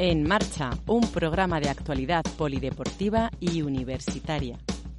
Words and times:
En 0.00 0.22
Marcha, 0.22 0.70
un 0.86 1.10
programa 1.10 1.58
de 1.58 1.68
actualidad 1.68 2.22
polideportiva 2.36 3.32
y 3.40 3.62
universitaria, 3.62 4.56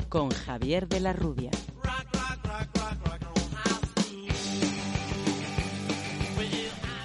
con 0.10 0.30
Javier 0.30 0.90
de 0.90 1.00
la 1.00 1.14
Rubia. 1.14 1.52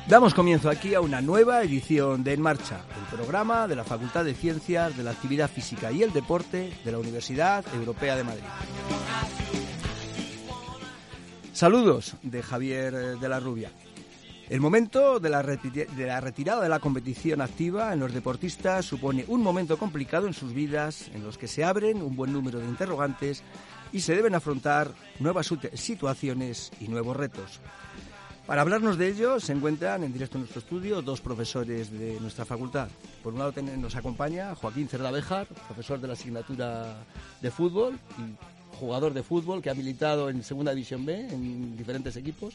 Damos 0.08 0.34
comienzo 0.34 0.70
aquí 0.70 0.94
a 0.94 1.00
una 1.00 1.20
nueva 1.20 1.62
edición 1.62 2.24
de 2.24 2.32
En 2.32 2.42
Marcha, 2.42 2.80
el 2.98 3.16
programa 3.16 3.68
de 3.68 3.76
la 3.76 3.84
Facultad 3.84 4.24
de 4.24 4.34
Ciencias 4.34 4.96
de 4.96 5.04
la 5.04 5.12
Actividad 5.12 5.48
Física 5.48 5.92
y 5.92 6.02
el 6.02 6.12
Deporte 6.12 6.72
de 6.84 6.90
la 6.90 6.98
Universidad 6.98 7.64
Europea 7.76 8.16
de 8.16 8.24
Madrid. 8.24 8.42
Saludos 11.52 12.16
de 12.24 12.42
Javier 12.42 13.20
de 13.20 13.28
la 13.28 13.38
Rubia. 13.38 13.70
El 14.50 14.60
momento 14.60 15.20
de 15.20 15.30
la, 15.30 15.42
de 15.42 16.06
la, 16.06 16.20
retirada 16.20 16.62
de 16.62 16.68
la 16.68 16.78
competición 16.78 17.40
activa 17.40 17.94
en 17.94 18.00
los 18.00 18.12
deportistas 18.12 18.84
supone 18.84 19.24
un 19.26 19.42
momento 19.42 19.78
complicado 19.78 20.26
en 20.26 20.34
sus 20.34 20.52
vidas, 20.52 21.08
en 21.14 21.24
los 21.24 21.38
que 21.38 21.48
se 21.48 21.64
abren 21.64 22.02
un 22.02 22.14
buen 22.14 22.32
número 22.32 22.58
de 22.58 22.66
interrogantes 22.66 23.42
y 23.90 24.00
se 24.00 24.14
deben 24.14 24.34
afrontar 24.34 24.90
nuevas 25.18 25.50
situaciones 25.74 26.72
y 26.78 26.88
nuevos 26.88 27.16
retos. 27.16 27.60
Para 28.46 28.60
hablarnos 28.60 28.98
de 28.98 29.08
ello 29.08 29.40
se 29.40 29.52
encuentran 29.52 30.04
en 30.04 30.12
directo 30.12 30.36
en 30.36 30.42
nuestro 30.42 30.60
estudio 30.60 31.00
dos 31.00 31.22
profesores 31.22 31.90
de 31.90 32.20
nuestra 32.20 32.44
facultad. 32.44 32.88
Por 33.22 33.32
un 33.32 33.38
lado 33.38 33.54
nos 33.62 33.96
acompaña 33.96 34.54
Joaquín 34.54 34.88
Cerdavejar, 34.88 35.46
profesor 35.46 35.98
de 35.98 36.08
la 36.08 36.12
asignatura 36.12 36.96
de 37.40 37.50
fútbol 37.50 37.98
y 38.18 38.76
jugador 38.76 39.14
de 39.14 39.22
fútbol 39.22 39.62
que 39.62 39.70
ha 39.70 39.74
militado 39.74 40.28
en 40.28 40.42
Segunda 40.42 40.74
División 40.74 41.06
B 41.06 41.28
en 41.30 41.74
diferentes 41.74 42.16
equipos 42.16 42.54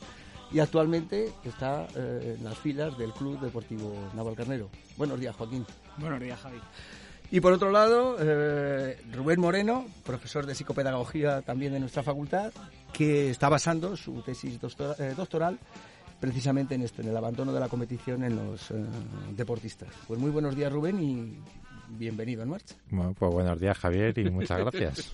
y 0.51 0.59
actualmente 0.59 1.31
está 1.43 1.87
eh, 1.95 2.35
en 2.37 2.43
las 2.43 2.57
filas 2.57 2.97
del 2.97 3.11
Club 3.11 3.39
Deportivo 3.39 3.93
Navalcarnero. 4.15 4.69
Buenos 4.97 5.19
días, 5.19 5.35
Joaquín. 5.35 5.65
Buenos 5.97 6.19
días, 6.19 6.39
Javi. 6.39 6.59
Y 7.31 7.41
por 7.41 7.53
otro 7.53 7.71
lado, 7.71 8.17
eh, 8.19 8.99
Rubén 9.13 9.39
Moreno, 9.39 9.85
profesor 10.03 10.47
de 10.47 10.55
psicopedagogía 10.55 11.41
también 11.43 11.73
de 11.73 11.79
nuestra 11.79 12.01
facultad, 12.01 12.51
que 12.91 13.29
está 13.29 13.49
basando 13.49 13.95
su 13.95 14.21
tesis 14.23 14.59
eh, 14.97 15.13
doctoral 15.15 15.59
precisamente 16.19 16.75
en 16.75 16.81
esto, 16.81 17.01
en 17.01 17.09
el 17.09 17.15
abandono 17.17 17.53
de 17.53 17.59
la 17.59 17.69
competición 17.69 18.23
en 18.23 18.35
los 18.35 18.73
deportistas. 19.37 19.87
Pues 20.05 20.19
muy 20.19 20.31
buenos 20.31 20.53
días, 20.53 20.69
Rubén, 20.69 21.01
y 21.01 21.37
bienvenido 21.87 22.43
en 22.43 22.49
marcha. 22.49 22.75
Bueno, 22.89 23.15
pues 23.17 23.31
buenos 23.31 23.59
días, 23.59 23.77
Javier, 23.77 24.17
y 24.17 24.29
muchas 24.29 24.59
gracias. 24.65 25.13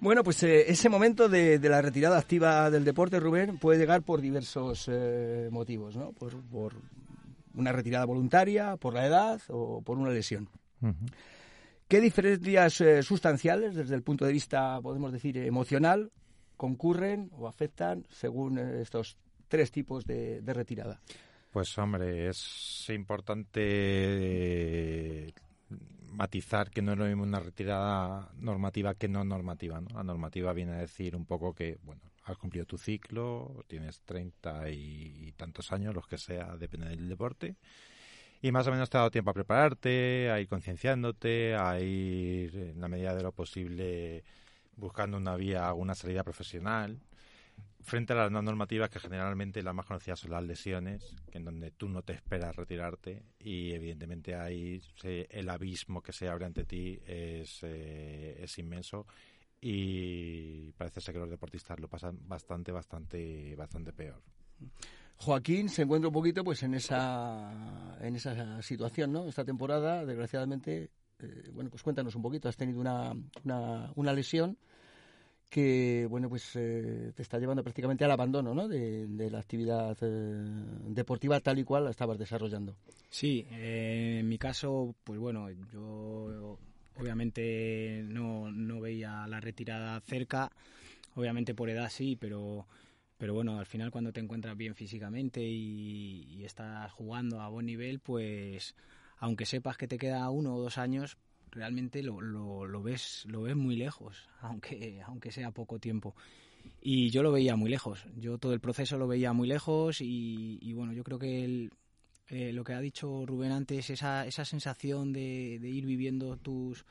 Bueno, 0.00 0.22
pues 0.22 0.40
eh, 0.44 0.70
ese 0.70 0.88
momento 0.88 1.28
de, 1.28 1.58
la 1.58 1.82
retirada 1.82 2.18
activa 2.18 2.70
del 2.70 2.84
deporte, 2.84 3.18
Rubén, 3.18 3.58
puede 3.58 3.80
llegar 3.80 4.02
por 4.02 4.20
diversos 4.20 4.88
eh, 4.88 5.48
motivos, 5.50 5.96
¿no? 5.96 6.12
Por, 6.12 6.36
una 7.54 7.72
retirada 7.72 8.04
voluntaria, 8.04 8.76
por 8.76 8.94
la 8.94 9.06
edad 9.06 9.40
o 9.48 9.82
por 9.82 9.98
una 9.98 10.10
lesión. 10.10 10.48
¿Qué 11.88 12.00
diferencias 12.00 12.80
eh, 12.80 13.02
sustanciales, 13.02 13.74
desde 13.74 13.96
el 13.96 14.04
punto 14.04 14.24
de 14.24 14.32
vista, 14.32 14.80
podemos 14.80 15.12
decir, 15.12 15.36
emocional, 15.38 16.12
concurren 16.56 17.30
o 17.36 17.48
afectan 17.48 18.06
según 18.10 18.58
estos 18.58 19.16
tres 19.48 19.72
tipos 19.72 20.04
de, 20.06 20.40
de 20.40 20.54
retirada? 20.54 21.00
Pues 21.50 21.76
hombre, 21.78 22.28
es 22.28 22.86
importante 22.90 23.58
matizar 26.10 26.70
que 26.70 26.82
no 26.82 26.92
es 26.92 26.98
lo 26.98 27.06
mismo 27.06 27.22
una 27.22 27.40
retirada 27.40 28.30
normativa 28.36 28.94
que 28.94 29.08
no 29.08 29.24
normativa. 29.24 29.80
¿no? 29.80 29.88
La 29.94 30.04
normativa 30.04 30.52
viene 30.52 30.72
a 30.72 30.78
decir 30.78 31.16
un 31.16 31.26
poco 31.26 31.54
que, 31.54 31.78
bueno, 31.82 32.02
has 32.24 32.36
cumplido 32.36 32.66
tu 32.66 32.78
ciclo, 32.78 33.64
tienes 33.68 34.02
treinta 34.02 34.70
y 34.70 35.32
tantos 35.36 35.72
años, 35.72 35.94
los 35.94 36.06
que 36.06 36.18
sea, 36.18 36.56
depende 36.56 36.88
del 36.88 37.08
deporte. 37.08 37.56
Y 38.40 38.52
más 38.52 38.66
o 38.68 38.70
menos 38.70 38.88
te 38.88 38.96
ha 38.96 39.00
dado 39.00 39.10
tiempo 39.10 39.30
a 39.30 39.34
prepararte, 39.34 40.30
a 40.30 40.40
ir 40.40 40.48
concienciándote, 40.48 41.56
a 41.56 41.80
ir, 41.80 42.54
en 42.54 42.80
la 42.80 42.88
medida 42.88 43.14
de 43.14 43.22
lo 43.22 43.32
posible, 43.32 44.22
buscando 44.76 45.16
una 45.16 45.34
vía, 45.36 45.72
una 45.72 45.94
salida 45.94 46.22
profesional 46.22 47.00
frente 47.80 48.12
a 48.12 48.16
las 48.16 48.30
normativas 48.30 48.90
que 48.90 49.00
generalmente 49.00 49.62
las 49.62 49.74
más 49.74 49.86
conocidas 49.86 50.20
son 50.20 50.32
las 50.32 50.44
lesiones, 50.44 51.14
en 51.32 51.44
donde 51.44 51.70
tú 51.70 51.88
no 51.88 52.02
te 52.02 52.12
esperas 52.12 52.54
retirarte 52.54 53.24
y 53.38 53.72
evidentemente 53.72 54.34
ahí 54.34 54.80
el 55.02 55.48
abismo 55.48 56.02
que 56.02 56.12
se 56.12 56.28
abre 56.28 56.44
ante 56.44 56.64
ti 56.64 57.00
es, 57.06 57.60
eh, 57.62 58.36
es 58.42 58.58
inmenso 58.58 59.06
y 59.60 60.70
parece 60.72 61.00
ser 61.00 61.14
que 61.14 61.20
los 61.20 61.30
deportistas 61.30 61.80
lo 61.80 61.88
pasan 61.88 62.18
bastante, 62.28 62.72
bastante, 62.72 63.56
bastante 63.56 63.92
peor. 63.92 64.22
Joaquín 65.16 65.68
se 65.68 65.82
encuentra 65.82 66.08
un 66.08 66.14
poquito 66.14 66.44
pues 66.44 66.62
en 66.62 66.74
esa 66.74 67.98
en 68.00 68.14
esa 68.14 68.62
situación, 68.62 69.12
¿no? 69.12 69.26
Esta 69.26 69.44
temporada, 69.44 70.04
desgraciadamente, 70.04 70.90
eh, 71.18 71.50
bueno, 71.52 71.70
pues 71.70 71.82
cuéntanos 71.82 72.14
un 72.14 72.22
poquito. 72.22 72.48
Has 72.48 72.56
tenido 72.56 72.80
una, 72.80 73.12
una, 73.42 73.92
una 73.96 74.12
lesión 74.12 74.56
que 75.48 76.06
bueno 76.10 76.28
pues 76.28 76.54
eh, 76.56 77.12
te 77.14 77.22
está 77.22 77.38
llevando 77.38 77.62
prácticamente 77.62 78.04
al 78.04 78.10
abandono 78.10 78.54
¿no? 78.54 78.68
de, 78.68 79.30
la 79.30 79.38
actividad 79.38 79.96
eh, 80.02 80.44
deportiva 80.88 81.40
tal 81.40 81.58
y 81.58 81.64
cual 81.64 81.84
la 81.84 81.90
estabas 81.90 82.18
desarrollando. 82.18 82.76
Sí, 83.08 83.46
eh, 83.50 84.18
en 84.20 84.28
mi 84.28 84.38
caso, 84.38 84.94
pues 85.04 85.18
bueno, 85.18 85.50
yo 85.72 86.58
obviamente 86.96 88.02
no, 88.06 88.50
no 88.50 88.80
veía 88.80 89.26
la 89.26 89.40
retirada 89.40 90.00
cerca, 90.00 90.50
obviamente 91.14 91.54
por 91.54 91.70
edad 91.70 91.88
sí, 91.90 92.16
pero 92.16 92.66
pero 93.16 93.34
bueno, 93.34 93.58
al 93.58 93.66
final 93.66 93.90
cuando 93.90 94.12
te 94.12 94.20
encuentras 94.20 94.56
bien 94.56 94.76
físicamente 94.76 95.42
y, 95.42 96.24
y 96.28 96.44
estás 96.44 96.92
jugando 96.92 97.40
a 97.40 97.48
buen 97.48 97.66
nivel, 97.66 97.98
pues 97.98 98.76
aunque 99.16 99.46
sepas 99.46 99.76
que 99.76 99.88
te 99.88 99.98
queda 99.98 100.30
uno 100.30 100.54
o 100.54 100.60
dos 100.60 100.78
años, 100.78 101.16
realmente 101.50 102.02
lo, 102.02 102.20
lo, 102.20 102.82
ves 102.82 103.24
lo 103.26 103.42
ves 103.42 103.56
muy 103.56 103.76
lejos, 103.76 104.28
aunque, 104.40 105.00
aunque 105.06 105.32
sea 105.32 105.50
poco 105.50 105.78
tiempo. 105.78 106.14
Y 106.80 107.10
yo 107.10 107.22
lo 107.22 107.32
veía 107.32 107.56
muy 107.56 107.70
lejos, 107.70 108.04
yo 108.16 108.38
todo 108.38 108.52
el 108.52 108.60
proceso 108.60 108.98
lo 108.98 109.08
veía 109.08 109.32
muy 109.32 109.48
lejos 109.48 110.00
y, 110.00 110.72
bueno, 110.74 110.92
yo 110.92 111.02
creo 111.02 111.18
que 111.18 111.70
eh, 112.28 112.52
lo 112.52 112.62
que 112.62 112.74
ha 112.74 112.80
dicho 112.80 113.24
Rubén 113.26 113.52
antes, 113.52 113.90
esa, 113.90 114.26
esa 114.26 114.44
sensación 114.44 115.12
de, 115.12 115.58
de 115.60 115.68
ir 115.68 115.86
viviendo 115.86 116.36
tus, 116.36 116.84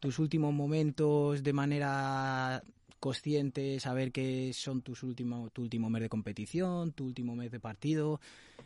tus 0.00 0.18
últimos 0.18 0.52
momentos 0.52 1.42
de 1.42 1.52
manera 1.52 2.62
consciente, 3.00 3.80
saber 3.80 4.12
que 4.12 4.52
son 4.52 4.82
tus 4.82 5.02
últimos, 5.02 5.50
tu 5.52 5.62
último 5.62 5.90
mes 5.90 6.02
de 6.02 6.08
competición, 6.08 6.92
tu 6.92 7.06
último 7.06 7.34
mes 7.34 7.50
de 7.50 7.58
partido. 7.58 8.20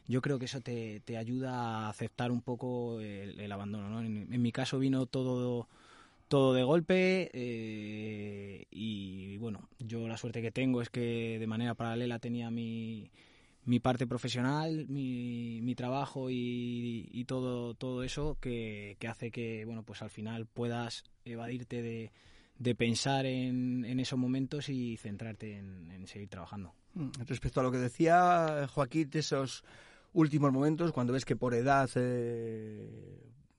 Yo 0.09 0.21
creo 0.21 0.39
que 0.39 0.45
eso 0.47 0.61
te, 0.61 1.01
te 1.01 1.17
ayuda 1.17 1.87
a 1.87 1.89
aceptar 1.89 2.31
un 2.33 2.43
poco 2.43 3.01
el, 3.01 3.51
abandono. 3.51 3.89
¿no? 3.89 4.01
En, 4.01 4.43
mi 4.43 4.53
caso 4.53 4.79
vino 4.79 5.07
todo 5.07 5.69
todo 6.29 6.55
de 6.55 6.63
golpe 6.65 7.31
eh, 7.33 8.67
y 8.71 9.37
bueno, 9.39 9.69
yo 9.79 10.09
la 10.09 10.17
suerte 10.17 10.43
que 10.43 10.51
tengo 10.51 10.83
es 10.83 10.91
que 10.91 11.39
de 11.39 11.47
manera 11.47 11.75
paralela 11.75 12.19
tenía 12.19 12.51
mi, 12.51 13.11
mi 13.67 13.79
parte 13.79 14.07
profesional, 14.07 14.87
mi, 14.89 15.61
mi 15.63 15.75
trabajo 15.75 16.31
y, 16.31 17.09
y, 17.13 17.25
todo, 17.27 17.75
todo 17.75 18.03
eso 18.03 18.37
que, 18.41 18.97
que 18.99 19.07
hace 19.07 19.31
que 19.31 19.65
bueno 19.65 19.83
pues 19.85 20.03
al 20.03 20.11
final 20.11 20.47
puedas 20.47 21.05
evadirte 21.25 21.83
de, 21.83 22.11
de 22.59 22.75
pensar 22.75 23.27
en, 23.27 23.85
en 23.85 24.01
esos 24.01 24.19
momentos 24.19 24.69
y 24.69 24.97
centrarte 24.97 25.59
en, 25.59 26.07
seguir 26.07 26.29
trabajando. 26.29 26.75
Mm, 26.95 27.09
respecto 27.27 27.61
a 27.61 27.63
lo 27.63 27.73
que 27.73 27.79
decía 27.79 28.69
Joaquín, 28.73 29.11
de 29.11 29.21
esos 29.21 29.65
últimos 30.13 30.53
momentos, 30.53 30.93
cuando 30.93 31.13
ves 31.13 31.25
que 31.25 31.37
por 31.37 31.55
edad 31.55 31.89
eh, 31.97 32.89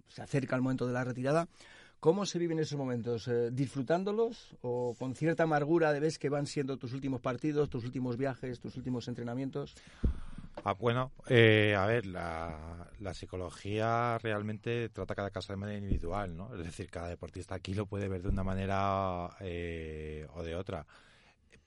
se 0.08 0.22
acerca 0.22 0.56
el 0.56 0.62
momento 0.62 0.88
de 0.88 0.94
la 0.94 1.04
retirada, 1.04 1.48
¿cómo 2.00 2.26
se 2.26 2.40
viven 2.40 2.60
esos 2.60 2.78
momentos? 2.78 3.28
Eh, 3.28 3.50
¿Disfrutándolos 3.52 4.56
o 4.62 4.96
con 4.98 5.16
cierta 5.16 5.44
amargura 5.44 5.92
de 5.92 6.00
ves 6.00 6.18
que 6.18 6.30
van 6.30 6.46
siendo 6.46 6.78
tus 6.78 6.94
últimos 6.94 7.20
partidos, 7.20 7.70
tus 7.70 7.84
últimos 7.84 8.16
viajes, 8.18 8.60
tus 8.60 8.78
últimos 8.78 9.08
entrenamientos? 9.08 9.76
Ah, 10.68 10.74
bueno, 10.74 11.12
eh, 11.30 11.76
a 11.78 11.86
ver, 11.86 12.08
la, 12.08 13.14
psicología 13.14 14.18
realmente 14.18 14.90
trata 14.90 15.14
cada 15.14 15.30
caso 15.30 15.54
de 15.54 15.58
manera 15.58 15.78
individual, 15.78 16.36
¿no? 16.36 16.56
Es 16.56 16.66
decir, 16.66 16.90
cada 16.90 17.08
deportista 17.08 17.54
aquí 17.54 17.76
lo 17.76 17.86
puede 17.86 18.08
ver 18.10 18.24
de 18.24 18.30
una 18.30 18.44
manera 18.44 19.30
eh, 19.42 20.28
o 20.34 20.42
de 20.42 20.56
otra. 20.56 20.88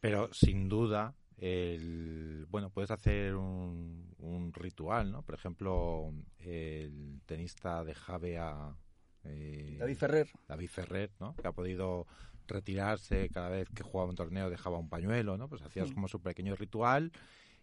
Pero 0.01 0.35
sin 0.35 0.69
duda, 0.69 1.15
el, 1.37 2.45
bueno, 2.51 2.71
puedes 2.71 2.91
hacer 2.91 3.37
un, 3.37 4.17
un 4.19 4.53
ritual, 4.53 5.13
¿no? 5.13 5.23
Por 5.23 5.37
ejemplo, 5.37 6.13
el 6.41 7.21
tenista 7.25 7.85
de 7.85 7.95
Javea... 7.95 8.75
Eh, 9.23 9.77
David 9.79 9.97
Ferrer. 9.97 10.29
David 10.49 10.71
Ferrer, 10.71 11.11
¿no? 11.21 11.37
Que 11.37 11.47
ha 11.47 11.53
podido 11.53 12.09
retirarse 12.49 13.29
cada 13.29 13.49
vez 13.49 13.69
que 13.69 13.85
jugaba 13.85 14.11
un 14.11 14.17
torneo 14.17 14.51
dejaba 14.51 14.77
un 14.77 14.89
pañuelo, 14.89 15.39
¿no? 15.39 15.49
Pues 15.49 15.63
hacías 15.63 15.93
como 15.93 16.09
su 16.09 16.21
pequeño 16.21 16.57
ritual 16.57 17.13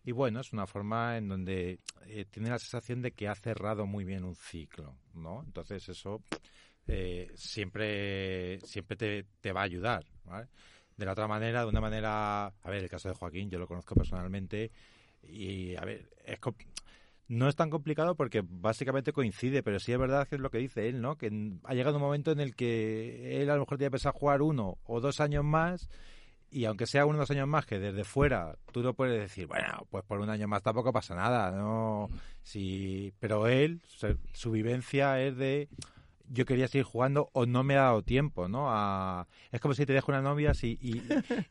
y 0.05 0.11
bueno, 0.11 0.39
es 0.39 0.53
una 0.53 0.67
forma 0.67 1.17
en 1.17 1.27
donde 1.27 1.79
eh, 2.05 2.25
tiene 2.29 2.49
la 2.49 2.59
sensación 2.59 3.01
de 3.01 3.11
que 3.11 3.27
ha 3.27 3.33
cerrado 3.33 3.87
muy 3.87 4.05
bien 4.05 4.23
un 4.23 4.35
ciclo, 4.35 4.95
¿no? 5.15 5.41
Entonces 5.43 5.89
eso 5.89 6.21
eh, 6.87 7.31
siempre 7.33 8.59
siempre 8.59 8.95
te, 8.95 9.25
te, 9.41 9.51
va 9.51 9.61
a 9.61 9.65
ayudar, 9.65 10.05
¿vale? 10.23 10.47
De 10.95 11.05
la 11.05 11.13
otra 11.13 11.27
manera, 11.27 11.61
de 11.61 11.69
una 11.69 11.81
manera, 11.81 12.45
a 12.45 12.69
ver, 12.69 12.83
el 12.83 12.89
caso 12.89 13.09
de 13.09 13.15
Joaquín, 13.15 13.49
yo 13.49 13.57
lo 13.57 13.67
conozco 13.67 13.95
personalmente 13.95 14.71
y, 15.23 15.75
a 15.75 15.81
ver, 15.81 16.07
es 16.23 16.39
no 17.27 17.49
es 17.49 17.55
tan 17.55 17.71
complicado 17.71 18.13
porque 18.13 18.43
básicamente 18.47 19.11
coincide, 19.11 19.63
pero 19.63 19.79
sí 19.79 19.91
es 19.91 19.97
verdad 19.97 20.27
que 20.27 20.35
es 20.35 20.41
lo 20.41 20.51
que 20.51 20.59
dice 20.59 20.87
él, 20.87 21.01
¿no? 21.01 21.17
Que 21.17 21.31
ha 21.63 21.73
llegado 21.73 21.97
un 21.97 22.03
momento 22.03 22.31
en 22.31 22.39
el 22.39 22.55
que 22.55 23.41
él 23.41 23.49
a 23.49 23.55
lo 23.55 23.61
mejor 23.61 23.79
tiene 23.79 23.89
pensado 23.89 24.13
jugar 24.13 24.43
uno 24.43 24.77
o 24.83 25.01
dos 25.01 25.19
años 25.19 25.43
más 25.43 25.89
y 26.51 26.65
aunque 26.65 26.85
sea 26.85 27.05
uno 27.05 27.17
o 27.17 27.21
dos 27.21 27.31
años 27.31 27.47
más 27.47 27.65
que 27.65 27.79
desde 27.79 28.03
fuera 28.03 28.55
tú 28.71 28.81
no 28.81 28.93
puedes 28.93 29.19
decir, 29.19 29.47
bueno, 29.47 29.85
pues 29.89 30.03
por 30.05 30.19
un 30.19 30.29
año 30.29 30.47
más 30.47 30.63
tampoco 30.63 30.93
pasa 30.93 31.15
nada, 31.15 31.51
¿no? 31.51 32.09
Sí, 32.43 33.13
pero 33.19 33.47
él, 33.47 33.81
su 34.33 34.51
vivencia 34.51 35.21
es 35.21 35.35
de 35.37 35.69
yo 36.29 36.45
quería 36.45 36.67
seguir 36.67 36.85
jugando 36.85 37.29
o 37.33 37.45
no 37.45 37.63
me 37.63 37.75
ha 37.75 37.83
dado 37.83 38.01
tiempo, 38.01 38.47
¿no? 38.47 38.67
A... 38.69 39.27
Es 39.51 39.61
como 39.61 39.73
si 39.73 39.85
te 39.85 39.93
dejo 39.93 40.11
una 40.11 40.21
novia 40.21 40.53
si, 40.53 40.77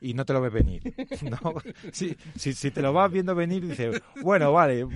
y, 0.00 0.14
no 0.14 0.24
te 0.24 0.32
lo 0.32 0.40
ves 0.40 0.52
venir, 0.52 0.94
¿no? 1.22 1.54
Si, 1.92 2.16
si, 2.36 2.70
te 2.70 2.82
lo 2.82 2.92
vas 2.92 3.10
viendo 3.10 3.34
venir, 3.34 3.66
dices, 3.66 4.00
bueno, 4.22 4.52
vale, 4.52 4.86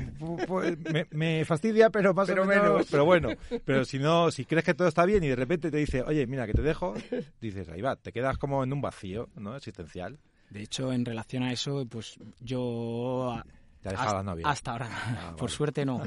me, 1.13 1.45
fastidia, 1.45 1.91
pero 1.91 2.15
más 2.15 2.29
o 2.31 2.45
menos, 2.45 2.87
pero 2.91 3.05
bueno, 3.05 3.31
pero 3.65 3.85
si 3.85 3.99
no, 3.99 4.31
si 4.31 4.45
crees 4.45 4.65
que 4.65 4.75
todo 4.75 4.89
está 4.89 5.05
bien 5.05 5.25
y 5.25 5.29
de 5.29 5.37
repente 5.37 5.71
te 5.71 5.79
dice, 5.79 6.03
oye, 6.03 6.27
mira, 6.27 6.47
que 6.47 6.55
te 6.55 6.63
dejo, 6.63 6.95
dices, 7.41 7.69
ahí 7.69 7.81
va, 7.81 7.97
te 7.97 8.13
quedas 8.13 8.39
como 8.39 8.63
en 8.63 8.73
un 8.73 8.81
vacío, 8.81 9.29
¿no? 9.37 9.57
Existencial. 9.57 10.19
De 10.51 10.63
hecho, 10.63 10.93
en 10.93 11.05
relación 11.05 11.43
a 11.43 11.53
eso, 11.53 11.87
pues 11.87 12.19
yo 12.41 13.43
¿Te 13.83 13.89
ha 13.89 13.93
dejado 13.93 14.17
la 14.17 14.23
novia? 14.23 14.49
Hasta 14.49 14.73
ahora, 14.73 14.89
ah, 14.91 15.35
por 15.39 15.51
suerte 15.51 15.85
no. 15.85 16.03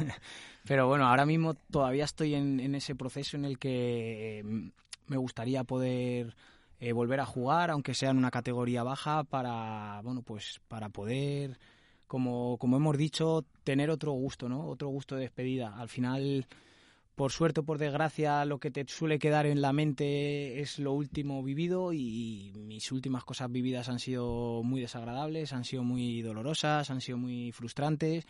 Pero 0.66 0.88
bueno, 0.88 1.06
ahora 1.06 1.24
mismo 1.24 1.54
todavía 1.54 2.04
estoy 2.04 2.34
en, 2.34 2.74
ese 2.74 2.94
proceso 2.94 3.36
en 3.36 3.44
el 3.44 3.58
que 3.58 4.42
mm, 4.44 4.68
me 5.06 5.16
gustaría 5.16 5.64
poder 5.64 6.36
eh, 6.80 6.92
volver 6.92 7.20
a 7.20 7.26
jugar, 7.26 7.70
aunque 7.70 7.94
sea 7.94 8.10
en 8.10 8.18
una 8.18 8.30
categoría 8.30 8.82
baja, 8.82 9.24
para 9.24 10.00
bueno, 10.02 10.22
pues 10.22 10.60
para 10.68 10.88
poder, 10.88 11.58
como, 12.06 12.58
como 12.58 12.76
hemos 12.76 12.98
dicho, 12.98 13.44
tener 13.64 13.90
otro 13.90 14.12
gusto, 14.12 14.48
¿no? 14.48 14.66
Otro 14.66 14.88
gusto 14.88 15.14
de 15.14 15.22
despedida. 15.22 15.74
Al 15.78 15.88
final 15.88 16.46
por 17.16 17.32
suerte 17.32 17.60
o 17.60 17.64
por 17.64 17.78
desgracia, 17.78 18.44
lo 18.44 18.60
que 18.60 18.70
te 18.70 18.84
suele 18.86 19.18
quedar 19.18 19.46
en 19.46 19.62
la 19.62 19.72
mente 19.72 20.60
es 20.60 20.78
lo 20.78 20.92
último 20.92 21.42
vivido 21.42 21.94
y 21.94 22.52
mis 22.54 22.92
últimas 22.92 23.24
cosas 23.24 23.50
vividas 23.50 23.88
han 23.88 23.98
sido 23.98 24.62
muy 24.62 24.82
desagradables, 24.82 25.54
han 25.54 25.64
sido 25.64 25.82
muy 25.82 26.20
dolorosas, 26.20 26.90
han 26.90 27.00
sido 27.00 27.16
muy 27.16 27.52
frustrantes 27.52 28.26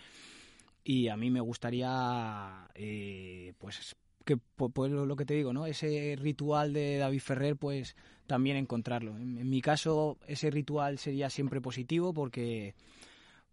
y 0.84 1.08
a 1.08 1.16
mí 1.16 1.32
me 1.32 1.40
gustaría, 1.40 2.68
eh, 2.76 3.54
pues, 3.58 3.96
que 4.24 4.36
pues 4.36 4.92
lo 4.92 5.16
que 5.16 5.26
te 5.26 5.34
digo, 5.34 5.52
¿no? 5.52 5.66
Ese 5.66 6.14
ritual 6.16 6.72
de 6.72 6.98
David 6.98 7.20
Ferrer, 7.20 7.56
pues 7.56 7.96
también 8.28 8.56
encontrarlo. 8.56 9.16
en 9.16 9.50
mi 9.50 9.60
caso, 9.60 10.16
ese 10.28 10.48
ritual 10.48 10.98
sería 10.98 11.28
siempre 11.28 11.60
positivo 11.60 12.14
porque 12.14 12.76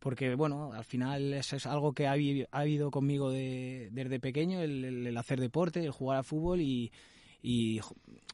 porque 0.03 0.35
bueno, 0.35 0.73
al 0.73 0.83
final 0.83 1.33
es 1.33 1.65
algo 1.65 1.93
que 1.93 2.07
ha, 2.07 2.11
habido 2.51 2.91
conmigo 2.91 3.31
desde 3.31 4.19
pequeño, 4.19 4.59
el, 4.59 5.15
hacer 5.15 5.39
deporte, 5.39 5.79
el 5.79 5.91
jugar 5.91 6.17
al 6.17 6.25
fútbol 6.25 6.59
y, 6.59 6.91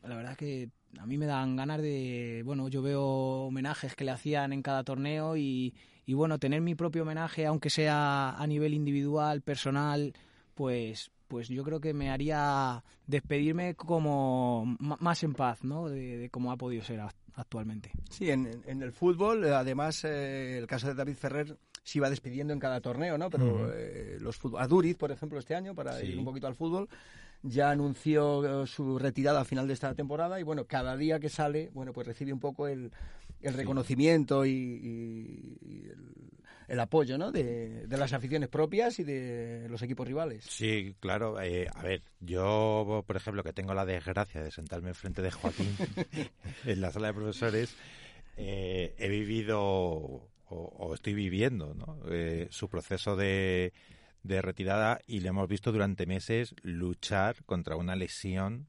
la 0.01 0.15
verdad 0.15 0.35
que 0.35 0.71
a 0.97 1.05
mí 1.05 1.19
me 1.19 1.27
dan 1.27 1.55
ganas 1.55 1.79
de, 1.79 2.41
bueno, 2.43 2.69
yo 2.69 2.81
veo 2.81 3.03
homenajes 3.03 3.95
que 3.95 4.03
le 4.03 4.09
hacían 4.09 4.51
en 4.51 4.63
cada 4.63 4.83
torneo 4.83 5.37
y, 5.37 5.75
bueno, 6.07 6.39
tener 6.39 6.59
mi 6.61 6.73
propio 6.73 7.03
homenaje, 7.03 7.45
aunque 7.45 7.69
sea 7.69 8.31
a 8.31 8.47
nivel 8.47 8.73
individual, 8.73 9.43
personal, 9.43 10.13
pues 10.55 11.11
pues 11.27 11.47
yo 11.49 11.63
creo 11.63 11.79
que 11.79 11.93
me 11.93 12.09
haría 12.09 12.83
despedirme 13.05 13.75
como 13.75 14.75
más 14.79 15.21
en 15.21 15.35
paz, 15.35 15.63
¿no? 15.63 15.87
De, 15.87 16.17
de 16.17 16.29
cómo 16.31 16.51
ha 16.51 16.57
podido 16.57 16.83
ser 16.83 16.99
actualmente. 17.39 17.91
Sí, 18.09 18.29
en, 18.29 18.61
el 18.65 18.91
fútbol, 18.91 19.45
además, 19.45 20.03
eh, 20.03 20.57
el 20.57 20.67
caso 20.67 20.87
de 20.87 20.93
David 20.93 21.15
Ferrer 21.15 21.57
se 21.83 21.97
iba 21.97 22.09
despidiendo 22.09 22.53
en 22.53 22.59
cada 22.59 22.81
torneo, 22.81 23.17
¿no? 23.17 23.29
Pero 23.29 23.71
eh, 23.73 24.17
los 24.19 24.39
a 24.57 24.67
Duriz, 24.67 24.97
por 24.97 25.11
ejemplo, 25.11 25.39
este 25.39 25.55
año, 25.55 25.73
para 25.73 26.01
ir 26.03 26.17
un 26.17 26.25
poquito 26.25 26.47
al 26.47 26.55
fútbol, 26.55 26.87
ya 27.41 27.71
anunció 27.71 28.65
su 28.67 28.99
retirada 28.99 29.41
a 29.41 29.45
final 29.45 29.67
de 29.67 29.73
esta 29.73 29.93
temporada 29.95 30.39
y 30.39 30.43
bueno, 30.43 30.65
cada 30.65 30.97
día 30.97 31.19
que 31.19 31.29
sale, 31.29 31.69
bueno, 31.73 31.93
pues 31.93 32.05
recibe 32.05 32.33
un 32.33 32.39
poco 32.39 32.67
el, 32.67 32.91
el 33.41 33.53
reconocimiento 33.53 34.45
y, 34.45 35.57
el, 35.61 35.97
apoyo, 36.77 37.17
¿no? 37.17 37.31
De, 37.31 37.87
las 37.89 38.13
aficiones 38.13 38.49
propias 38.49 38.99
y 38.99 39.03
de 39.03 39.67
los 39.69 39.81
equipos 39.81 40.05
rivales. 40.05 40.45
Sí, 40.49 40.95
claro. 40.99 41.41
Eh, 41.41 41.67
a 41.73 41.81
ver, 41.81 42.03
yo, 42.19 43.03
por 43.07 43.15
ejemplo, 43.15 43.43
que 43.43 43.53
tengo 43.53 43.73
la 43.73 43.85
desgracia 43.85 44.43
de 44.43 44.51
sentarme 44.51 44.89
enfrente 44.89 45.21
de 45.21 45.31
Joaquín 45.31 45.75
en 46.65 46.81
la 46.81 46.91
sala 46.91 47.07
de 47.07 47.13
profesores, 47.13 47.75
eh, 48.37 48.93
he 48.97 49.07
vivido 49.09 50.29
o, 50.51 50.93
estoy 50.93 51.13
viviendo 51.13 51.73
¿no? 51.73 51.99
Eh, 52.09 52.47
su 52.49 52.69
proceso 52.69 53.15
de, 53.15 53.73
de 54.23 54.41
retirada 54.41 54.99
y 55.07 55.19
le 55.19 55.29
hemos 55.29 55.47
visto 55.47 55.71
durante 55.71 56.05
meses 56.05 56.55
luchar 56.63 57.43
contra 57.45 57.75
una 57.75 57.95
lesión 57.95 58.67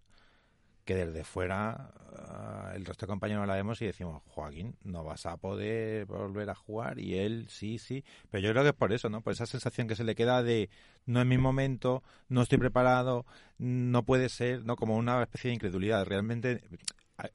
que 0.91 1.07
desde 1.07 1.23
fuera 1.23 1.93
ah, 2.17 2.73
el 2.75 2.85
resto 2.85 3.07
de 3.07 3.11
compañeros 3.11 3.47
la 3.47 3.55
vemos 3.55 3.81
y 3.81 3.87
decimos, 3.87 4.23
Joaquín, 4.27 4.75
no 4.83 5.05
vas 5.05 5.25
a 5.25 5.37
poder 5.37 6.05
volver 6.07 6.51
a 6.51 6.57
jugar 6.57 6.99
y 6.99 7.17
él 7.17 7.47
sí, 7.49 7.79
sí, 7.79 8.05
pero 8.29 8.43
yo 8.43 8.51
creo 8.51 8.65
que 8.65 8.71
es 8.71 8.75
por 8.75 8.93
eso, 8.93 9.09
¿no? 9.09 9.21
Por 9.21 9.33
esa 9.33 9.47
sensación 9.47 9.87
que 9.87 9.95
se 9.95 10.03
le 10.03 10.17
queda 10.17 10.43
de 10.43 10.69
no 11.07 11.21
es 11.21 11.27
mi 11.27 11.39
momento, 11.39 12.03
no 12.29 12.43
estoy 12.43 12.59
preparado, 12.59 13.25
no 13.59 14.03
puede 14.03 14.29
ser, 14.29 14.65
¿no? 14.65 14.75
Como 14.75 14.97
una 14.97 15.23
especie 15.23 15.51
de 15.51 15.55
incredulidad. 15.55 16.05
Realmente 16.07 16.61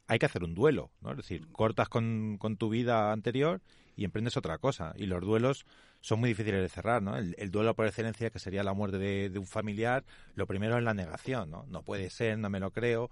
hay 0.05 0.19
que 0.19 0.25
hacer 0.25 0.43
un 0.43 0.53
duelo, 0.53 0.91
¿no? 0.99 1.11
Es 1.11 1.17
decir, 1.17 1.47
cortas 1.53 1.87
con, 1.87 2.37
con 2.37 2.57
tu 2.57 2.67
vida 2.67 3.13
anterior 3.13 3.61
y 3.95 4.03
emprendes 4.03 4.35
otra 4.35 4.57
cosa. 4.57 4.93
Y 4.97 5.05
los 5.05 5.21
duelos 5.21 5.65
son 6.01 6.19
muy 6.19 6.27
difíciles 6.27 6.61
de 6.61 6.67
cerrar, 6.67 7.01
¿no? 7.01 7.17
El, 7.17 7.51
duelo 7.51 7.73
por 7.73 7.87
excelencia, 7.87 8.29
que 8.31 8.39
sería 8.39 8.63
la 8.63 8.73
muerte 8.73 8.97
de, 8.97 9.29
de, 9.29 9.39
un 9.39 9.47
familiar, 9.47 10.03
lo 10.35 10.45
primero 10.45 10.77
es 10.77 10.83
la 10.83 10.93
negación, 10.93 11.49
¿no? 11.49 11.65
No 11.69 11.83
puede 11.83 12.09
ser, 12.09 12.37
no 12.37 12.49
me 12.49 12.59
lo 12.59 12.71
creo, 12.71 13.09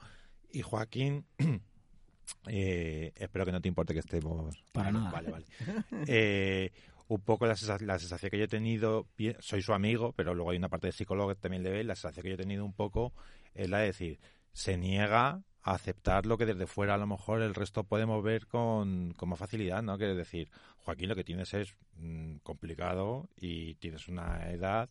y 0.53 0.62
Joaquín, 0.62 1.25
eh, 2.48 3.12
espero 3.15 3.45
que 3.45 3.51
no 3.51 3.60
te 3.60 3.67
importe 3.67 3.93
que 3.93 4.00
estemos... 4.00 4.55
Para 4.72 4.91
nada. 4.91 5.12
Vale, 5.12 5.31
vale. 5.31 5.45
Eh, 6.07 6.72
un 7.07 7.22
poco 7.22 7.45
la, 7.45 7.55
sensación 7.55 8.29
que 8.29 8.38
yo 8.38 8.45
he 8.45 8.48
tenido, 8.48 9.07
soy 9.39 9.62
su 9.62 9.74
amigo, 9.74 10.13
pero 10.13 10.33
luego 10.33 10.51
hay 10.51 10.57
una 10.57 10.69
parte 10.69 10.88
de 10.88 10.93
psicólogo 10.93 11.29
que 11.29 11.36
también 11.36 11.63
le 11.63 11.72
ve, 11.72 11.83
la 11.83 11.95
sensación 11.95 12.24
que 12.24 12.29
yo 12.29 12.36
he 12.36 12.38
tenido 12.38 12.63
un 12.63 12.74
poco 12.74 13.13
es 13.53 13.69
la 13.69 13.79
de 13.79 13.88
decir, 13.88 14.19
se 14.53 14.77
niega 14.77 15.41
a 15.63 15.74
aceptar 15.74 16.25
lo 16.25 16.38
que 16.38 16.45
desde 16.45 16.65
fuera 16.65 16.95
a 16.95 16.98
lo 16.98 17.07
mejor 17.07 17.41
el 17.41 17.55
resto 17.55 17.83
podemos 17.83 18.24
ver 18.24 18.48
con, 18.48 19.13
con 19.13 19.29
más 19.29 19.39
facilidad, 19.39 19.81
¿no? 19.83 19.98
Quiere 19.98 20.15
decir, 20.15 20.50
Joaquín, 20.77 21.10
lo 21.10 21.15
que 21.15 21.24
tienes 21.24 21.53
es 21.53 21.75
mm, 21.98 22.38
complicado 22.38 23.29
y 23.38 23.75
tienes 23.75 24.07
una 24.07 24.50
edad 24.51 24.89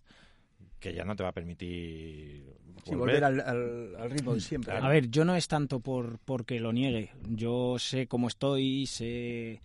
que 0.78 0.95
ya 0.95 1.04
no 1.04 1.14
te 1.16 1.23
va 1.23 1.31
a 1.31 1.33
permitir 1.33 2.45
volver, 2.87 3.25
al, 3.25 4.11
ritmo 4.11 4.35
de 4.35 4.40
siempre. 4.40 4.76
A 4.76 4.88
ver, 4.88 5.09
yo 5.11 5.25
no 5.25 5.37
es 5.37 5.49
tanto 5.49 5.81
por 5.81 6.19
porque 6.19 6.61
lo 6.61 6.73
niegue. 6.73 7.11
Yo 7.28 7.78
sé 7.78 8.07
cómo 8.07 8.28
estoy, 8.28 8.87
sé 8.87 9.61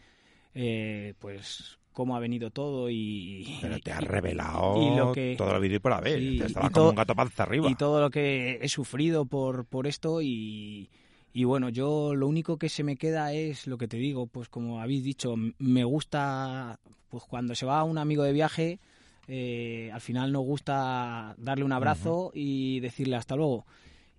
eh, 0.53 1.13
pues 1.19 1.79
cómo 1.97 2.15
ha 2.15 2.19
venido 2.19 2.51
todo 2.51 2.91
y... 2.91 3.57
Pero 3.59 3.79
te 3.79 3.91
ha 3.91 3.99
revelado 3.99 4.79
y 4.79 4.95
lo 4.95 5.11
que, 5.11 5.35
todo 5.35 5.53
lo 5.53 5.59
vivido 5.59 5.81
por 5.81 5.91
la 5.91 5.99
vez. 5.99 6.13
te 6.37 6.45
estaba 6.45 6.69
como 6.69 6.89
un 6.89 6.95
gato 6.95 7.15
panza 7.15 7.41
arriba. 7.41 7.69
Y 7.71 7.75
todo 7.75 7.99
lo 7.99 8.11
que 8.11 8.59
he 8.61 8.69
sufrido 8.69 9.25
por, 9.25 9.65
por 9.65 9.87
esto 9.87 10.21
y... 10.21 10.89
Y 11.33 11.43
bueno, 11.43 11.69
yo 11.69 12.15
lo 12.15 12.27
único 12.27 12.57
que 12.57 12.69
se 12.69 12.83
me 12.83 12.97
queda 12.97 13.33
es 13.33 13.67
lo 13.67 13.77
que 13.77 13.87
te 13.87 13.97
digo, 13.97 14.25
pues 14.25 14.49
como 14.49 14.81
habéis 14.81 15.03
dicho, 15.03 15.35
me 15.59 15.83
gusta, 15.83 16.79
pues 17.09 17.23
cuando 17.25 17.53
se 17.53 17.67
va 17.67 17.83
un 17.83 17.99
amigo 17.99 18.23
de 18.23 18.33
viaje, 18.33 18.79
eh, 19.27 19.89
al 19.93 20.01
final 20.01 20.31
nos 20.31 20.43
gusta 20.43 21.35
darle 21.37 21.65
un 21.65 21.73
abrazo 21.73 22.31
y 22.33 22.79
decirle 22.79 23.17
hasta 23.17 23.35
luego. 23.35 23.65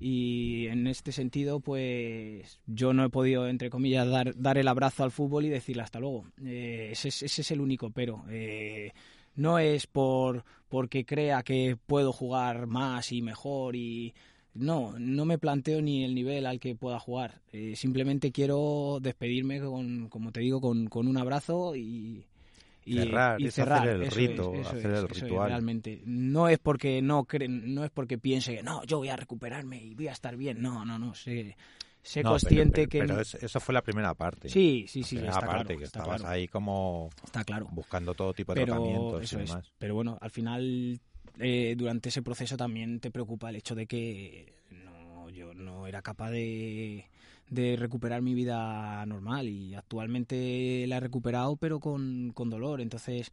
Y 0.00 0.66
en 0.68 0.86
este 0.86 1.10
sentido, 1.10 1.60
pues 1.60 2.60
yo 2.66 2.92
no 2.92 3.04
he 3.04 3.08
podido, 3.08 3.48
entre 3.48 3.70
comillas, 3.70 4.08
dar, 4.08 4.36
dar 4.36 4.58
el 4.58 4.68
abrazo 4.68 5.02
al 5.02 5.10
fútbol 5.10 5.46
y 5.46 5.48
decirle 5.48 5.82
hasta 5.82 5.98
luego. 5.98 6.26
Eh, 6.44 6.90
ese, 6.92 7.08
es 7.08 7.50
el 7.50 7.60
único 7.60 7.90
pero. 7.90 8.24
Eh, 8.30 8.92
no 9.34 9.58
es 9.58 9.86
por 9.86 10.44
porque 10.68 11.04
crea 11.06 11.42
que 11.42 11.76
puedo 11.86 12.12
jugar 12.12 12.66
más 12.66 13.12
y 13.12 13.22
mejor 13.22 13.76
y 13.76 14.14
no, 14.52 14.94
no 14.98 15.24
me 15.24 15.38
planteo 15.38 15.80
ni 15.80 16.04
el 16.04 16.14
nivel 16.14 16.44
al 16.46 16.60
que 16.60 16.74
pueda 16.74 16.98
jugar. 16.98 17.40
simplemente 17.74 18.32
quiero 18.32 18.98
despedirme 19.00 19.60
con, 19.60 20.08
como 20.08 20.32
te 20.32 20.40
digo, 20.40 20.60
con, 20.60 20.88
con 20.88 21.06
un 21.06 21.16
abrazo 21.16 21.76
y, 21.76 22.26
y 22.88 22.98
cerrar, 22.98 23.40
y 23.40 23.50
cerrar. 23.50 23.78
hacer 23.80 23.94
el 23.96 24.02
eso 24.02 24.16
rito, 24.16 24.54
es, 24.54 24.66
hacer 24.66 24.78
es, 24.78 24.84
el 24.84 24.92
eso 24.94 25.06
es, 25.06 25.20
ritual. 25.22 25.48
realmente. 25.48 26.02
No 26.06 26.48
es 26.48 26.58
porque 26.58 27.02
no 27.02 27.26
no 27.48 27.84
es 27.84 27.90
porque 27.90 28.18
piense 28.18 28.56
que 28.56 28.62
no, 28.62 28.82
yo 28.84 28.98
voy 28.98 29.08
a 29.08 29.16
recuperarme 29.16 29.82
y 29.82 29.94
voy 29.94 30.08
a 30.08 30.12
estar 30.12 30.36
bien. 30.36 30.60
No, 30.62 30.84
no, 30.84 30.98
no. 30.98 31.14
Sé, 31.14 31.56
sé 32.02 32.22
No, 32.22 32.30
pero- 32.30 32.40
consciente 32.40 32.88
pero, 32.88 32.88
que. 32.88 32.98
pero 33.00 33.20
es- 33.20 33.34
eso 33.34 33.60
fue 33.60 33.72
la 33.74 33.82
primera 33.82 34.14
parte. 34.14 34.48
Sí, 34.48 34.86
sí, 34.88 35.00
La 35.00 35.06
sí, 35.06 35.16
primera 35.16 35.34
está 35.34 35.46
parte, 35.46 35.64
claro, 35.64 35.78
que 35.78 35.84
está 35.84 35.98
estabas 36.00 36.20
claro. 36.22 36.34
ahí 36.34 36.48
como 36.48 37.10
Está 37.24 37.44
claro. 37.44 37.68
buscando 37.72 38.14
todo 38.14 38.32
tipo 38.32 38.54
de 38.54 38.60
pero 38.62 38.74
tratamientos 38.74 39.22
eso 39.22 39.38
y 39.38 39.42
es. 39.42 39.48
demás. 39.50 39.72
Pero 39.78 39.94
bueno, 39.94 40.16
al 40.20 40.30
final 40.30 41.00
eh, 41.40 41.74
durante 41.76 42.08
ese 42.08 42.22
proceso 42.22 42.56
también 42.56 42.98
te 43.00 43.10
preocupa 43.10 43.50
el 43.50 43.56
hecho 43.56 43.74
de 43.74 43.86
que 43.86 44.54
no, 44.70 45.28
yo 45.30 45.54
no 45.54 45.86
era 45.86 46.02
capaz 46.02 46.30
de, 46.30 47.06
de 47.50 47.76
recuperar 47.76 48.22
mi 48.22 48.34
vida 48.34 49.04
normal 49.06 49.48
y 49.48 49.74
actualmente 49.74 50.84
la 50.86 50.96
he 50.98 51.00
recuperado 51.00 51.56
pero 51.56 51.80
con, 51.80 52.32
con 52.34 52.50
dolor. 52.50 52.80
Entonces, 52.80 53.30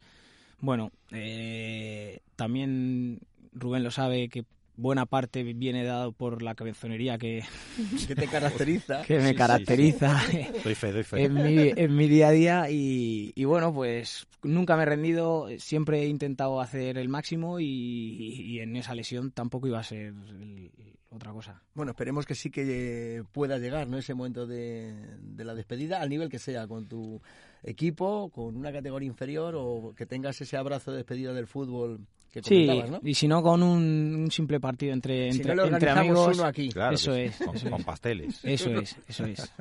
bueno, 0.60 0.90
eh, 1.12 2.20
también 2.36 3.20
Rubén 3.52 3.82
lo 3.82 3.90
sabe 3.90 4.28
que 4.28 4.44
buena 4.78 5.06
parte 5.06 5.42
viene 5.42 5.84
dado 5.84 6.12
por 6.12 6.42
la 6.42 6.54
cabezonería 6.54 7.16
que, 7.18 7.42
que 8.08 8.14
te 8.14 8.26
caracteriza. 8.26 9.02
que 9.06 9.14
me 9.18 9.22
Sí, 9.22 9.28
sí, 9.28 9.34
caracteriza. 9.34 10.20
Doy 10.64 10.74
fe, 10.74 10.92
doy 10.92 11.02
fe. 11.02 11.24
en 11.24 11.34
mi, 11.34 11.72
en 11.76 11.96
mi 11.96 12.08
día 12.08 12.28
a 12.28 12.32
día 12.32 12.70
y, 12.70 13.32
y 13.34 13.44
bueno, 13.44 13.72
pues 13.72 14.26
nunca 14.42 14.76
me 14.76 14.82
he 14.82 14.86
rendido, 14.86 15.48
siempre 15.58 16.02
he 16.02 16.08
intentado 16.08 16.60
hacer 16.60 16.98
el 16.98 17.08
máximo 17.08 17.58
y, 17.60 17.64
y 17.66 18.60
en 18.60 18.76
esa 18.76 18.94
lesión 18.94 19.30
tampoco 19.30 19.66
iba 19.66 19.78
a 19.78 19.84
ser 19.84 20.12
el- 20.28 20.70
otra 21.16 21.32
cosa. 21.32 21.62
Bueno, 21.74 21.92
esperemos 21.92 22.24
que 22.26 22.34
sí 22.34 22.50
que 22.50 23.22
pueda 23.32 23.58
llegar, 23.58 23.88
¿no? 23.88 23.98
Ese 23.98 24.14
momento 24.14 24.46
de, 24.46 24.94
de 25.20 25.44
la 25.44 25.54
despedida, 25.54 26.00
al 26.00 26.08
nivel 26.08 26.28
que 26.28 26.38
sea, 26.38 26.66
con 26.66 26.86
tu 26.86 27.20
equipo, 27.62 28.30
con 28.30 28.56
una 28.56 28.72
categoría 28.72 29.06
inferior 29.08 29.54
o 29.56 29.92
que 29.96 30.06
tengas 30.06 30.40
ese 30.40 30.56
abrazo 30.56 30.90
de 30.92 30.98
despedida 30.98 31.32
del 31.32 31.46
fútbol 31.46 32.00
que 32.32 32.42
Sí, 32.42 32.66
comentabas, 32.66 32.90
¿no? 32.90 33.00
y 33.08 33.14
si 33.14 33.26
no 33.28 33.42
con 33.42 33.62
un, 33.62 34.14
un 34.24 34.30
simple 34.30 34.60
partido 34.60 34.92
entre, 34.92 35.32
Si 35.32 35.38
entre, 35.38 35.54
no 35.54 35.64
entre 35.64 35.90
amigos. 35.90 36.36
uno 36.36 36.44
aquí. 36.46 36.68
Claro, 36.70 36.94
eso 36.94 37.14
es, 37.14 37.36
con, 37.38 37.56
eso 37.56 37.70
con 37.70 37.80
es. 37.80 37.86
pasteles. 37.86 38.40
Eso 38.44 38.70
es, 38.78 38.96
eso 39.08 39.24
es. 39.24 39.52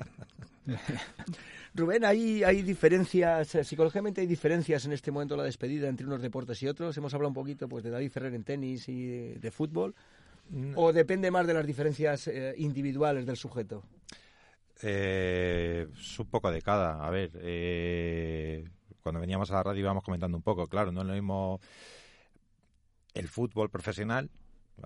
Rubén, 1.73 2.05
¿hay, 2.05 2.41
hay 2.43 2.61
diferencias, 2.61 3.53
eh, 3.55 3.63
psicológicamente 3.65 4.21
hay 4.21 4.27
diferencias 4.27 4.85
en 4.85 4.93
este 4.93 5.11
momento 5.11 5.33
de 5.33 5.39
la 5.39 5.43
despedida 5.43 5.89
entre 5.89 6.05
unos 6.05 6.21
deportes 6.21 6.61
y 6.63 6.67
otros. 6.67 6.95
Hemos 6.97 7.13
hablado 7.13 7.27
un 7.29 7.33
poquito 7.33 7.67
pues 7.67 7.83
de 7.83 7.89
David 7.89 8.11
Ferrer 8.11 8.33
en 8.33 8.43
tenis 8.45 8.87
y 8.87 9.05
de, 9.05 9.35
de 9.39 9.51
fútbol. 9.51 9.93
¿O 10.75 10.93
depende 10.93 11.31
más 11.31 11.47
de 11.47 11.53
las 11.53 11.65
diferencias 11.65 12.27
eh, 12.27 12.53
individuales 12.57 13.25
del 13.25 13.35
sujeto? 13.35 13.83
Eh, 14.81 15.87
es 15.93 16.19
un 16.19 16.27
poco 16.27 16.51
de 16.51 16.61
cada. 16.61 17.05
A 17.05 17.09
ver, 17.09 17.31
eh, 17.35 18.65
cuando 19.01 19.19
veníamos 19.19 19.49
a 19.51 19.55
la 19.55 19.63
radio 19.63 19.81
íbamos 19.81 20.03
comentando 20.03 20.37
un 20.37 20.43
poco. 20.43 20.67
Claro, 20.67 20.91
no 20.91 21.01
es 21.01 21.07
lo 21.07 21.13
mismo 21.13 21.59
el 23.13 23.27
fútbol 23.27 23.69
profesional. 23.69 24.29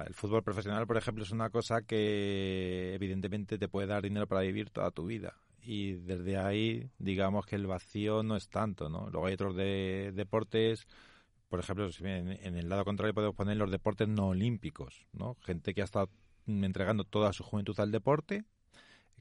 El 0.06 0.14
fútbol 0.14 0.44
profesional, 0.44 0.86
por 0.86 0.98
ejemplo, 0.98 1.24
es 1.24 1.32
una 1.32 1.50
cosa 1.50 1.82
que 1.82 2.94
evidentemente 2.94 3.58
te 3.58 3.68
puede 3.68 3.88
dar 3.88 4.04
dinero 4.04 4.28
para 4.28 4.42
vivir 4.42 4.70
toda 4.70 4.92
tu 4.92 5.06
vida. 5.06 5.36
Y 5.64 5.94
desde 5.94 6.38
ahí, 6.38 6.90
digamos 7.00 7.46
que 7.46 7.56
el 7.56 7.66
vacío 7.68 8.24
no 8.24 8.36
es 8.36 8.50
tanto, 8.50 8.90
¿no? 8.90 9.10
Luego 9.10 9.28
hay 9.28 9.34
otros 9.34 9.56
de, 9.56 10.12
deportes, 10.16 10.88
por 11.50 11.60
ejemplo, 11.60 11.90
en, 12.00 12.30
en 12.32 12.56
el 12.56 12.70
lado 12.70 12.86
contrario 12.86 13.14
podemos 13.14 13.36
poner 13.36 13.58
los 13.58 13.72
deportes 13.72 14.08
no 14.08 14.30
olímpicos, 14.30 15.08
¿no? 15.14 15.36
Gente 15.42 15.74
que 15.74 15.82
ha 15.82 15.86
estado 15.86 16.10
entregando 16.48 17.04
toda 17.04 17.34
su 17.34 17.44
juventud 17.44 17.80
al 17.80 17.92
deporte, 17.92 18.46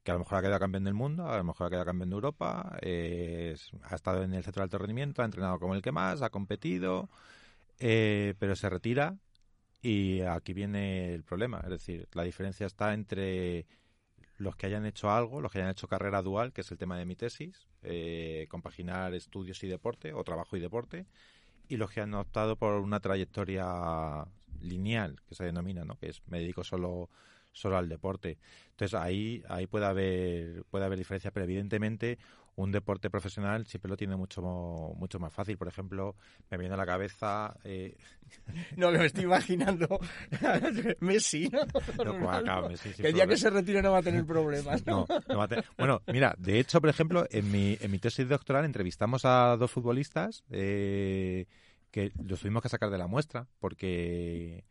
que 0.03 0.11
a 0.11 0.15
lo 0.15 0.21
mejor 0.21 0.39
ha 0.39 0.43
quedado 0.43 0.61
campeón 0.61 0.85
del 0.85 0.95
mundo, 0.95 1.29
a 1.29 1.37
lo 1.37 1.45
mejor 1.45 1.67
ha 1.67 1.71
quedado 1.71 1.87
campeón 1.87 2.11
de 2.11 2.15
Europa, 2.15 2.79
eh, 2.83 3.57
ha 3.83 3.95
estado 3.95 4.23
en 4.23 4.35
el 4.35 4.45
centro 4.45 4.61
de 4.61 4.65
alto 4.65 4.79
rendimiento, 4.79 5.23
ha 5.23 5.25
entrenado 5.25 5.59
como 5.59 5.75
el 5.75 5.83
que 5.83 5.93
más, 5.93 6.23
ha 6.23 6.31
competido, 6.31 7.11
eh, 7.79 8.35
pero 8.39 8.57
se 8.57 8.69
retira 8.71 9.19
y 9.83 10.21
aquí 10.23 10.53
viene 10.53 11.15
el 11.15 11.25
problema. 11.25 11.61
Es 11.65 11.71
decir, 11.71 12.09
la 12.13 12.23
diferencia 12.23 12.67
está 12.67 12.95
entre 12.95 13.67
los 14.37 14.57
que 14.57 14.67
hayan 14.67 14.87
hecho 14.87 15.11
algo, 15.11 15.41
los 15.41 15.51
que 15.53 15.59
hayan 15.59 15.71
hecho 15.71 15.89
carrera 15.89 16.23
dual, 16.23 16.53
que 16.53 16.61
es 16.61 16.71
el 16.71 16.79
tema 16.79 16.97
de 16.97 17.05
mi 17.05 17.17
tesis, 17.17 17.69
eh, 17.83 18.47
compaginar 18.49 19.15
estudios 19.15 19.63
y 19.65 19.69
deporte, 19.69 20.13
o 20.13 20.23
trabajo 20.25 20.57
y 20.57 20.61
deporte, 20.61 21.07
y 21.69 21.77
los 21.77 21.91
que 21.91 22.01
han 22.01 22.15
optado 22.15 22.57
por 22.57 22.75
una 22.75 23.01
trayectoria 23.01 24.27
lineal, 24.61 25.21
que 25.29 25.35
se 25.35 25.45
denomina, 25.45 25.85
¿no? 25.85 25.97
que 25.99 26.09
es 26.09 26.23
me 26.27 26.41
dedico 26.41 26.65
solo 26.65 27.11
solo 27.53 27.77
al 27.77 27.89
deporte. 27.89 28.39
Entonces 28.71 28.99
ahí 28.99 29.43
ahí 29.49 29.67
puede 29.67 29.87
haber 29.87 30.65
puede 30.71 30.85
haber 30.85 30.99
diferencias, 30.99 31.33
pero 31.33 31.45
evidentemente 31.45 32.19
un 32.59 32.73
deporte 32.73 33.09
profesional 33.09 33.67
siempre 33.67 33.89
lo 33.89 33.97
tiene 33.97 34.17
mucho 34.17 34.43
mucho 34.43 35.21
más 35.21 35.33
fácil. 35.33 35.57
Por 35.57 35.69
ejemplo, 35.69 36.17
me 36.51 36.59
viene 36.59 36.75
a 36.75 36.77
la 36.77 36.87
cabeza 36.87 37.55
eh, 37.63 37.97
No, 38.77 38.91
que 38.91 38.99
me 38.99 39.07
estoy 39.07 39.25
imaginando 39.25 40.01
Messi, 41.01 41.49
¿no? 41.49 41.61
no, 42.05 42.19
pues 42.19 42.37
acá, 42.37 42.63
sí, 42.77 42.93
sí, 42.95 43.03
que 43.03 43.09
el 43.09 43.15
día 43.15 43.27
que 43.29 43.37
se 43.37 43.49
retire 43.51 43.81
no 43.81 43.93
va 43.93 43.99
a 43.99 44.03
tener 44.03 44.25
problemas, 44.27 44.85
¿no? 44.87 45.07
No, 45.09 45.21
no 45.29 45.39
va 45.39 45.45
a 45.45 45.49
tener- 45.49 45.65
Bueno, 45.79 46.03
mira, 46.09 46.35
de 46.37 46.59
hecho, 46.59 46.81
por 46.81 46.91
ejemplo, 46.91 47.27
en 47.31 47.51
mi, 47.51 47.79
en 47.81 47.91
mi 47.93 47.99
tesis 48.01 48.29
doctoral 48.29 48.65
entrevistamos 48.65 49.25
a 49.25 49.57
dos 49.57 49.71
futbolistas 49.71 50.43
eh, 50.51 51.47
que 51.93 52.11
los 52.25 52.41
tuvimos 52.41 52.63
que 52.63 52.69
sacar 52.69 52.91
de 52.91 52.99
la 52.99 53.07
muestra 53.07 53.47
porque 53.61 54.65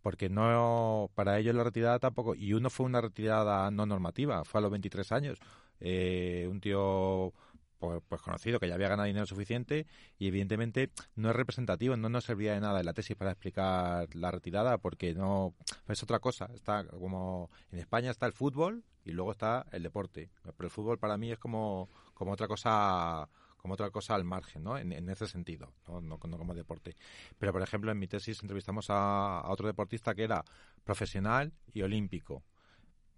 porque 0.00 0.28
no 0.28 1.10
para 1.14 1.38
ellos 1.38 1.54
la 1.54 1.62
retirada 1.64 1.98
tampoco 1.98 2.34
y 2.34 2.54
uno 2.54 2.70
fue 2.70 2.86
una 2.86 3.00
retirada 3.00 3.70
no 3.70 3.86
normativa, 3.86 4.44
fue 4.44 4.58
a 4.58 4.62
los 4.62 4.70
23 4.70 5.12
años, 5.12 5.38
eh, 5.84 6.46
un 6.48 6.60
tío 6.60 7.32
pues, 7.78 8.00
pues 8.08 8.22
conocido 8.22 8.60
que 8.60 8.68
ya 8.68 8.74
había 8.74 8.88
ganado 8.88 9.08
dinero 9.08 9.26
suficiente 9.26 9.88
y 10.16 10.28
evidentemente 10.28 10.90
no 11.16 11.30
es 11.30 11.36
representativo, 11.36 11.96
no 11.96 12.08
nos 12.08 12.24
servía 12.24 12.54
de 12.54 12.60
nada 12.60 12.78
en 12.78 12.86
la 12.86 12.94
tesis 12.94 13.16
para 13.16 13.32
explicar 13.32 14.08
la 14.14 14.30
retirada 14.30 14.78
porque 14.78 15.14
no 15.14 15.54
es 15.88 16.00
otra 16.00 16.20
cosa, 16.20 16.48
está 16.54 16.86
como 16.86 17.50
en 17.72 17.80
España 17.80 18.12
está 18.12 18.26
el 18.26 18.32
fútbol 18.32 18.84
y 19.04 19.10
luego 19.10 19.32
está 19.32 19.66
el 19.72 19.82
deporte, 19.82 20.30
pero 20.44 20.66
el 20.66 20.70
fútbol 20.70 20.98
para 21.00 21.16
mí 21.16 21.32
es 21.32 21.38
como 21.40 21.88
como 22.14 22.30
otra 22.30 22.46
cosa 22.46 23.28
como 23.56 23.74
otra 23.74 23.90
cosa 23.90 24.14
al 24.14 24.24
margen, 24.24 24.64
¿no? 24.64 24.76
En, 24.76 25.08
ese 25.08 25.26
sentido, 25.26 25.72
¿no? 25.86 26.00
No, 26.00 26.18
no 26.26 26.38
como 26.38 26.52
deporte. 26.52 26.96
Pero, 27.38 27.52
por 27.52 27.62
ejemplo, 27.62 27.92
en 27.92 27.98
mi 27.98 28.08
tesis 28.08 28.42
entrevistamos 28.42 28.90
a, 28.90 29.38
a 29.38 29.50
otro 29.52 29.68
deportista 29.68 30.16
que 30.16 30.24
era 30.24 30.44
profesional 30.82 31.52
y 31.72 31.82
olímpico. 31.82 32.42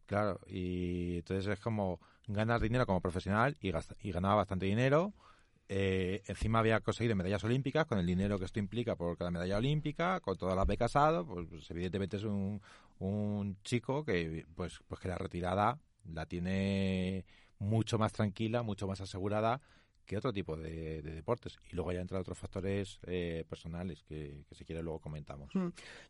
Claro, 0.05 0.41
y 0.47 1.17
entonces 1.19 1.47
es 1.47 1.61
como 1.61 1.99
ganar 2.27 2.61
dinero 2.61 2.87
como 2.87 3.01
profesional 3.01 3.57
y, 3.61 3.73
y 4.03 4.13
ganaba 4.13 4.37
bastante 4.37 4.67
dinero. 4.67 5.13
Eh, 5.69 6.23
encima 6.27 6.59
había 6.59 6.81
conseguido 6.81 7.17
medallas 7.17 7.43
olímpicas 7.45 7.87
con 7.87 7.99
el 7.99 8.07
dinero 8.07 8.39
que 8.39 8.45
esto 8.45 8.59
implica 8.59 8.97
por 8.97 9.17
cada 9.17 9.31
medalla 9.31 9.57
olímpica, 9.57 10.21
con 10.21 10.37
todas 10.37 10.57
las 10.57 10.67
becas 10.67 10.93
dado, 10.93 11.27
pues, 11.27 11.47
pues 11.49 11.71
evidentemente 11.71 12.19
es 12.19 12.25
un, 12.25 12.61
un 12.99 13.57
chico 13.63 14.05
que 14.05 14.45
pues, 14.55 14.81
pues 14.87 15.01
que 15.01 15.09
la 15.09 15.17
retirada 15.17 15.79
la 16.13 16.27
tiene 16.27 17.25
mucho 17.59 17.99
más 17.99 18.13
tranquila, 18.13 18.63
mucho 18.63 18.87
más 18.87 19.01
asegurada 19.01 19.61
que 20.07 20.17
otro 20.17 20.33
tipo 20.33 20.57
de, 20.57 21.03
de 21.03 21.15
deportes. 21.15 21.59
Y 21.73 21.77
luego 21.77 21.93
ya 21.93 22.01
entran 22.01 22.21
otros 22.21 22.37
factores 22.39 22.99
eh, 23.07 23.45
personales 23.49 24.03
que, 24.03 24.45
que 24.49 24.55
si 24.55 24.65
quiere 24.65 24.83
luego 24.83 24.99
comentamos. 25.01 25.51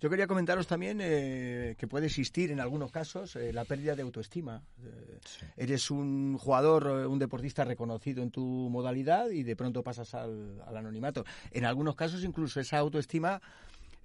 Yo 0.00 0.10
quería 0.10 0.26
comentaros 0.26 0.66
también 0.66 0.98
eh, 1.00 1.76
que 1.78 1.86
puede 1.86 2.06
existir 2.06 2.50
en 2.50 2.60
algunos 2.60 2.90
casos 2.90 3.36
eh, 3.36 3.52
la 3.52 3.64
pérdida 3.64 3.94
de 3.94 4.02
autoestima. 4.02 4.62
Eh, 4.82 5.18
Eres 5.56 5.90
un 5.90 6.36
jugador, 6.38 6.86
un 7.06 7.18
deportista 7.18 7.64
reconocido 7.64 8.22
en 8.22 8.30
tu 8.30 8.42
modalidad 8.70 9.30
y 9.30 9.42
de 9.44 9.54
pronto 9.56 9.82
pasas 9.82 10.14
al, 10.14 10.60
al 10.66 10.76
anonimato. 10.76 11.24
En 11.52 11.64
algunos 11.64 11.94
casos 11.94 12.24
incluso 12.24 12.60
esa 12.60 12.78
autoestima 12.78 13.40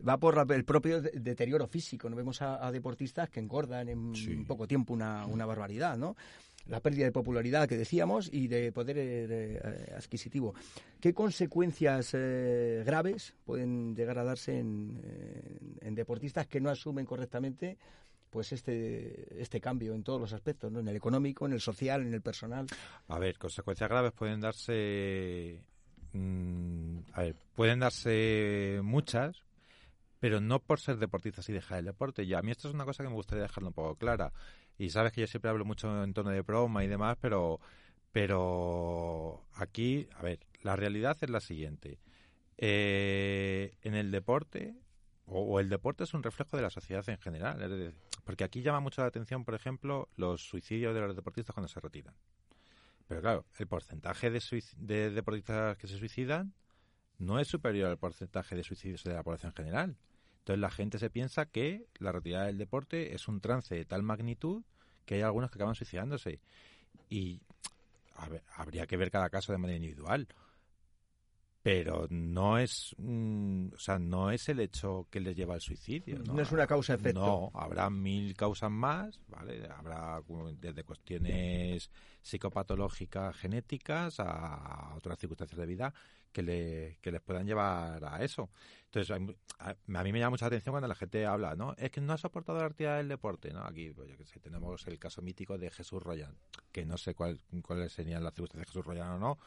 va 0.08 0.18
por 0.18 0.46
el 0.54 0.64
propio 0.64 1.02
de- 1.02 1.12
deterioro 1.20 1.68
físico. 1.68 2.10
No 2.10 2.16
vemos 2.16 2.42
a, 2.42 2.66
a 2.66 2.72
deportistas 2.72 3.30
que 3.30 3.40
engordan 3.40 3.90
en 3.90 4.16
Sí. 4.16 4.36
poco 4.48 4.68
tiempo 4.68 4.94
una, 4.94 5.26
una 5.26 5.46
barbaridad, 5.46 5.98
¿no? 5.98 6.16
La 6.68 6.82
pérdida 6.82 7.06
de 7.06 7.12
popularidad 7.12 7.68
que 7.68 7.78
decíamos 7.78 8.30
y 8.32 8.48
de 8.48 8.72
poder 8.72 8.98
eh, 8.98 9.26
eh, 9.30 9.94
adquisitivo. 9.98 10.54
¿Qué 11.00 11.14
consecuencias 11.14 12.12
eh, 12.14 12.84
graves 12.86 13.34
pueden 13.46 13.96
llegar 13.96 14.20
a 14.20 14.24
darse 14.24 14.60
en, 14.60 15.02
en- 15.82 15.96
deportistas 15.96 16.46
que 16.48 16.62
no 16.62 16.70
asumen 16.70 17.06
correctamente 17.06 17.78
pues 18.30 18.52
este 18.52 19.42
este 19.42 19.60
cambio 19.60 19.96
en 19.96 20.04
todos 20.04 20.22
los 20.22 20.34
aspectos, 20.34 20.72
¿no? 20.72 20.80
En 20.82 20.88
el 20.88 20.96
económico, 20.96 21.48
en 21.48 21.54
el 21.54 21.62
social, 21.62 22.02
en 22.04 22.14
el 22.14 22.22
personal. 22.22 22.68
A 23.08 23.18
ver, 23.18 23.40
consecuencias 23.40 23.90
graves 23.90 24.12
pueden 24.12 24.40
darse. 24.40 25.64
mm, 26.14 26.98
a 27.14 27.22
ver, 27.24 27.36
pueden 27.56 27.80
darse 27.80 28.80
muchas, 28.84 29.42
pero 30.20 30.40
no 30.42 30.60
por 30.60 30.80
ser 30.80 30.98
deportistas 30.98 31.50
y 31.50 31.54
dejar 31.54 31.80
el 31.80 31.86
deporte. 31.86 32.24
Y 32.24 32.36
a 32.36 32.42
mí 32.44 32.52
esto 32.52 32.68
es 32.68 32.76
una 32.76 32.86
cosa 32.86 33.02
que 33.04 33.10
me 33.10 33.16
gustaría 33.16 33.44
dejarlo 33.44 33.70
un 33.70 33.74
poco 33.74 33.96
clara. 33.96 34.32
Y 34.80 34.90
sabes 34.90 35.12
que 35.12 35.22
yo 35.22 35.28
siempre 35.28 35.52
hablo 35.52 35.66
mucho 35.66 36.04
en 36.04 36.14
tono 36.14 36.30
de 36.30 36.42
broma 36.42 36.86
y 36.86 36.88
demás, 36.88 37.18
pero, 37.20 37.60
pero 38.14 39.46
aquí, 39.54 40.08
a 40.16 40.22
ver, 40.24 40.40
la 40.64 40.78
realidad 40.78 41.18
es 41.20 41.30
la 41.30 41.42
siguiente. 41.42 42.00
Eh, 42.58 43.76
en 43.82 43.94
el 43.94 44.10
deporte, 44.10 44.74
o, 45.26 45.60
el 45.60 45.68
deporte 45.68 46.06
es 46.06 46.14
un 46.14 46.24
reflejo 46.24 46.56
de 46.56 46.64
la 46.64 46.70
sociedad 46.70 47.08
en 47.10 47.18
general. 47.18 47.94
porque 48.24 48.46
aquí 48.46 48.62
llama 48.62 48.80
mucho 48.80 49.02
la 49.02 49.10
atención, 49.10 49.44
por 49.44 49.54
ejemplo, 49.54 50.08
los 50.16 50.42
suicidios 50.44 50.96
de 50.96 51.02
los 51.02 51.16
deportistas 51.16 51.54
cuando 51.54 51.68
se 51.68 51.82
retiran. 51.82 52.16
Pero 53.06 53.20
claro, 53.20 53.46
el 53.58 53.68
porcentaje 53.68 54.32
de 54.32 55.12
deportistas 55.12 55.78
que 55.78 55.88
se 55.88 55.98
suicidan 55.98 56.54
no 57.18 57.38
es 57.38 57.50
superior 57.50 57.90
al 57.90 57.98
porcentaje 57.98 58.56
de 58.56 58.64
suicidios 58.64 59.04
de 59.04 59.14
la 59.14 59.24
población 59.24 59.52
general. 59.52 59.98
Entonces 60.50 60.62
la 60.62 60.72
gente 60.72 60.98
se 60.98 61.12
piensa 61.12 61.46
que 61.46 61.86
la 62.00 62.12
retirada 62.12 62.48
del 62.48 62.58
deporte 62.58 63.14
es 63.14 63.28
un 63.28 63.40
trance 63.40 63.76
de 63.76 63.86
tal 63.86 64.02
magnitud 64.02 64.64
que 65.06 65.14
hay 65.14 65.22
algunos 65.22 65.52
que 65.52 65.60
acaban 65.60 65.76
suicidándose. 65.76 66.40
Y 67.08 67.44
habría 68.56 68.88
que 68.88 68.98
ver 68.98 69.12
cada 69.12 69.30
caso 69.30 69.52
de 69.52 69.60
manera 69.60 69.78
individual 69.78 70.28
pero 71.70 72.08
no 72.10 72.58
es 72.58 72.96
mm, 72.98 73.74
o 73.76 73.78
sea 73.78 74.00
no 74.00 74.32
es 74.32 74.50
el 74.50 74.60
hecho 74.60 75.06
que 75.12 75.20
les 75.20 75.36
lleva 75.36 75.54
al 75.54 75.62
suicidio 75.62 76.18
no, 76.18 76.42
es 76.42 76.52
una 76.52 76.66
causa 76.66 76.96
efecto. 76.96 77.20
No 77.20 77.52
habrá 77.54 77.92
mil 77.92 78.36
causas 78.36 78.72
más 78.72 79.20
vale 79.28 79.70
habrá 79.70 80.20
desde 80.60 80.84
cuestiones 80.84 81.92
psicopatológicas 82.24 83.36
genéticas 83.38 84.20
a 84.20 84.96
otras 84.96 85.20
circunstancias 85.20 85.60
de 85.60 85.66
vida 85.68 85.94
que, 86.32 86.42
le, 86.42 86.98
que 87.02 87.12
les 87.12 87.22
puedan 87.22 87.46
llevar 87.46 88.04
a 88.04 88.24
eso. 88.24 88.50
Entonces 88.86 89.16
a, 89.60 90.04
mí 90.04 90.12
me 90.12 90.20
llama 90.20 90.32
mucha 90.32 90.48
atención 90.48 90.74
cuando 90.74 90.88
la 90.88 90.96
gente 90.96 91.24
habla 91.28 91.56
no 91.56 91.76
es 91.78 91.92
que 91.92 92.02
no 92.02 92.14
ha 92.14 92.18
soportado 92.18 92.58
la 92.58 92.66
actividad 92.66 92.98
del 92.98 93.10
deporte 93.10 93.54
no 93.54 93.64
aquí 93.64 93.92
pues, 93.92 94.18
que 94.18 94.26
sé, 94.26 94.40
tenemos 94.40 94.88
el 94.88 94.98
caso 94.98 95.22
mítico 95.22 95.56
de 95.60 95.70
Jesús 95.70 96.02
Royan 96.02 96.36
que 96.72 96.84
no 96.84 96.98
sé 96.98 97.14
cuál, 97.14 97.40
cuáles 97.62 97.94
serían 97.94 98.24
las 98.24 98.34
circunstancias 98.34 98.66
de 98.66 98.72
Jesús 98.72 98.86
Royan 98.86 99.10
o 99.10 99.20
no 99.20 99.38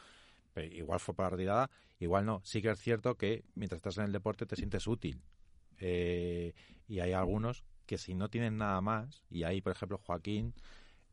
igual 0.56 1.00
fue 1.00 1.14
para 1.14 1.30
retirada, 1.30 1.70
igual 1.98 2.26
no. 2.26 2.40
Sí 2.44 2.62
que 2.62 2.70
es 2.70 2.78
cierto 2.80 3.16
que 3.16 3.44
mientras 3.54 3.78
estás 3.78 3.98
en 3.98 4.04
el 4.04 4.12
deporte 4.12 4.46
te 4.46 4.56
sientes 4.56 4.86
útil. 4.86 5.22
Eh, 5.78 6.54
y 6.86 7.00
hay 7.00 7.12
algunos 7.12 7.64
que 7.86 7.98
si 7.98 8.14
no 8.14 8.28
tienen 8.28 8.58
nada 8.58 8.80
más, 8.80 9.24
y 9.28 9.42
ahí, 9.44 9.60
por 9.60 9.72
ejemplo, 9.72 9.98
Joaquín, 9.98 10.54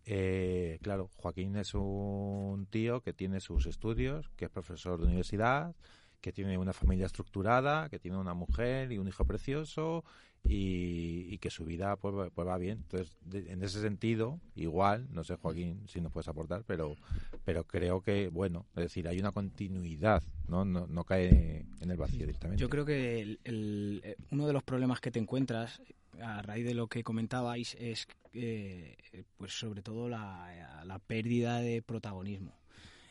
eh, 0.06 0.80
claro, 0.82 1.10
Joaquín 1.16 1.56
es 1.56 1.74
un 1.74 2.68
tío 2.70 3.02
que 3.02 3.14
tiene 3.14 3.40
sus 3.40 3.66
estudios, 3.66 4.30
que 4.36 4.46
es 4.46 4.52
profesor 4.52 5.00
de 5.00 5.08
universidad, 5.08 5.76
que 6.22 6.32
tiene 6.32 6.58
una 6.58 6.74
familia 6.74 7.06
estructurada, 7.06 7.90
que 7.90 8.00
tiene 8.00 8.18
una 8.18 8.34
mujer 8.34 8.92
y 8.92 8.98
un 8.98 9.08
hijo 9.08 9.26
precioso 9.26 10.04
y, 10.44 11.38
que 11.40 11.50
su 11.50 11.64
vida 11.64 11.96
pues, 11.96 12.32
pues 12.36 12.48
va 12.48 12.58
bien. 12.58 12.80
Entonces, 12.80 13.18
en 13.32 13.64
ese 13.64 13.82
sentido, 13.82 14.40
igual, 14.56 15.08
no 15.12 15.24
sé 15.24 15.36
Joaquín 15.38 15.84
si 15.88 16.02
nos 16.02 16.12
puedes 16.12 16.28
aportar, 16.28 16.64
pero 16.68 16.98
pero 17.46 17.64
creo 17.64 18.02
que, 18.02 18.28
bueno, 18.28 18.66
es 18.76 18.84
decir, 18.84 19.08
hay 19.08 19.20
una 19.20 19.32
continuidad, 19.32 20.22
no, 20.48 20.66
no, 20.66 20.86
no 20.88 21.04
cae 21.06 21.66
en 21.80 21.92
el 21.92 21.98
vacío 21.98 22.20
directamente. 22.20 22.62
Yo 22.62 22.70
creo 22.70 22.86
que 22.86 23.22
el, 23.22 24.02
eh, 24.04 24.16
uno 24.32 24.48
de 24.48 24.54
los 24.54 24.64
problemas 24.64 25.00
que 25.00 25.12
te 25.12 25.20
encuentras 25.20 25.82
a 26.22 26.42
raíz 26.42 26.66
de 26.66 26.74
lo 26.74 26.88
que 26.88 27.04
comentabais 27.04 27.76
es 27.80 28.08
eh, 28.34 28.98
pues 29.38 29.58
sobre 29.58 29.82
todo 29.82 30.10
la, 30.10 30.84
la 30.86 31.00
pérdida 31.00 31.60
de 31.62 31.82
protagonismo. 31.82 32.60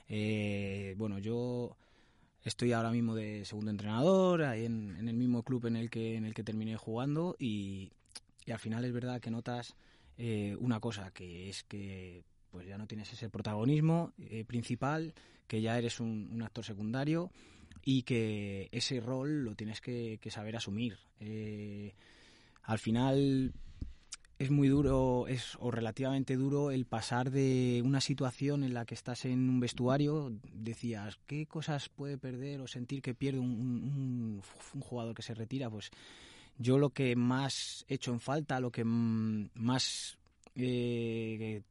Eh, 0.09 0.95
bueno, 0.97 1.19
yo 1.19 1.77
Estoy 2.49 2.73
ahora 2.73 2.91
mismo 2.91 3.15
de 3.15 3.45
segundo 3.45 3.71
entrenador, 3.71 4.43
ahí 4.43 4.65
en, 4.65 5.07
el 5.07 5.15
mismo 5.15 5.43
club 5.43 5.67
en 5.67 5.77
el 5.77 5.91
que, 5.91 6.17
en 6.17 6.25
el 6.25 6.33
que 6.33 6.43
terminé 6.43 6.79
jugando 6.79 7.37
y, 7.39 7.93
al 8.51 8.59
final 8.59 8.87
es 8.87 8.93
verdad 8.95 9.21
que 9.21 9.31
notas 9.31 9.77
eh, 10.17 10.57
una 10.59 10.81
cosa, 10.81 11.11
que 11.11 11.51
es 11.51 11.63
que 11.65 12.25
pues 12.51 12.67
ya 12.67 12.79
no 12.79 12.87
tienes 12.87 13.13
ese 13.13 13.29
protagonismo 13.29 14.15
eh, 14.19 14.47
principal, 14.47 15.13
que 15.47 15.61
ya 15.61 15.77
eres 15.77 16.01
un, 16.01 16.41
actor 16.43 16.65
secundario 16.65 17.31
y 17.85 18.05
que 18.05 18.71
ese 18.73 18.99
rol 19.01 19.45
lo 19.45 19.55
tienes 19.55 19.83
que, 19.83 20.19
saber 20.31 20.57
asumir. 20.57 20.97
Eh, 21.21 21.93
al 22.63 22.79
final 22.79 23.53
es 24.39 24.51
muy 24.51 24.69
duro, 24.69 25.27
es 25.27 25.57
o 25.59 25.71
relativamente 25.71 26.37
duro 26.37 26.71
el 26.71 26.87
pasar 26.87 27.31
de 27.31 27.83
una 27.85 28.01
situación 28.01 28.63
en 28.63 28.73
la 28.73 28.85
que 28.85 28.95
estás 28.95 29.25
en 29.25 29.49
un 29.49 29.59
vestuario, 29.59 30.33
decías, 30.53 31.19
¿qué 31.27 31.47
cosas 31.47 31.89
puede 31.89 32.19
perder 32.19 32.61
o 32.61 32.69
sentir 32.69 33.03
que 33.03 33.15
pierde 33.15 33.41
un, 33.41 34.41
jugador 34.81 35.15
que 35.15 35.23
se 35.23 35.35
retira? 35.35 35.69
Pues 35.69 35.91
yo 36.57 36.79
lo 36.79 36.91
que 36.91 37.17
más 37.17 37.85
echo 37.89 38.13
en 38.13 38.21
falta, 38.21 38.61
lo 38.61 38.71
que 38.71 38.85
más 38.85 40.19
eh, 40.55 41.63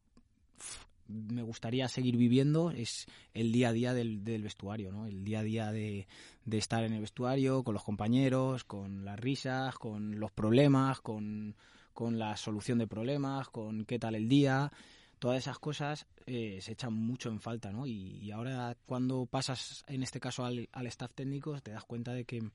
me 1.07 1.43
gustaría 1.43 1.87
seguir 1.87 2.17
viviendo 2.17 2.71
es 2.71 3.05
el 3.33 3.53
día 3.53 3.69
a 3.69 3.73
día 3.73 3.93
del, 3.93 4.19
vestuario, 4.19 4.91
¿no? 4.91 5.07
El 5.07 5.23
día 5.23 5.39
a 5.39 5.43
día 5.43 5.71
de, 5.71 6.05
de 6.43 6.57
estar 6.57 6.83
en 6.83 6.91
el 6.91 6.99
vestuario, 6.99 7.63
con 7.63 7.73
los 7.73 7.83
compañeros, 7.83 8.65
con 8.65 9.05
las 9.05 9.17
risas, 9.17 9.75
con 9.75 10.19
los 10.19 10.33
problemas, 10.33 10.99
con 10.99 11.55
con 11.97 12.19
la 12.19 12.37
solución 12.37 12.77
de 12.77 12.85
problemas, 12.85 13.49
con 13.49 13.83
qué 13.85 13.97
tal 13.97 14.13
el 14.13 14.29
día, 14.29 14.71
todas 15.17 15.39
esas 15.39 15.57
cosas 15.57 16.05
eh, 16.27 16.59
se 16.61 16.73
echan 16.73 16.93
mucho 16.93 17.29
en 17.29 17.39
falta, 17.39 17.71
¿no? 17.71 17.87
Y, 17.87 18.29
ahora 18.29 18.77
cuando 18.85 19.25
pasas, 19.25 19.83
en 19.87 20.03
este 20.03 20.19
caso, 20.19 20.45
al, 20.45 20.69
staff 20.85 21.11
técnico, 21.15 21.59
te 21.59 21.71
das 21.71 21.85
cuenta 21.85 22.13
de 22.13 22.23
que, 22.23 22.51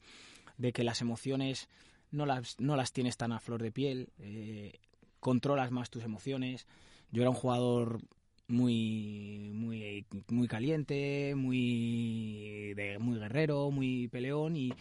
de 0.58 0.72
que 0.72 0.84
las 0.84 1.00
emociones 1.00 1.68
no 2.12 2.24
las, 2.24 2.60
no 2.60 2.76
las 2.76 2.92
tienes 2.92 3.16
tan 3.16 3.32
a 3.32 3.40
flor 3.40 3.60
de 3.60 3.72
piel, 3.72 4.10
eh, 4.20 4.78
controlas 5.18 5.72
más 5.72 5.90
tus 5.90 6.04
emociones. 6.04 6.68
Yo 7.10 7.22
era 7.22 7.30
un 7.30 7.36
jugador 7.36 7.98
muy 8.46 9.50
muy 9.54 10.06
muy 10.28 10.46
caliente, 10.46 11.34
muy 11.34 12.74
de, 12.74 13.00
muy 13.00 13.18
guerrero, 13.18 13.72
muy 13.72 14.06
peleón 14.06 14.56
y, 14.56 14.72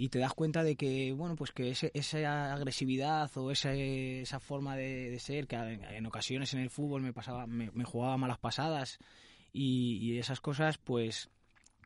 y 0.00 0.08
te 0.08 0.18
das 0.18 0.32
cuenta 0.32 0.62
de 0.62 0.76
que, 0.76 1.12
bueno, 1.12 1.36
pues 1.36 1.52
que 1.52 1.68
esa 1.68 2.54
agresividad 2.54 3.30
o 3.36 3.50
esa, 3.50 3.74
esa 3.74 4.40
forma 4.40 4.74
de, 4.74 5.18
ser, 5.18 5.46
que 5.46 5.56
en 5.56 6.06
ocasiones 6.06 6.54
en 6.54 6.60
el 6.60 6.70
fútbol 6.70 7.02
me 7.02 7.12
pasaba, 7.12 7.46
me, 7.46 7.84
jugaba 7.84 8.16
malas 8.16 8.38
pasadas 8.38 8.98
y, 9.52 10.16
esas 10.16 10.40
cosas, 10.40 10.78
pues 10.78 11.28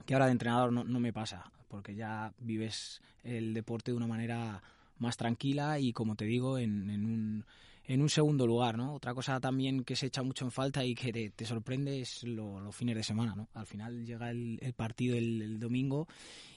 que 0.07 0.15
ahora 0.15 0.27
de 0.27 0.33
entrenador 0.33 0.73
no, 0.73 0.85
no 0.85 1.01
me 1.01 1.13
pasa, 1.13 1.51
porque 1.67 1.97
ya 1.97 2.33
vives 2.39 3.03
el 3.25 3.53
deporte 3.53 3.91
de 3.91 3.97
una 3.97 4.07
manera 4.07 4.63
más 4.99 5.17
tranquila 5.17 5.81
y 5.81 5.93
como 5.93 6.15
te 6.15 6.25
digo, 6.25 6.59
en, 6.59 6.91
en 6.91 7.07
un 7.07 7.45
en 7.87 8.01
un 8.01 8.09
segundo 8.09 8.47
lugar, 8.47 8.77
¿no? 8.77 8.95
Otra 8.95 9.15
cosa 9.15 9.41
también 9.41 9.85
que 9.85 9.97
se 9.97 10.07
echa 10.07 10.23
mucho 10.23 10.45
en 10.45 10.51
falta 10.51 10.85
y 10.85 10.95
que 10.95 11.31
te, 11.31 11.45
sorprende 11.45 12.01
es 12.01 12.23
los 12.25 12.75
fines 12.75 12.97
de 12.97 13.03
semana, 13.03 13.35
¿no? 13.35 13.49
Al 13.55 13.67
final 13.67 14.05
llega 14.07 14.31
el, 14.31 14.59
partido 14.77 15.17
el, 15.17 15.59
domingo 15.59 16.09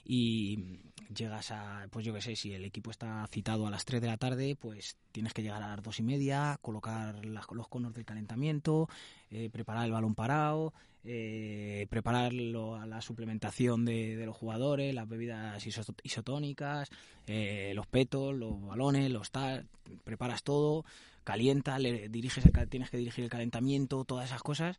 y 0.05 0.79
llegas 1.13 1.51
a, 1.51 1.87
pues 1.91 2.05
yo 2.05 2.13
qué 2.13 2.21
sé, 2.21 2.35
si 2.35 2.53
el 2.53 2.65
equipo 2.65 2.91
está 2.91 3.27
citado 3.27 3.67
a 3.67 3.71
las 3.71 3.85
3 3.85 4.01
de 4.01 4.07
la 4.07 4.17
tarde, 4.17 4.55
pues 4.55 4.97
tienes 5.17 5.33
que 5.33 5.41
llegar 5.41 5.63
a 5.63 5.69
las 5.69 5.81
dos 5.81 5.99
y 5.99 6.03
media, 6.03 6.59
colocar 6.61 7.25
los 7.25 7.67
conos 7.69 7.91
del 7.91 8.05
calentamiento, 8.05 8.87
eh, 9.31 9.49
preparar 9.51 9.85
el 9.85 9.91
balón 9.91 10.13
parado, 10.13 10.75
eh, 11.03 11.87
preparar 11.89 12.33
la 12.33 13.01
suplementación 13.01 13.83
de, 13.83 14.23
los 14.27 14.37
jugadores, 14.37 14.93
las 14.93 15.09
bebidas 15.09 15.65
isotónicas, 16.03 16.91
eh, 17.25 17.71
los 17.73 17.87
petos, 17.87 18.35
los 18.35 18.61
balones, 18.63 19.09
los 19.09 19.31
tal, 19.31 19.65
preparas 20.03 20.43
todo, 20.43 20.85
calienta, 21.23 21.79
le 21.79 22.09
diriges 22.09 22.43
tienes 22.69 22.91
que 22.91 22.97
dirigir 22.97 23.23
el 23.23 23.31
calentamiento, 23.31 24.03
todas 24.03 24.27
esas 24.27 24.43
cosas. 24.43 24.77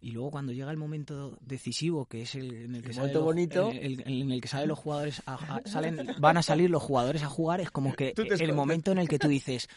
Y 0.00 0.12
luego 0.12 0.30
cuando 0.30 0.52
llega 0.52 0.70
el 0.70 0.76
momento 0.76 1.38
decisivo, 1.40 2.06
que 2.06 2.22
es 2.22 2.34
el 2.34 2.52
en 2.64 2.74
el 2.76 2.82
que 2.82 2.92
sale 2.92 3.16
bonito. 3.18 3.70
en 3.72 4.30
el 4.30 4.40
que 4.40 4.48
salen 4.48 4.68
los 4.68 4.78
jugadores 4.78 5.22
salen, 5.64 6.14
van 6.18 6.36
a 6.36 6.42
salir 6.42 6.70
los 6.70 6.82
jugadores 6.82 7.22
a 7.22 7.28
jugar, 7.28 7.60
es 7.60 7.70
como 7.70 7.94
que 7.94 8.14
el 8.16 8.52
momento 8.52 8.92
en 8.92 8.98
el 8.98 9.08
que 9.08 9.18
tú 9.18 9.28
dices, 9.28 9.68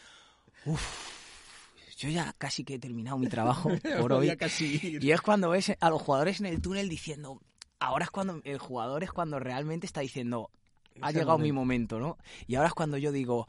uff, 0.65 0.81
yo 1.97 2.09
ya 2.09 2.33
casi 2.37 2.63
que 2.63 2.75
he 2.75 2.79
terminado 2.79 3.17
mi 3.17 3.27
trabajo 3.27 3.69
por 3.99 4.13
hoy. 4.13 4.31
Y 4.81 5.11
es 5.11 5.21
cuando 5.21 5.49
ves 5.49 5.73
a 5.79 5.89
los 5.89 6.01
jugadores 6.01 6.39
en 6.39 6.45
el 6.45 6.61
túnel 6.61 6.89
diciendo, 6.89 7.41
ahora 7.79 8.05
es 8.05 8.11
cuando 8.11 8.41
el 8.43 8.57
jugador 8.57 9.03
es 9.03 9.11
cuando 9.11 9.39
realmente 9.39 9.85
está 9.85 10.01
diciendo, 10.01 10.49
ha 11.01 11.11
llegado 11.11 11.37
mi 11.37 11.51
momento, 11.51 11.99
¿no? 11.99 12.17
Y 12.47 12.55
ahora 12.55 12.69
es 12.69 12.73
cuando 12.73 12.97
yo 12.97 13.11
digo, 13.11 13.47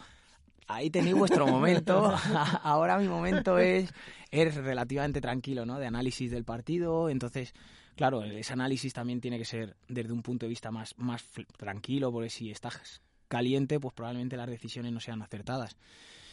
ahí 0.75 0.91
tenéis 0.91 1.17
vuestro 1.17 1.47
momento, 1.47 2.15
ahora 2.63 2.99
mi 2.99 3.09
momento 3.09 3.59
es, 3.59 3.93
es 4.31 4.55
relativamente 4.55 5.21
tranquilo, 5.21 5.67
¿no? 5.67 5.79
De 5.79 5.87
análisis 5.87 6.31
del 6.31 6.45
partido, 6.45 7.09
entonces, 7.09 7.55
claro, 7.97 8.23
ese 8.23 8.53
análisis 8.53 8.93
también 8.93 9.21
tiene 9.21 9.39
que 9.39 9.45
ser 9.45 9.77
desde 9.89 10.13
un 10.13 10.23
punto 10.23 10.47
de 10.47 10.51
vista 10.51 10.71
más, 10.71 10.95
más 10.99 11.25
tranquilo, 11.57 12.13
porque 12.13 12.31
si 12.31 12.51
estás 12.51 13.03
caliente, 13.29 13.79
pues 13.79 13.95
probablemente 13.95 14.37
las 14.37 14.49
decisiones 14.49 14.93
no 14.93 15.01
sean 15.01 15.23
acertadas. 15.23 15.77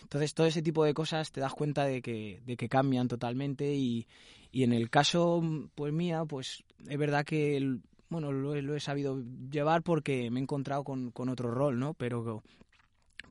Entonces, 0.01 0.33
todo 0.33 0.47
ese 0.47 0.61
tipo 0.61 0.85
de 0.85 0.93
cosas 0.93 1.31
te 1.31 1.41
das 1.41 1.53
cuenta 1.53 1.85
de 1.85 2.01
que, 2.01 2.41
de 2.45 2.55
que 2.55 2.69
cambian 2.69 3.07
totalmente 3.07 3.73
y, 3.75 4.07
y 4.51 4.63
en 4.63 4.73
el 4.73 4.89
caso, 4.89 5.43
pues 5.75 5.93
mía, 5.93 6.23
pues 6.25 6.63
es 6.87 6.97
verdad 6.97 7.25
que 7.25 7.79
bueno, 8.09 8.31
lo, 8.31 8.55
lo, 8.61 8.75
he 8.75 8.79
sabido 8.79 9.21
llevar 9.51 9.83
porque 9.83 10.31
me 10.31 10.39
he 10.39 10.43
encontrado 10.43 10.83
con, 10.83 11.11
con 11.11 11.29
otro 11.29 11.51
rol, 11.51 11.77
¿no? 11.77 11.93
Pero 11.93 12.41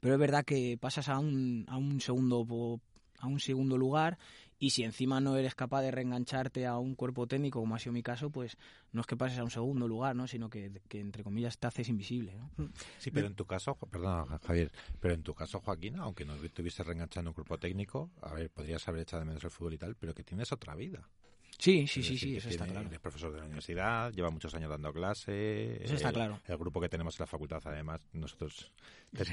pero 0.07 0.15
es 0.15 0.21
verdad 0.21 0.45
que 0.45 0.79
pasas 0.81 1.09
a 1.09 1.19
un, 1.19 1.65
a 1.67 1.77
un 1.77 2.01
segundo 2.01 2.81
a 3.19 3.27
un 3.27 3.41
segundo 3.41 3.77
lugar 3.77 4.19
y 4.57 4.71
si 4.71 4.85
encima 4.85 5.21
no 5.21 5.37
eres 5.37 5.57
capaz 5.57 5.83
de 5.83 5.91
reengancharte 5.91 6.65
a 6.65 6.79
un 6.79 6.95
cuerpo 6.95 7.27
técnico 7.27 7.59
como 7.59 7.75
ha 7.75 7.81
sido 7.81 7.93
mi 7.93 8.05
caso 8.05 8.31
pues 8.31 8.57
no 8.93 9.01
es 9.01 9.07
que 9.09 9.17
pases 9.17 9.41
a 9.41 9.43
un 9.43 9.51
segundo 9.51 9.89
lugar 9.89 10.15
no 10.15 10.29
sino 10.29 10.49
que, 10.49 10.71
entre 10.93 11.25
comillas 11.25 11.59
te 11.59 11.67
haces 11.67 11.89
invisible 11.89 12.37
¿no? 12.37 12.71
sí 13.01 13.11
pero 13.11 13.27
en 13.27 13.35
tu 13.35 13.47
caso 13.47 13.75
perdón 13.75 14.29
Javier 14.47 14.71
pero 15.01 15.15
en 15.15 15.25
tu 15.25 15.35
caso 15.35 15.59
Joaquín 15.59 15.97
aunque 15.97 16.25
no 16.25 16.37
estuviese 16.37 16.85
reenganchando 16.85 17.31
un 17.31 17.35
cuerpo 17.35 17.59
técnico 17.59 18.13
a 18.23 18.33
ver 18.33 18.49
podrías 18.49 18.87
haber 18.87 19.01
echado 19.01 19.23
de 19.23 19.27
menos 19.27 19.43
el 19.43 19.51
fútbol 19.51 19.75
y 19.75 19.79
tal 19.79 19.97
pero 19.97 20.15
que 20.15 20.23
tienes 20.23 20.53
otra 20.53 20.77
vida 20.77 21.11
Sí, 21.59 21.87
sí, 21.87 22.03
sí, 22.03 22.19
sí, 22.19 22.37
eso 22.37 22.49
está 22.49 22.67
claro. 22.67 22.89
Es 22.93 22.99
profesor 22.99 23.33
de 23.33 23.39
la 23.39 23.45
universidad, 23.45 24.13
lleva 24.13 24.31
muchos 24.31 24.55
años 24.55 24.71
dando 24.71 24.93
clase. 24.93 25.83
Eso 25.83 25.95
está 25.95 26.13
claro. 26.13 26.41
El 26.47 26.57
grupo 26.59 26.81
que 26.81 26.89
tenemos 26.89 27.19
en 27.19 27.23
la 27.23 27.27
facultad, 27.27 27.63
además, 27.65 28.01
nosotros 28.13 28.73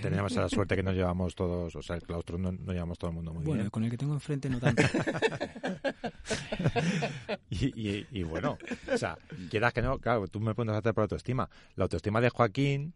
tenemos 0.01 0.31
la 0.33 0.49
suerte 0.49 0.75
que 0.75 0.83
nos 0.83 0.95
llevamos 0.95 1.35
todos, 1.35 1.75
o 1.75 1.81
sea, 1.81 1.95
el 1.95 2.03
claustro 2.03 2.37
no, 2.37 2.51
no 2.51 2.71
llevamos 2.71 2.97
todo 2.97 3.09
el 3.09 3.15
mundo 3.15 3.33
muy 3.33 3.43
bueno, 3.43 3.63
bien. 3.63 3.69
con 3.69 3.83
el 3.83 3.91
que 3.91 3.97
tengo 3.97 4.13
enfrente 4.13 4.49
no 4.49 4.59
tanto. 4.59 4.83
y, 7.49 8.05
y, 8.11 8.23
bueno, 8.23 8.57
o 8.91 8.97
sea, 8.97 9.17
quieras 9.49 9.73
que 9.73 9.81
no, 9.81 9.99
claro, 9.99 10.27
tú 10.27 10.39
me 10.39 10.55
pones 10.55 10.75
a 10.75 10.79
hacer 10.79 10.93
por 10.93 11.03
autoestima. 11.03 11.49
La 11.75 11.83
autoestima 11.83 12.21
de 12.21 12.29
Joaquín 12.29 12.93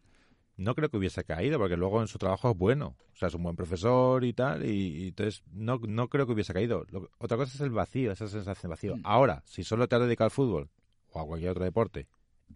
no 0.58 0.74
creo 0.74 0.90
que 0.90 0.96
hubiese 0.96 1.24
caído, 1.24 1.58
porque 1.58 1.76
luego 1.76 2.00
en 2.00 2.08
su 2.08 2.18
trabajo 2.18 2.50
es 2.50 2.56
bueno. 2.56 2.96
O 3.14 3.16
sea, 3.16 3.28
es 3.28 3.34
un 3.34 3.44
buen 3.44 3.56
profesor 3.56 4.24
y 4.24 4.32
tal, 4.32 4.68
y, 4.68 5.08
entonces 5.08 5.42
no, 5.52 5.78
no 5.78 6.08
creo 6.08 6.26
que 6.26 6.32
hubiese 6.32 6.52
caído. 6.52 6.84
otra 7.18 7.36
cosa 7.36 7.54
es 7.54 7.60
el 7.60 7.70
vacío, 7.70 8.12
esa 8.12 8.26
sensación 8.26 8.62
de 8.62 8.68
vacío. 8.68 8.96
Mm. 8.96 9.02
Ahora, 9.04 9.42
si 9.46 9.62
solo 9.62 9.88
te 9.88 9.94
has 9.94 10.02
dedicado 10.02 10.26
al 10.26 10.30
fútbol 10.32 10.68
o 11.12 11.20
a 11.20 11.26
cualquier 11.26 11.52
otro 11.52 11.64
deporte 11.64 12.08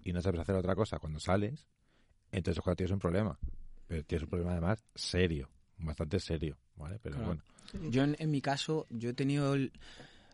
y 0.02 0.12
no 0.12 0.20
sabes 0.20 0.40
hacer 0.40 0.56
otra 0.56 0.74
cosa 0.74 0.98
cuando 0.98 1.20
sales, 1.20 1.68
entonces 2.32 2.58
ojalá 2.58 2.74
tienes 2.74 2.92
un 2.92 2.98
problema. 2.98 3.38
Pero 3.86 4.04
tienes 4.04 4.24
un 4.24 4.30
problema 4.30 4.52
además 4.52 4.84
serio, 4.96 5.48
bastante 5.78 6.18
serio, 6.18 6.58
¿vale? 6.74 6.98
Pero 7.00 7.18
bueno. 7.18 7.42
Yo 7.88 8.02
en, 8.02 8.16
en, 8.18 8.30
mi 8.30 8.40
caso, 8.40 8.86
yo 8.90 9.10
he 9.10 9.14
tenido... 9.14 9.54
El 9.54 9.72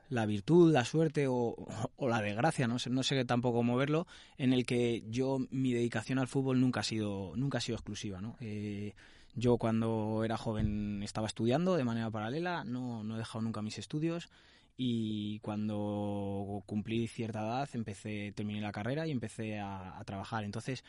la 0.08 0.26
virtud, 0.26 0.72
la 0.72 0.84
suerte 0.84 1.26
o, 1.28 1.56
la 1.98 2.22
desgracia, 2.22 2.66
no 2.66 2.78
sé, 2.78 2.90
no 2.90 3.02
sé 3.02 3.24
tampoco 3.24 3.62
moverlo, 3.62 4.06
en 4.36 4.52
el 4.52 4.64
que 4.64 5.04
yo 5.08 5.38
mi 5.50 5.72
dedicación 5.72 6.18
al 6.18 6.28
fútbol 6.28 6.60
nunca 6.60 6.80
ha 6.80 6.84
sido, 6.84 7.32
nunca 7.36 7.58
ha 7.58 7.60
sido 7.60 7.76
exclusiva, 7.76 8.20
¿no? 8.20 8.36
Eh, 8.40 8.94
yo 9.34 9.58
cuando 9.58 10.24
era 10.24 10.36
joven 10.36 11.02
estaba 11.02 11.26
estudiando 11.26 11.76
de 11.76 11.84
manera 11.84 12.10
paralela, 12.10 12.64
no, 12.64 13.04
no 13.04 13.14
he 13.14 13.18
dejado 13.18 13.42
nunca 13.42 13.62
mis 13.62 13.78
estudios 13.78 14.28
y 14.76 15.38
cuando 15.40 16.62
cumplí 16.66 17.06
cierta 17.08 17.40
edad 17.40 17.68
empecé, 17.74 18.32
terminé 18.34 18.60
la 18.60 18.72
carrera 18.72 19.06
y 19.06 19.10
empecé 19.10 19.58
a, 19.58 19.98
a 19.98 20.04
trabajar. 20.04 20.44
Entonces, 20.44 20.84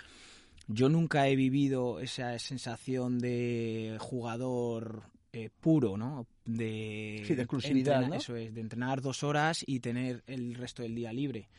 yo 0.68 0.90
nunca 0.90 1.28
he 1.28 1.36
vivido 1.36 2.00
esa 2.00 2.38
sensación 2.40 3.20
de 3.20 3.98
jugador 4.00 5.04
eh, 5.32 5.50
puro, 5.60 5.98
¿no? 5.98 6.26
De, 6.46 7.24
sí, 7.26 7.36
de 7.36 7.42
exclusividad, 7.44 8.14
Eso 8.14 8.36
es, 8.36 8.54
de 8.54 8.62
entrenar 8.62 9.02
dos 9.02 9.24
horas 9.24 9.64
y 9.66 9.80
tener 9.80 10.24
el 10.28 10.56
resto 10.56 10.84
del 10.84 10.96
día 10.96 11.14
libre. 11.14 11.50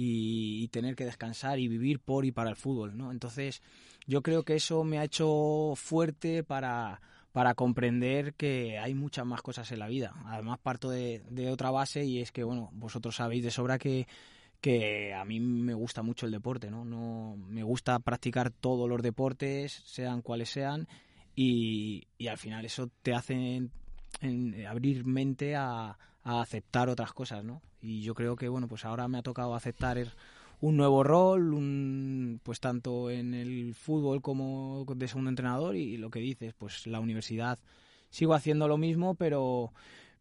Y, 0.00 0.68
tener 0.68 0.94
que 0.94 1.04
descansar 1.04 1.58
y 1.58 1.66
vivir 1.66 1.98
por 1.98 2.24
y 2.24 2.30
para 2.30 2.50
el 2.50 2.56
fútbol, 2.56 2.96
¿no? 2.96 3.10
Entonces, 3.10 3.62
yo 4.06 4.22
creo 4.22 4.44
que 4.44 4.54
eso 4.54 4.84
me 4.84 4.98
ha 4.98 5.04
hecho 5.04 5.72
fuerte 5.74 6.44
para, 6.44 7.00
para 7.32 7.54
comprender 7.54 8.34
que 8.34 8.78
hay 8.78 8.94
muchas 8.94 9.26
más 9.26 9.42
cosas 9.42 9.72
en 9.72 9.80
la 9.80 9.88
vida. 9.88 10.14
Además, 10.26 10.60
parto 10.62 10.88
de, 10.88 11.24
de 11.30 11.50
otra 11.50 11.72
base 11.72 12.04
y 12.04 12.20
es 12.20 12.30
que, 12.30 12.44
bueno, 12.44 12.70
vosotros 12.74 13.16
sabéis 13.16 13.42
de 13.42 13.50
sobra 13.50 13.78
que 13.78 14.06
que 14.60 15.14
a 15.14 15.24
mí 15.24 15.40
me 15.40 15.74
gusta 15.74 16.02
mucho 16.02 16.26
el 16.26 16.32
deporte, 16.32 16.70
¿no? 16.70 16.84
no 16.84 17.36
me 17.36 17.62
gusta 17.62 17.98
practicar 18.00 18.50
todos 18.50 18.88
los 18.88 19.02
deportes, 19.02 19.72
sean 19.84 20.20
cuales 20.20 20.50
sean, 20.50 20.88
y, 21.40 22.08
y 22.18 22.26
al 22.26 22.36
final 22.36 22.64
eso 22.64 22.90
te 23.02 23.14
hace 23.14 23.68
en, 24.22 24.66
abrir 24.66 25.04
mente 25.04 25.54
a, 25.54 25.96
a, 26.24 26.40
aceptar 26.40 26.88
otras 26.88 27.12
cosas, 27.12 27.44
¿no? 27.44 27.62
Y 27.80 28.02
yo 28.02 28.14
creo 28.14 28.34
que, 28.34 28.48
bueno, 28.48 28.66
pues 28.66 28.84
ahora 28.84 29.06
me 29.06 29.18
ha 29.18 29.22
tocado 29.22 29.54
aceptar 29.54 30.04
un 30.60 30.76
nuevo 30.76 31.04
rol, 31.04 31.54
un, 31.54 32.40
pues 32.42 32.58
tanto 32.58 33.08
en 33.08 33.34
el 33.34 33.76
fútbol 33.76 34.20
como 34.20 34.84
de 34.96 35.06
segundo 35.06 35.30
entrenador 35.30 35.76
y, 35.76 35.96
lo 35.96 36.10
que 36.10 36.18
dices, 36.18 36.54
pues 36.58 36.88
la 36.88 36.98
universidad 36.98 37.60
sigo 38.10 38.34
haciendo 38.34 38.66
lo 38.66 38.76
mismo, 38.76 39.14
pero 39.14 39.72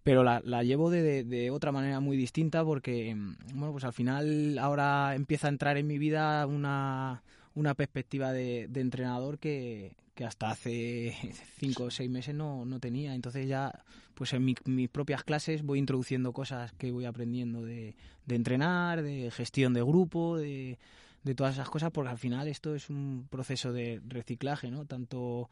pero 0.04 0.24
la, 0.24 0.42
la 0.46 0.64
llevo 0.64 0.92
de, 0.92 1.24
de, 1.24 1.50
otra 1.50 1.72
manera 1.72 2.00
muy 2.00 2.16
distinta 2.16 2.64
porque, 2.64 3.16
bueno, 3.56 3.72
pues 3.72 3.84
al 3.86 3.94
final 3.94 4.60
ahora 4.60 5.16
empieza 5.16 5.48
a 5.48 5.50
entrar 5.50 5.78
en 5.78 5.88
mi 5.88 5.98
vida 5.98 6.46
una, 6.46 7.24
una 7.56 7.74
perspectiva 7.74 8.32
de, 8.32 8.68
de 8.70 8.82
entrenador 8.82 9.40
que, 9.40 9.96
que 10.18 10.26
hasta 10.26 10.50
hace 10.50 11.16
cinco 11.60 11.84
o 11.84 11.92
seis 11.92 12.10
meses 12.10 12.34
no, 12.34 12.66
no 12.66 12.80
tenía. 12.80 13.14
Entonces 13.14 13.48
ya, 13.48 13.86
pues 14.16 14.34
en 14.34 14.44
mis 14.44 14.90
propias 14.90 15.24
clases 15.24 15.62
voy 15.62 15.78
introduciendo 15.78 16.34
cosas 16.34 16.74
que 16.74 16.92
voy 16.92 17.06
aprendiendo 17.06 17.62
de, 17.62 17.96
de 18.26 18.36
entrenar, 18.36 19.04
de 19.04 19.30
gestión 19.30 19.76
de 19.76 19.84
grupo, 19.84 20.36
de, 20.36 20.80
de 21.24 21.36
todas 21.36 21.54
esas 21.54 21.70
cosas, 21.70 21.92
porque 21.92 22.10
al 22.10 22.18
final 22.18 22.48
esto 22.48 22.74
es 22.74 22.90
un 22.90 23.28
proceso 23.30 23.72
de 23.72 24.02
reciclaje, 24.08 24.72
¿no? 24.72 24.86
Tanto 24.86 25.52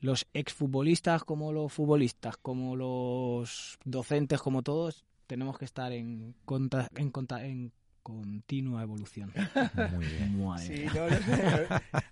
los 0.00 0.26
exfutbolistas 0.34 1.24
como 1.24 1.50
los 1.50 1.72
futbolistas, 1.72 2.36
como 2.36 2.76
los 2.76 3.78
docentes, 3.84 4.42
como 4.42 4.62
todos, 4.62 5.06
tenemos 5.26 5.56
que 5.56 5.64
estar 5.64 5.90
en, 5.92 6.34
conta, 6.44 6.90
en, 6.96 7.10
en 7.40 7.72
continua 8.02 8.82
evolución. 8.82 9.32
Muy 9.92 10.06
bien. 10.06 10.88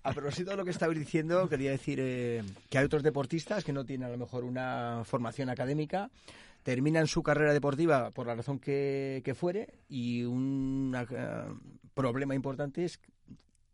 a 0.03 0.13
propósito 0.13 0.51
de 0.51 0.57
lo 0.57 0.65
que 0.65 0.71
estabais 0.71 0.97
diciendo, 0.97 1.47
quería 1.49 1.71
decir 1.71 1.99
eh, 2.01 2.43
que 2.69 2.77
hay 2.77 2.85
otros 2.85 3.03
deportistas 3.03 3.63
que 3.63 3.73
no 3.73 3.85
tienen 3.85 4.07
a 4.07 4.11
lo 4.11 4.17
mejor 4.17 4.43
una 4.43 5.01
formación 5.05 5.49
académica, 5.49 6.09
terminan 6.63 7.07
su 7.07 7.23
carrera 7.23 7.53
deportiva 7.53 8.11
por 8.11 8.27
la 8.27 8.35
razón 8.35 8.59
que, 8.59 9.33
fuere 9.35 9.75
y 9.89 10.23
un 10.23 10.95
eh, 10.95 11.45
problema 11.93 12.35
importante 12.35 12.85
es 12.85 12.99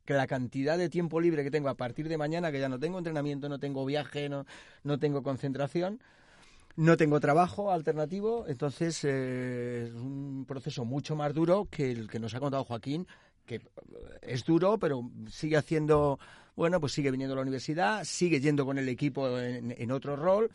que 0.05 0.13
la 0.13 0.27
cantidad 0.27 0.77
de 0.77 0.89
tiempo 0.89 1.19
libre 1.19 1.43
que 1.43 1.51
tengo 1.51 1.67
a 1.67 1.75
partir 1.75 2.07
de 2.07 2.17
mañana, 2.17 2.51
que 2.51 2.59
ya 2.59 2.69
no 2.69 2.79
tengo 2.79 2.97
entrenamiento, 2.97 3.49
no 3.49 3.59
tengo 3.59 3.85
viaje, 3.85 4.29
no, 4.29 4.45
no 4.83 4.99
tengo 4.99 5.21
concentración, 5.21 5.99
no 6.77 6.95
tengo 6.95 7.19
trabajo 7.19 7.71
alternativo, 7.71 8.45
entonces 8.47 9.03
eh, 9.03 9.85
es 9.87 9.93
un 9.95 10.45
proceso 10.47 10.85
mucho 10.85 11.15
más 11.15 11.33
duro 11.33 11.67
que 11.69 11.91
el 11.91 12.07
que 12.07 12.19
nos 12.19 12.35
ha 12.35 12.39
contado 12.39 12.63
Joaquín, 12.63 13.07
que 13.45 13.61
es 14.21 14.45
duro, 14.45 14.77
pero 14.77 15.09
sigue 15.27 15.57
haciendo, 15.57 16.19
bueno, 16.55 16.79
pues 16.79 16.93
sigue 16.93 17.09
viniendo 17.09 17.33
a 17.33 17.37
la 17.37 17.41
universidad, 17.41 18.03
sigue 18.03 18.39
yendo 18.39 18.63
con 18.63 18.77
el 18.77 18.87
equipo 18.89 19.39
en, 19.39 19.91
otro 19.91 20.15
rol. 20.15 20.51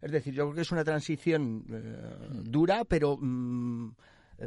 Es 0.00 0.12
decir, 0.12 0.32
yo 0.32 0.44
creo 0.44 0.54
que 0.54 0.62
es 0.62 0.72
una 0.72 0.84
transición 0.84 1.66
eh, 1.70 2.40
dura, 2.42 2.84
pero 2.86 3.18
mm, 3.20 3.90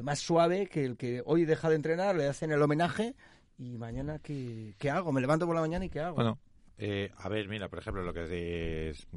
más 0.01 0.19
suave 0.19 0.65
que 0.65 0.83
el 0.83 0.97
que 0.97 1.21
hoy 1.25 1.45
deja 1.45 1.69
de 1.69 1.75
entrenar, 1.75 2.15
le 2.15 2.27
hacen 2.27 2.51
el 2.51 2.61
homenaje 2.61 3.15
y 3.59 3.77
mañana, 3.77 4.17
¿qué, 4.17 4.73
¿qué 4.79 4.89
hago? 4.89 5.11
Me 5.11 5.21
levanto 5.21 5.45
por 5.45 5.53
la 5.53 5.61
mañana 5.61 5.85
y 5.85 5.89
¿qué 5.89 5.99
hago? 5.99 6.15
Bueno, 6.15 6.39
eh, 6.81 7.11
a 7.17 7.27
ver, 7.27 7.49
mira, 7.49 7.67
por 7.67 7.79
ejemplo, 7.79 8.03
lo 8.03 8.13
que 8.13 8.89
es 8.89 9.07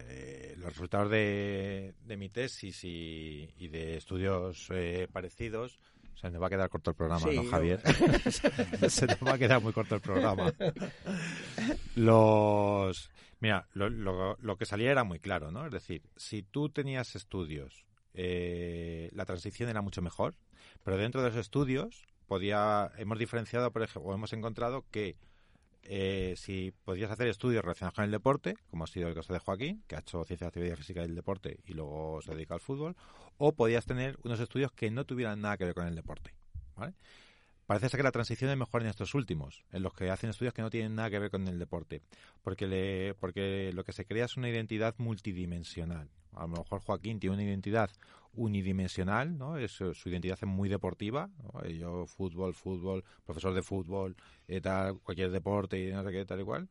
eh, 0.00 0.54
los 0.58 0.68
resultados 0.68 1.10
de, 1.10 1.94
de 2.04 2.16
mi 2.18 2.28
tesis 2.28 2.84
y, 2.84 3.48
y 3.56 3.68
de 3.68 3.96
estudios 3.96 4.68
eh, 4.70 5.08
parecidos. 5.10 5.80
O 6.14 6.18
sea, 6.18 6.30
nos 6.30 6.42
va 6.42 6.46
a 6.46 6.50
quedar 6.50 6.68
corto 6.68 6.90
el 6.90 6.96
programa, 6.96 7.26
¿no, 7.32 7.44
Javier? 7.44 7.80
Se 8.90 9.06
nos 9.06 9.18
va 9.22 9.34
a 9.34 9.38
quedar 9.38 9.62
muy 9.62 9.72
corto 9.72 9.94
el 9.94 10.00
programa. 10.00 10.52
Los. 11.94 13.10
Mira, 13.40 13.66
lo, 13.72 13.88
lo, 13.90 14.36
lo, 14.38 14.56
que 14.56 14.64
salía 14.64 14.90
era 14.90 15.04
muy 15.04 15.18
claro, 15.18 15.50
¿no? 15.50 15.66
Es 15.66 15.72
decir, 15.72 16.02
si 16.16 16.42
tú 16.42 16.70
tenías 16.70 17.16
estudios, 17.16 17.86
eh, 18.14 19.10
la 19.12 19.26
transición 19.26 19.68
era 19.68 19.82
mucho 19.82 20.00
mejor, 20.00 20.36
pero 20.82 20.96
dentro 20.96 21.22
de 21.22 21.28
los 21.28 21.38
estudios 21.38 22.06
podía. 22.26 22.90
Hemos 22.96 23.18
diferenciado, 23.18 23.70
por 23.70 23.82
ejemplo, 23.82 24.10
o 24.10 24.14
hemos 24.14 24.32
encontrado 24.32 24.86
que 24.90 25.16
eh, 25.88 26.34
si 26.36 26.72
podías 26.84 27.10
hacer 27.10 27.28
estudios 27.28 27.62
relacionados 27.62 27.94
con 27.94 28.04
el 28.04 28.10
deporte, 28.10 28.56
como 28.70 28.84
ha 28.84 28.86
sido 28.86 29.08
el 29.08 29.14
caso 29.14 29.32
de 29.32 29.38
Joaquín, 29.38 29.82
que 29.86 29.96
ha 29.96 30.00
hecho 30.00 30.24
ciencia 30.24 30.46
de 30.46 30.48
actividad 30.48 30.76
física 30.76 31.02
del 31.02 31.14
deporte 31.14 31.60
y 31.64 31.74
luego 31.74 32.20
se 32.22 32.34
dedica 32.34 32.54
al 32.54 32.60
fútbol, 32.60 32.96
o 33.38 33.52
podías 33.52 33.86
tener 33.86 34.18
unos 34.24 34.40
estudios 34.40 34.72
que 34.72 34.90
no 34.90 35.04
tuvieran 35.04 35.40
nada 35.40 35.56
que 35.56 35.64
ver 35.64 35.74
con 35.74 35.86
el 35.86 35.94
deporte. 35.94 36.34
Parece 37.66 37.88
ser 37.88 37.98
que 37.98 38.04
la 38.04 38.12
transición 38.12 38.50
es 38.50 38.56
mejor 38.56 38.82
en 38.82 38.88
estos 38.88 39.14
últimos, 39.14 39.64
en 39.72 39.82
los 39.82 39.92
que 39.92 40.08
hacen 40.10 40.30
estudios 40.30 40.54
que 40.54 40.62
no 40.62 40.70
tienen 40.70 40.94
nada 40.94 41.10
que 41.10 41.18
ver 41.18 41.30
con 41.30 41.46
el 41.48 41.58
deporte, 41.58 42.00
porque, 42.42 42.66
le, 42.66 43.14
porque 43.14 43.72
lo 43.74 43.82
que 43.82 43.92
se 43.92 44.04
crea 44.04 44.26
es 44.26 44.36
una 44.36 44.48
identidad 44.48 44.94
multidimensional. 44.98 46.08
A 46.34 46.42
lo 46.42 46.48
mejor 46.48 46.80
Joaquín 46.80 47.18
tiene 47.18 47.34
una 47.34 47.44
identidad 47.44 47.90
unidimensional, 48.34 49.36
¿no? 49.36 49.56
Su 49.68 50.08
identidad 50.08 50.38
es 50.40 50.46
muy 50.46 50.68
deportiva, 50.68 51.30
Yo 51.76 52.06
fútbol, 52.06 52.54
fútbol, 52.54 53.02
profesor 53.24 53.54
de 53.54 53.62
fútbol, 53.62 54.14
eh, 54.46 54.60
cualquier 55.02 55.30
deporte 55.30 55.78
y 55.82 55.90
no 55.90 56.04
sé 56.04 56.12
qué, 56.12 56.24
tal 56.24 56.40
y 56.40 56.44
cual. 56.44 56.68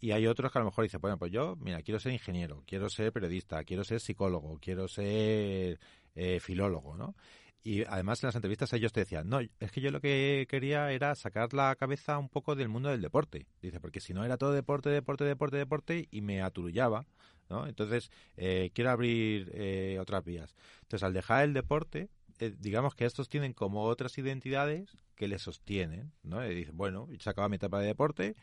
Y 0.00 0.12
hay 0.12 0.28
otros 0.28 0.52
que 0.52 0.58
a 0.58 0.60
lo 0.60 0.66
mejor 0.66 0.84
dicen, 0.84 1.00
bueno, 1.00 1.18
pues 1.18 1.32
yo, 1.32 1.56
mira, 1.56 1.82
quiero 1.82 1.98
ser 1.98 2.12
ingeniero, 2.12 2.62
quiero 2.66 2.88
ser 2.88 3.12
periodista, 3.12 3.64
quiero 3.64 3.82
ser 3.82 3.98
psicólogo, 3.98 4.58
quiero 4.60 4.86
ser 4.86 5.80
eh, 6.14 6.38
filólogo, 6.40 6.96
¿no? 6.96 7.16
Y 7.62 7.84
además 7.84 8.22
en 8.22 8.28
las 8.28 8.36
entrevistas 8.36 8.72
ellos 8.72 8.92
te 8.92 9.00
decían, 9.00 9.28
no, 9.28 9.40
es 9.40 9.72
que 9.72 9.80
yo 9.80 9.90
lo 9.90 10.00
que 10.00 10.46
quería 10.48 10.90
era 10.92 11.14
sacar 11.14 11.52
la 11.52 11.74
cabeza 11.76 12.18
un 12.18 12.28
poco 12.28 12.54
del 12.54 12.68
mundo 12.68 12.88
del 12.88 13.02
deporte. 13.02 13.46
Dice, 13.60 13.80
porque 13.80 14.00
si 14.00 14.14
no 14.14 14.24
era 14.24 14.36
todo 14.36 14.52
deporte, 14.52 14.90
deporte, 14.90 15.24
deporte, 15.24 15.56
deporte, 15.56 16.08
y 16.10 16.20
me 16.20 16.40
aturullaba. 16.42 17.06
¿no? 17.50 17.66
Entonces, 17.66 18.10
eh, 18.36 18.70
quiero 18.74 18.90
abrir 18.90 19.50
eh, 19.54 19.98
otras 20.00 20.24
vías. 20.24 20.54
Entonces, 20.82 21.02
al 21.02 21.12
dejar 21.12 21.44
el 21.44 21.54
deporte, 21.54 22.10
eh, 22.38 22.54
digamos 22.58 22.94
que 22.94 23.04
estos 23.04 23.28
tienen 23.28 23.52
como 23.52 23.84
otras 23.84 24.16
identidades 24.18 24.96
que 25.16 25.28
les 25.28 25.42
sostienen, 25.42 26.12
¿no? 26.22 26.48
Y 26.48 26.64
bueno, 26.72 27.08
se 27.18 27.30
acaba 27.30 27.48
mi 27.48 27.56
etapa 27.56 27.80
de 27.80 27.86
deporte. 27.86 28.36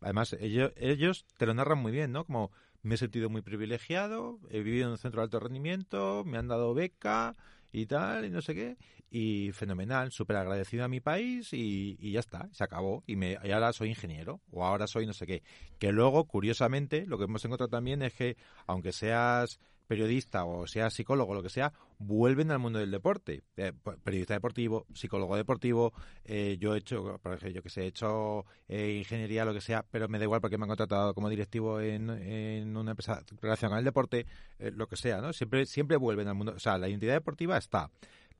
Además, 0.00 0.32
ellos, 0.40 0.72
ellos 0.76 1.26
te 1.36 1.46
lo 1.46 1.54
narran 1.54 1.78
muy 1.78 1.92
bien, 1.92 2.12
¿no? 2.12 2.24
Como 2.24 2.50
me 2.82 2.94
he 2.94 2.98
sentido 2.98 3.28
muy 3.30 3.42
privilegiado, 3.42 4.40
he 4.50 4.62
vivido 4.62 4.86
en 4.86 4.92
un 4.92 4.98
centro 4.98 5.20
de 5.20 5.24
alto 5.24 5.38
rendimiento, 5.38 6.24
me 6.24 6.38
han 6.38 6.48
dado 6.48 6.74
beca 6.74 7.36
y 7.72 7.86
tal, 7.86 8.26
y 8.26 8.30
no 8.30 8.42
sé 8.42 8.54
qué, 8.54 8.76
y 9.10 9.50
fenomenal, 9.52 10.12
súper 10.12 10.36
agradecido 10.36 10.84
a 10.84 10.88
mi 10.88 11.00
país 11.00 11.52
y, 11.52 11.96
y, 11.98 12.12
ya 12.12 12.20
está, 12.20 12.48
se 12.52 12.62
acabó, 12.64 13.02
y, 13.06 13.16
me, 13.16 13.38
y 13.42 13.50
ahora 13.50 13.72
soy 13.72 13.88
ingeniero, 13.88 14.40
o 14.50 14.64
ahora 14.64 14.86
soy 14.86 15.06
no 15.06 15.14
sé 15.14 15.26
qué. 15.26 15.42
Que 15.78 15.90
luego, 15.90 16.26
curiosamente, 16.26 17.06
lo 17.06 17.18
que 17.18 17.24
hemos 17.24 17.44
encontrado 17.44 17.70
también 17.70 18.02
es 18.02 18.12
que, 18.12 18.36
aunque 18.66 18.92
seas 18.92 19.58
periodista 19.86 20.44
o 20.44 20.66
sea 20.66 20.90
psicólogo, 20.90 21.34
lo 21.34 21.42
que 21.42 21.48
sea, 21.48 21.72
vuelven 21.98 22.50
al 22.50 22.58
mundo 22.58 22.78
del 22.78 22.90
deporte. 22.90 23.42
Eh, 23.56 23.72
periodista 24.02 24.34
deportivo, 24.34 24.86
psicólogo 24.94 25.36
deportivo, 25.36 25.92
eh, 26.24 26.56
yo 26.58 26.74
he 26.74 26.78
hecho, 26.78 27.18
por 27.22 27.34
ejemplo, 27.34 27.50
yo 27.50 27.62
que 27.62 27.70
sé, 27.70 27.82
he 27.82 27.86
hecho 27.86 28.44
eh, 28.68 28.96
ingeniería, 28.98 29.44
lo 29.44 29.54
que 29.54 29.60
sea, 29.60 29.84
pero 29.90 30.08
me 30.08 30.18
da 30.18 30.24
igual 30.24 30.40
porque 30.40 30.58
me 30.58 30.64
han 30.64 30.68
contratado 30.68 31.14
como 31.14 31.28
directivo 31.28 31.80
en, 31.80 32.10
en 32.10 32.76
una 32.76 32.92
empresa 32.92 33.22
relacionada 33.40 33.76
con 33.76 33.78
el 33.78 33.84
deporte, 33.84 34.26
lo 34.58 34.86
que 34.86 34.96
sea, 34.96 35.20
¿no? 35.20 35.32
Siempre, 35.32 35.66
siempre 35.66 35.96
vuelven 35.96 36.28
al 36.28 36.34
mundo. 36.34 36.54
O 36.56 36.60
sea, 36.60 36.78
la 36.78 36.88
identidad 36.88 37.14
deportiva 37.14 37.56
está 37.56 37.90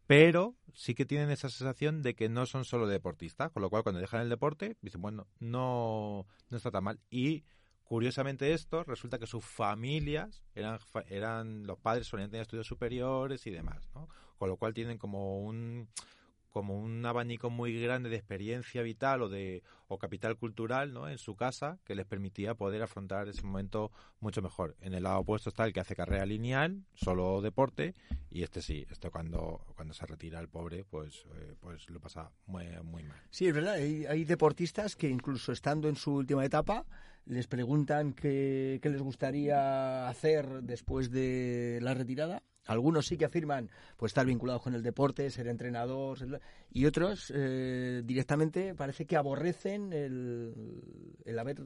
pero 0.06 0.56
sí 0.74 0.94
que 0.94 1.06
tienen 1.06 1.30
esa 1.30 1.48
sensación 1.48 2.02
de 2.02 2.14
que 2.14 2.28
no 2.28 2.44
son 2.44 2.64
solo 2.64 2.86
deportistas, 2.86 3.50
con 3.50 3.62
lo 3.62 3.70
cual 3.70 3.82
cuando 3.82 4.00
dejan 4.00 4.20
el 4.20 4.28
deporte 4.28 4.76
dicen, 4.82 5.00
bueno, 5.00 5.26
no, 5.38 6.26
no 6.50 6.56
está 6.56 6.70
tan 6.70 6.84
mal. 6.84 7.00
Y 7.10 7.44
Curiosamente 7.92 8.54
esto, 8.54 8.84
resulta 8.84 9.18
que 9.18 9.26
sus 9.26 9.44
familias 9.44 10.42
eran, 10.54 10.78
eran 11.10 11.66
los 11.66 11.78
padres 11.78 12.06
solían 12.06 12.30
tener 12.30 12.40
estudios 12.40 12.66
superiores 12.66 13.46
y 13.46 13.50
demás, 13.50 13.90
¿no? 13.94 14.08
Con 14.38 14.48
lo 14.48 14.56
cual 14.56 14.72
tienen 14.72 14.96
como 14.96 15.40
un 15.40 15.90
como 16.52 16.78
un 16.78 17.04
abanico 17.04 17.50
muy 17.50 17.80
grande 17.80 18.08
de 18.08 18.16
experiencia 18.16 18.82
vital 18.82 19.22
o 19.22 19.28
de 19.28 19.62
o 19.88 19.98
capital 19.98 20.36
cultural 20.36 20.92
¿no? 20.92 21.08
en 21.08 21.18
su 21.18 21.34
casa 21.34 21.78
que 21.84 21.94
les 21.94 22.06
permitía 22.06 22.54
poder 22.54 22.82
afrontar 22.82 23.28
ese 23.28 23.42
momento 23.42 23.90
mucho 24.20 24.40
mejor. 24.42 24.76
En 24.80 24.94
el 24.94 25.02
lado 25.02 25.20
opuesto 25.20 25.50
está 25.50 25.64
el 25.64 25.72
que 25.72 25.80
hace 25.80 25.96
carrera 25.96 26.24
lineal, 26.24 26.84
solo 26.94 27.40
deporte, 27.42 27.94
y 28.30 28.42
este 28.42 28.62
sí, 28.62 28.86
esto 28.90 29.10
cuando, 29.10 29.66
cuando 29.74 29.92
se 29.92 30.06
retira 30.06 30.40
el 30.40 30.48
pobre, 30.48 30.84
pues, 30.84 31.26
eh, 31.34 31.54
pues 31.60 31.90
lo 31.90 32.00
pasa 32.00 32.30
muy, 32.46 32.66
muy 32.84 33.02
mal. 33.02 33.20
Sí, 33.30 33.46
es 33.48 33.54
verdad, 33.54 33.74
hay, 33.74 34.06
hay 34.06 34.24
deportistas 34.24 34.96
que 34.96 35.08
incluso 35.08 35.52
estando 35.52 35.88
en 35.88 35.96
su 35.96 36.14
última 36.14 36.44
etapa, 36.44 36.86
les 37.26 37.46
preguntan 37.46 38.12
qué, 38.12 38.78
qué, 38.82 38.88
les 38.90 39.02
gustaría 39.02 40.08
hacer 40.08 40.62
después 40.62 41.10
de 41.10 41.78
la 41.82 41.94
retirada. 41.94 42.42
Algunos 42.66 43.06
sí 43.06 43.16
que 43.16 43.24
afirman 43.24 43.70
pues 43.96 44.10
estar 44.10 44.26
vinculados 44.26 44.62
con 44.62 44.74
el 44.74 44.82
deporte, 44.82 45.30
ser 45.30 45.48
entrenador, 45.48 46.18
y 46.72 46.86
otros 46.86 47.32
eh, 47.34 48.02
directamente 48.04 48.74
parece 48.74 49.04
que 49.04 49.16
aborrecen 49.16 49.92
el, 49.92 50.52
el 51.24 51.38
haber 51.38 51.62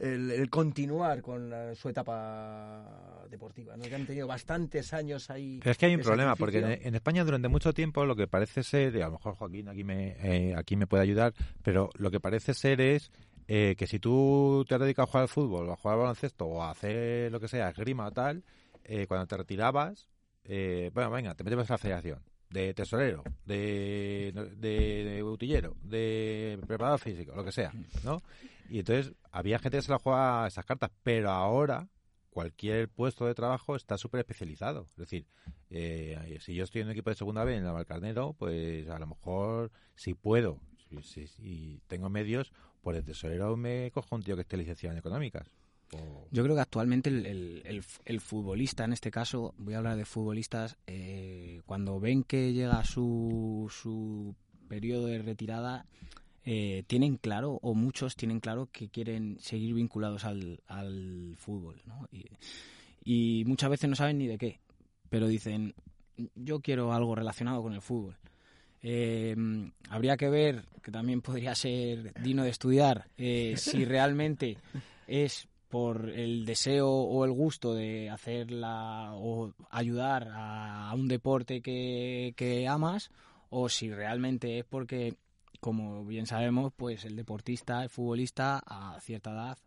el, 0.00 0.48
continuar 0.48 1.20
con 1.20 1.52
su 1.74 1.88
etapa 1.88 3.24
deportiva, 3.30 3.76
¿no? 3.76 3.84
que 3.84 3.94
han 3.94 4.06
tenido 4.06 4.26
bastantes 4.26 4.92
años 4.92 5.30
ahí. 5.30 5.58
Pero 5.60 5.72
es 5.72 5.78
que 5.78 5.86
hay 5.86 5.94
un 5.94 6.00
problema, 6.00 6.36
porque 6.36 6.58
en, 6.58 6.94
España 6.94 7.24
durante 7.24 7.48
mucho 7.48 7.72
tiempo 7.72 8.04
lo 8.04 8.16
que 8.16 8.26
parece 8.26 8.62
ser, 8.62 8.96
y 8.96 9.02
a 9.02 9.06
lo 9.06 9.12
mejor 9.12 9.34
Joaquín 9.34 9.68
aquí 9.68 9.84
me, 9.84 10.16
eh, 10.22 10.54
aquí 10.56 10.76
me 10.76 10.86
puede 10.86 11.02
ayudar, 11.02 11.34
pero 11.62 11.90
lo 11.96 12.10
que 12.10 12.18
parece 12.18 12.54
ser 12.54 12.80
es 12.80 13.10
eh, 13.46 13.74
que 13.76 13.86
si 13.86 13.98
tú 13.98 14.64
te 14.66 14.74
has 14.74 14.80
dedicado 14.80 15.04
a 15.04 15.10
jugar 15.10 15.22
al 15.22 15.28
fútbol, 15.28 15.68
o 15.68 15.72
a 15.72 15.76
jugar 15.76 15.94
al 15.94 16.00
baloncesto, 16.00 16.46
o 16.46 16.62
a 16.62 16.70
hacer 16.70 17.30
lo 17.30 17.38
que 17.38 17.48
sea, 17.48 17.68
esgrima 17.68 18.06
o 18.06 18.10
tal, 18.10 18.42
eh, 18.84 19.06
cuando 19.06 19.26
te 19.26 19.36
retirabas, 19.36 20.08
eh, 20.44 20.90
bueno, 20.94 21.10
venga, 21.10 21.34
te 21.34 21.44
metes 21.44 21.70
a 21.70 21.74
la 21.74 21.78
federación 21.78 22.22
de 22.48 22.74
tesorero, 22.74 23.22
de, 23.44 24.32
de, 24.56 25.04
de, 25.04 25.22
utillero, 25.22 25.76
de 25.82 26.58
preparador 26.66 26.98
físico, 26.98 27.32
lo 27.36 27.44
que 27.44 27.52
sea, 27.52 27.72
¿no? 28.02 28.22
Y 28.68 28.80
entonces 28.80 29.14
había 29.30 29.60
gente 29.60 29.78
que 29.78 29.82
se 29.82 29.92
la 29.92 29.98
jugaba 29.98 30.48
esas 30.48 30.64
cartas, 30.64 30.90
pero 31.04 31.30
ahora 31.30 31.88
cualquier 32.30 32.88
puesto 32.88 33.26
de 33.26 33.34
trabajo 33.34 33.76
está 33.76 33.96
súper 33.98 34.20
especializado. 34.20 34.88
Es 34.92 34.96
decir, 34.96 35.26
si 35.68 36.54
yo 36.54 36.64
estoy 36.64 36.80
en 36.80 36.88
un 36.88 36.92
equipo 36.92 37.10
de 37.10 37.16
segunda 37.16 37.44
vez 37.44 37.58
en 37.58 37.66
el 37.66 37.72
Valcarnero, 37.72 38.32
pues 38.32 38.88
a 38.88 38.98
lo 38.98 39.06
mejor 39.06 39.70
si 39.94 40.14
puedo, 40.14 40.60
si, 41.02 41.26
si 41.28 41.80
tengo 41.86 42.08
medios, 42.08 42.52
por 42.80 42.96
el 42.96 43.04
tesorero 43.04 43.56
me 43.56 43.90
cojo 43.92 44.16
un 44.16 44.22
tío 44.22 44.36
que 44.36 44.42
esté 44.42 44.56
licenciado 44.56 44.92
en 44.92 44.98
económicas. 44.98 45.48
Yo 46.30 46.44
creo 46.44 46.54
que 46.54 46.62
actualmente 46.62 47.10
el, 47.10 47.82
el, 48.04 48.20
futbolista, 48.20 48.84
en 48.84 48.92
este 48.92 49.10
caso, 49.10 49.54
voy 49.58 49.74
a 49.74 49.78
hablar 49.78 49.96
de 49.96 50.04
futbolistas, 50.04 50.76
eh, 50.86 51.62
cuando 51.66 51.98
ven 51.98 52.22
que 52.22 52.52
llega 52.52 52.84
su, 52.84 53.68
su 53.70 54.34
periodo 54.68 55.06
de 55.06 55.18
retirada, 55.18 55.86
eh, 56.44 56.84
tienen 56.86 57.16
claro, 57.16 57.58
o 57.62 57.74
muchos 57.74 58.16
tienen 58.16 58.40
claro, 58.40 58.68
que 58.72 58.88
quieren 58.88 59.38
seguir 59.40 59.74
vinculados 59.74 60.24
al, 60.24 60.60
al 60.68 61.34
fútbol. 61.36 61.82
Y, 63.04 63.44
muchas 63.46 63.70
veces 63.70 63.90
no 63.90 63.96
saben 63.96 64.18
ni 64.18 64.26
de 64.26 64.38
qué, 64.38 64.60
pero 65.08 65.26
dicen, 65.26 65.74
yo 66.34 66.60
quiero 66.60 66.92
algo 66.92 67.14
relacionado 67.14 67.62
con 67.62 67.72
el 67.74 67.82
fútbol. 67.82 68.16
Eh, 68.82 69.36
habría 69.90 70.16
que 70.16 70.30
ver, 70.30 70.64
que 70.82 70.90
también 70.90 71.20
podría 71.20 71.54
ser 71.54 72.14
digno 72.22 72.44
de 72.44 72.50
estudiar, 72.50 73.08
eh, 73.18 73.54
si 73.56 73.84
realmente 73.84 74.56
es 75.06 75.49
por 75.70 76.10
el 76.10 76.44
deseo 76.44 76.90
o 76.90 77.24
el 77.24 77.30
gusto 77.30 77.74
de 77.74 78.10
hacerla 78.10 79.12
o 79.14 79.54
ayudar 79.70 80.28
a, 80.34 80.92
un 80.94 81.06
deporte 81.06 81.62
que, 81.62 82.34
que 82.36 82.66
amas 82.66 83.10
o 83.50 83.68
si 83.68 83.90
realmente 83.92 84.58
es 84.58 84.64
porque, 84.64 85.14
como 85.60 86.04
bien 86.04 86.26
sabemos, 86.26 86.72
pues 86.76 87.04
el 87.04 87.14
deportista, 87.14 87.84
el 87.84 87.88
futbolista 87.88 88.62
a 88.66 89.00
cierta 89.00 89.30
edad 89.30 89.58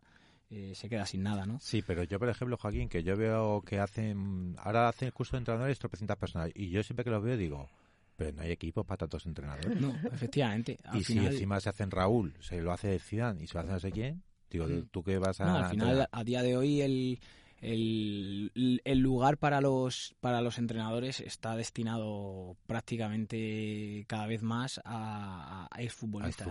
eh, 0.50 0.74
se 0.76 0.89
queda 0.89 1.06
sin 1.06 1.24
nada, 1.24 1.46
¿no? 1.46 1.60
Sí, 1.62 1.82
pero 1.82 2.04
yo, 2.04 2.20
por 2.20 2.30
ejemplo, 2.30 2.58
Joaquín, 2.58 2.89
que 2.89 3.02
yo 3.02 3.16
veo 3.16 3.62
que 3.62 3.80
hacen, 3.80 4.56
ahora 4.60 4.89
hacen 4.89 5.08
el 5.08 5.13
curso 5.13 5.38
de 5.38 5.39
entrenadores 5.39 5.80
300 5.80 6.18
personas 6.18 6.52
y 6.54 6.70
yo 6.70 6.84
siempre 6.84 7.06
que 7.06 7.12
los 7.12 7.24
veo 7.24 7.38
digo, 7.38 7.70
pero 8.18 8.34
no 8.34 8.42
hay 8.42 8.52
equipos 8.52 8.86
para 8.86 8.98
tantos 9.00 9.26
entrenadores. 9.26 9.80
No, 9.80 9.96
efectivamente. 10.12 10.78
y 10.94 11.04
si 11.06 11.18
encima 11.18 11.62
se 11.62 11.70
hacen 11.70 11.89
Raúl, 11.89 12.36
se 12.42 12.62
lo 12.62 12.74
hace 12.74 13.00
Zidane 13.00 13.42
y 13.42 13.48
se 13.48 13.54
lo 13.54 13.62
hace 13.62 13.72
no 13.72 13.80
sé 13.80 13.92
quién, 13.92 14.22
digo, 14.58 14.68
mm. 14.68 14.88
¿tú 14.92 15.04
qué 15.04 15.18
vas 15.18 15.39
a...? 15.42 15.46
No, 15.46 15.58
al 15.58 15.70
final, 15.70 16.08
a 16.12 16.24
día 16.24 16.42
de 16.42 16.58
hoy, 16.58 16.82
el, 16.82 17.20
el, 17.62 18.82
el, 18.84 19.00
lugar 19.00 19.38
para 19.38 19.62
los, 19.62 20.16
para 20.20 20.42
los 20.42 20.58
entrenadores 20.58 21.20
está 21.22 21.56
destinado 21.56 22.58
prácticamente 22.68 24.06
cada 24.08 24.28
vez 24.28 24.42
más 24.44 24.82
a, 24.84 25.68
a 25.72 25.82
exfutbolistas. 25.82 26.48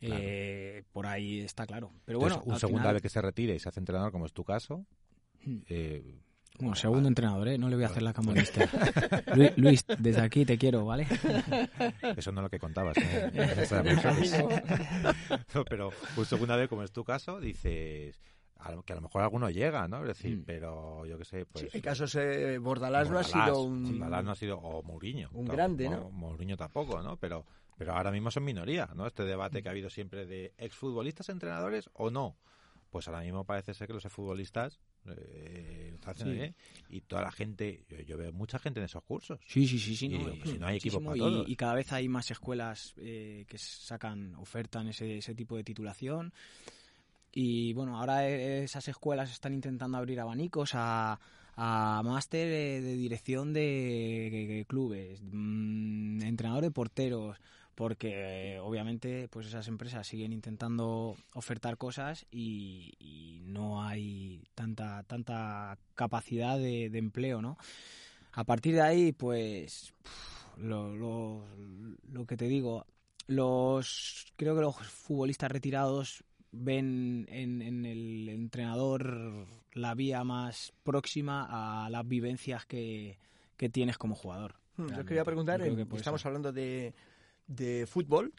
eh, 0.00 0.84
Por 0.92 1.06
ahí 1.06 1.40
está 1.40 1.66
claro. 1.66 1.92
Pero 2.04 2.20
bueno, 2.20 2.42
un 2.44 2.58
segunda 2.58 2.92
vez 2.92 3.02
que 3.02 3.08
se 3.08 3.20
retire 3.20 3.54
y 3.54 3.58
se 3.58 3.68
hace 3.68 3.80
entrenador, 3.80 4.12
como 4.12 4.26
es 4.26 4.32
tu 4.32 4.44
caso, 4.44 4.86
mm. 5.44 5.58
eh, 5.68 6.20
bueno, 6.60 6.74
segundo 6.74 7.08
entrenador, 7.08 7.48
¿eh? 7.48 7.58
No 7.58 7.68
le 7.68 7.76
voy 7.76 7.84
a 7.84 7.88
hacer 7.88 8.02
la 8.02 8.12
camonista. 8.12 8.68
Luis, 9.34 9.52
Luis, 9.56 9.84
desde 9.98 10.20
aquí 10.20 10.44
te 10.44 10.58
quiero, 10.58 10.84
¿vale? 10.84 11.06
Eso 12.16 12.32
no 12.32 12.40
es 12.40 12.44
lo 12.44 12.50
que 12.50 12.58
contabas. 12.58 12.96
¿eh? 12.98 13.30
pero 15.68 15.90
un 16.16 16.24
segunda 16.24 16.56
vez, 16.56 16.68
como 16.68 16.82
es 16.82 16.92
tu 16.92 17.04
caso, 17.04 17.40
dices 17.40 18.18
que 18.84 18.92
a 18.92 18.96
lo 18.96 19.02
mejor 19.02 19.22
alguno 19.22 19.50
llega, 19.50 19.86
¿no? 19.88 20.02
Es 20.02 20.08
decir, 20.08 20.38
mm. 20.38 20.44
pero 20.44 21.06
yo 21.06 21.16
qué 21.16 21.24
sé, 21.24 21.46
pues... 21.46 21.70
Sí, 21.70 21.76
el 21.76 21.82
caso 21.82 22.04
es, 22.04 22.14
eh, 22.16 22.58
Bordalás, 22.58 23.10
no 23.10 23.18
ha 23.18 23.24
sido 23.24 23.62
un... 23.62 23.84
Bordalás 23.84 24.24
no 24.24 24.32
ha 24.32 24.34
sido, 24.34 24.58
o 24.58 24.82
Mourinho. 24.82 25.30
Un 25.32 25.46
grande, 25.46 25.88
¿no? 25.88 26.10
Mourinho 26.10 26.56
tampoco, 26.56 27.00
¿no? 27.00 27.16
Pero, 27.16 27.46
pero 27.76 27.94
ahora 27.94 28.10
mismo 28.10 28.30
son 28.30 28.44
minoría, 28.44 28.88
¿no? 28.94 29.06
Este 29.06 29.24
debate 29.24 29.62
que 29.62 29.68
ha 29.68 29.72
habido 29.72 29.90
siempre 29.90 30.26
de 30.26 30.52
exfutbolistas 30.58 31.28
entrenadores 31.28 31.88
o 31.94 32.10
no. 32.10 32.36
Pues 32.90 33.06
ahora 33.06 33.20
mismo 33.20 33.44
parece 33.44 33.74
ser 33.74 33.86
que 33.86 33.92
los 33.92 34.04
exfutbolistas 34.04 34.80
eh, 35.06 35.87
y 36.90 37.00
toda 37.02 37.22
la 37.22 37.32
gente, 37.32 37.84
yo, 38.06 38.16
veo 38.16 38.32
mucha 38.32 38.58
gente 38.58 38.80
en 38.80 38.86
esos 38.86 39.02
cursos. 39.02 39.38
Sí, 39.46 39.66
sí, 39.66 39.78
sí, 39.78 39.96
sí. 39.96 40.06
Y, 40.06 40.58
no, 40.58 40.66
hay 40.66 40.76
equipos 40.76 41.02
para 41.02 41.16
y, 41.16 41.56
cada 41.56 41.74
vez 41.74 41.92
hay 41.92 42.08
más 42.08 42.30
escuelas 42.30 42.94
eh, 42.98 43.44
que 43.48 43.58
sacan, 43.58 44.34
ofertan 44.36 44.88
ese, 44.88 45.18
ese 45.18 45.34
tipo 45.34 45.56
de 45.56 45.64
titulación. 45.64 46.32
Y 47.32 47.72
bueno, 47.74 47.98
ahora 47.98 48.28
e, 48.28 48.64
esas 48.64 48.88
escuelas 48.88 49.30
están 49.30 49.54
intentando 49.54 49.98
abrir 49.98 50.18
abanicos 50.20 50.70
a, 50.74 51.20
a 51.60 52.02
máster 52.04 52.48
de, 52.48 52.94
dirección 52.94 53.52
de, 53.52 54.64
clubes, 54.68 55.20
mm, 55.22 56.22
entrenador 56.22 56.62
de 56.62 56.70
porteros, 56.70 57.36
porque 57.78 58.58
obviamente 58.60 59.28
pues 59.28 59.46
esas 59.46 59.68
empresas 59.68 60.04
siguen 60.04 60.32
intentando 60.32 61.14
ofertar 61.34 61.76
cosas 61.76 62.26
y, 62.28 63.44
no 63.46 63.80
hay 63.82 64.42
tanta 64.54 65.04
tanta 65.04 65.78
capacidad 65.94 66.58
de, 66.58 66.86
empleo 66.86 67.40
no 67.40 67.56
a 68.32 68.42
partir 68.42 68.74
de 68.74 68.82
ahí 68.82 69.12
pues 69.12 69.94
lo, 70.56 70.92
lo, 70.96 72.26
que 72.26 72.36
te 72.36 72.46
digo 72.46 72.84
los 73.28 74.26
creo 74.36 74.56
que 74.56 74.62
los 74.62 74.76
futbolistas 74.76 75.50
retirados 75.50 76.24
ven 76.50 77.26
en, 77.28 77.62
en, 77.62 77.86
el 77.86 78.28
entrenador 78.28 79.46
la 79.72 79.94
vía 79.94 80.24
más 80.24 80.72
próxima 80.82 81.46
a 81.84 81.88
las 81.90 82.06
vivencias 82.06 82.66
que, 82.66 83.18
que 83.56 83.68
tienes 83.68 83.98
como 83.98 84.14
jugador. 84.14 84.56
Hmm, 84.76 84.88
yo 84.88 85.04
quería 85.04 85.24
preguntar, 85.24 85.60
estamos 85.60 86.24
hablando 86.26 86.52
de, 86.52 86.94
de 87.48 87.86
fútbol, 87.86 88.32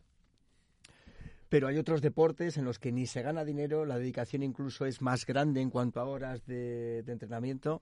pero 1.50 1.68
hay 1.68 1.78
otros 1.78 2.02
deportes 2.02 2.58
en 2.58 2.64
los 2.66 2.80
que 2.80 2.92
ni 2.92 3.08
se 3.08 3.22
gana 3.22 3.44
dinero, 3.44 3.86
la 3.86 3.98
dedicación 3.98 4.44
incluso 4.44 4.86
es 4.86 5.02
más 5.02 5.26
grande 5.26 5.62
en 5.62 5.70
cuanto 5.70 6.00
a 6.00 6.06
horas 6.06 6.46
de, 6.46 7.04
entrenamiento. 7.08 7.82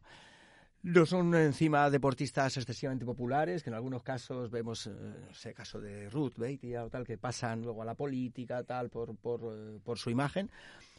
No 0.84 1.06
son 1.06 1.36
encima 1.36 1.90
deportistas 1.90 2.56
excesivamente 2.56 3.04
populares, 3.04 3.62
que 3.62 3.70
en 3.70 3.76
algunos 3.76 4.04
casos 4.04 4.50
vemos, 4.50 4.90
ese 5.30 5.54
caso 5.54 5.82
de 5.82 6.10
Ruth 6.10 6.38
Beitia 6.38 6.86
o 6.86 6.90
tal, 6.90 7.06
que 7.06 7.18
pasan 7.18 7.62
luego 7.62 7.82
a 7.82 7.86
la 7.86 7.96
política, 7.96 8.64
tal, 8.64 8.90
por, 8.90 9.16
por, 9.18 9.82
por 9.84 9.98
su 9.98 10.10
imagen 10.10 10.50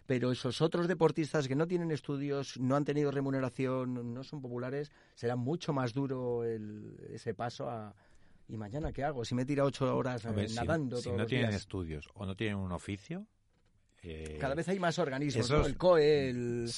pero 0.08 0.32
esos 0.32 0.62
otros 0.62 0.88
deportistas 0.88 1.46
que 1.46 1.54
no 1.54 1.68
tienen 1.68 1.90
estudios, 1.90 2.58
no 2.58 2.76
han 2.76 2.86
tenido 2.86 3.10
remuneración, 3.10 4.14
no 4.14 4.24
son 4.24 4.40
populares, 4.40 4.90
será 5.14 5.36
mucho 5.36 5.74
más 5.74 5.92
duro 5.92 6.44
ese 6.44 7.34
paso 7.34 7.68
a... 7.68 7.94
¿Y 8.48 8.56
mañana 8.56 8.92
qué 8.92 9.04
hago? 9.04 9.24
Si 9.24 9.34
me 9.34 9.44
tira 9.44 9.64
ocho 9.64 9.94
horas 9.96 10.24
eh, 10.24 10.46
nadando 10.54 10.96
si, 10.96 11.10
si 11.10 11.12
no 11.12 11.26
tienen 11.26 11.52
estudios 11.52 12.08
o 12.14 12.24
no 12.24 12.34
tienen 12.34 12.56
un 12.56 12.72
oficio, 12.72 13.26
eh, 14.02 14.38
Cada 14.40 14.54
vez 14.54 14.68
hay 14.68 14.78
más 14.78 14.98
organismos, 14.98 15.50
El 15.50 15.76
COE, 15.76 16.30
el 16.30 16.70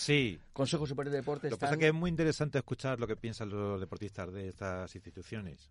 Consejo 0.52 0.86
Superior 0.86 1.12
de 1.12 1.18
Deportes. 1.18 1.50
Lo 1.50 1.58
que 1.58 1.60
pasa 1.60 1.74
es 1.74 1.78
que 1.78 1.88
es 1.88 1.94
muy 1.94 2.08
interesante 2.08 2.58
escuchar 2.58 2.98
lo 2.98 3.06
que 3.06 3.14
piensan 3.14 3.50
los 3.50 3.78
deportistas 3.78 4.32
de 4.32 4.48
estas 4.48 4.94
instituciones 4.94 5.70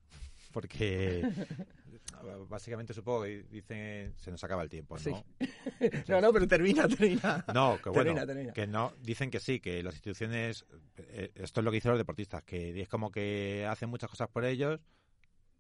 porque 0.52 1.22
básicamente 2.50 2.94
supongo 2.94 3.24
que 3.24 3.44
dicen 3.50 4.14
se 4.18 4.32
nos 4.32 4.44
acaba 4.44 4.64
el 4.64 4.70
tiempo, 4.70 4.98
¿no? 4.98 5.26
no, 6.08 6.22
no, 6.22 6.34
pero 6.34 6.48
termina, 6.48 6.88
termina. 6.88 7.46
No, 7.54 7.80
que 7.82 7.90
bueno, 7.90 8.16
que 8.54 8.68
no, 8.68 8.94
dicen 9.02 9.30
que 9.30 9.40
sí, 9.40 9.60
que 9.60 9.84
las 9.84 9.96
instituciones, 9.96 10.66
eh, 10.98 11.32
esto 11.36 11.62
es 11.62 11.66
lo 11.66 11.72
que 11.72 11.78
dicen 11.78 11.92
los 11.92 12.00
deportistas, 12.00 12.44
que 12.44 12.80
es 12.82 12.90
como 12.90 13.12
que 13.12 13.66
hacen 13.70 13.90
muchas 13.90 14.10
cosas 14.10 14.30
por 14.30 14.46
ellos, 14.46 14.80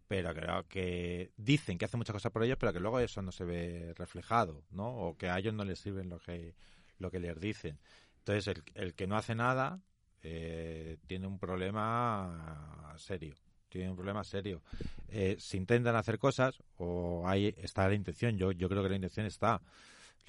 pero 0.09 0.33
creo 0.33 0.67
que 0.67 1.31
dicen 1.37 1.77
que 1.77 1.85
hacen 1.85 1.99
muchas 1.99 2.13
cosas 2.13 2.31
por 2.31 2.43
ellos, 2.43 2.57
pero 2.59 2.73
que 2.73 2.79
luego 2.79 2.99
eso 2.99 3.21
no 3.21 3.31
se 3.31 3.45
ve 3.45 3.93
reflejado, 3.95 4.65
¿no? 4.71 4.89
O 4.89 5.17
que 5.17 5.29
a 5.29 5.37
ellos 5.37 5.53
no 5.53 5.63
les 5.63 5.79
sirven 5.79 6.09
lo 6.09 6.19
que, 6.19 6.55
lo 6.97 7.11
que 7.11 7.19
les 7.19 7.39
dicen. 7.39 7.79
Entonces, 8.17 8.47
el, 8.47 8.63
el 8.73 8.95
que 8.95 9.05
no 9.07 9.15
hace 9.15 9.35
nada 9.35 9.81
eh, 10.23 10.97
tiene 11.07 11.27
un 11.27 11.39
problema 11.39 12.95
serio 12.97 13.35
tiene 13.69 13.91
un 13.91 13.95
problema 13.95 14.23
serio. 14.23 14.63
Eh, 15.09 15.37
se 15.39 15.57
intentan 15.57 15.95
hacer 15.95 16.17
cosas 16.17 16.61
o 16.77 17.27
ahí 17.27 17.53
está 17.57 17.87
la 17.87 17.93
intención. 17.93 18.35
Yo, 18.35 18.51
yo 18.51 18.67
creo 18.67 18.81
que 18.81 18.89
la 18.89 18.95
intención 18.95 19.27
está. 19.27 19.61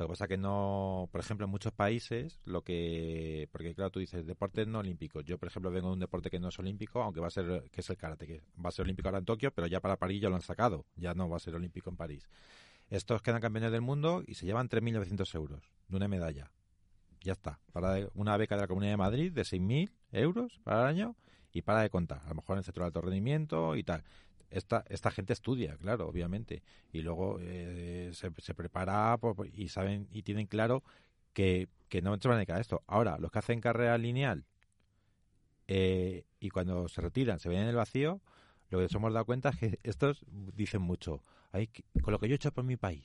Lo 0.01 0.07
que 0.07 0.13
pasa 0.13 0.29
que 0.29 0.39
no, 0.39 1.11
por 1.13 1.21
ejemplo, 1.21 1.45
en 1.45 1.51
muchos 1.51 1.75
países, 1.75 2.41
lo 2.47 2.65
que, 2.65 3.51
porque 3.53 3.75
claro, 3.75 3.91
tú 3.91 4.01
dices 4.01 4.25
deportes 4.25 4.67
no 4.67 4.79
olímpicos. 4.79 5.27
Yo, 5.27 5.37
por 5.37 5.49
ejemplo, 5.49 5.71
vengo 5.71 5.89
de 5.89 5.93
un 5.93 6.01
deporte 6.01 6.31
que 6.31 6.41
no 6.41 6.49
es 6.49 6.59
olímpico, 6.59 7.03
aunque 7.03 7.21
va 7.21 7.27
a 7.27 7.31
ser, 7.31 7.69
que 7.71 7.83
es 7.83 7.91
el 7.91 7.99
karate, 7.99 8.27
que 8.27 8.41
va 8.65 8.71
a 8.71 8.73
ser 8.73 8.85
olímpico 8.85 9.09
ahora 9.09 9.19
en 9.19 9.27
Tokio, 9.27 9.53
pero 9.53 9.67
ya 9.67 9.81
para 9.81 9.99
París 9.99 10.23
ya 10.23 10.31
lo 10.31 10.37
han 10.37 10.41
sacado, 10.41 10.87
ya 10.97 11.13
no 11.13 11.29
va 11.29 11.37
a 11.37 11.39
ser 11.39 11.55
olímpico 11.55 11.91
en 11.91 11.99
París. 11.99 12.27
Estos 12.89 13.21
quedan 13.21 13.43
campeones 13.43 13.73
del 13.73 13.83
mundo 13.83 14.23
y 14.27 14.37
se 14.37 14.47
llevan 14.47 14.71
3.900 14.71 15.35
euros 15.35 15.71
de 15.89 15.97
una 15.99 16.09
medalla. 16.09 16.51
Ya 17.23 17.35
está. 17.35 17.61
Para 17.71 18.09
una 18.15 18.39
beca 18.39 18.55
de 18.55 18.63
la 18.63 18.69
Comunidad 18.69 18.93
de 18.93 18.97
Madrid 18.97 19.33
de 19.33 19.43
6.000 19.43 19.93
euros 20.13 20.61
para 20.65 20.81
el 20.81 20.87
año 20.87 21.17
y 21.53 21.61
para 21.61 21.83
de 21.83 21.91
contar. 21.91 22.23
A 22.25 22.31
lo 22.31 22.37
mejor 22.37 22.55
en 22.55 22.61
el 22.61 22.65
centro 22.65 22.85
de 22.85 22.87
alto 22.87 23.03
rendimiento 23.03 23.77
y 23.77 23.85
tal. 23.85 24.03
Esta, 24.51 24.85
esta 24.89 25.11
gente 25.11 25.33
estudia, 25.33 25.77
claro, 25.77 26.09
obviamente, 26.09 26.63
y 26.93 27.03
luego 27.03 27.39
eh, 27.41 28.11
se, 28.13 28.33
se, 28.39 28.55
prepara 28.55 29.17
y 29.53 29.69
saben 29.69 30.09
y 30.11 30.23
tienen 30.23 30.47
claro 30.47 30.83
que, 31.33 31.69
que 31.89 32.03
no 32.03 32.17
se 32.19 32.29
van 32.29 32.37
a 32.37 32.39
dedicar 32.39 32.61
esto. 32.61 32.83
Ahora, 32.87 33.17
los 33.19 33.31
que 33.31 33.39
hacen 33.39 33.61
carrera 33.61 33.97
lineal 33.97 34.45
eh, 35.69 36.25
y 36.41 36.49
cuando 36.51 36.89
se 36.89 37.01
retiran 37.01 37.39
se 37.39 37.49
ven 37.49 37.61
en 37.61 37.69
el 37.69 37.77
vacío, 37.77 38.21
lo 38.71 38.79
que 38.79 38.83
nos 38.85 38.95
hemos 38.95 39.13
dado 39.13 39.25
cuenta 39.25 39.51
es 39.51 39.57
que 39.57 39.79
estos 39.85 40.25
dicen 40.55 40.83
mucho, 40.83 41.23
con 42.03 42.13
lo 42.13 42.19
que 42.19 42.29
yo 42.29 42.35
he 42.35 42.37
hecho 42.37 42.53
por 42.53 42.65
mi 42.65 42.77
país, 42.77 43.05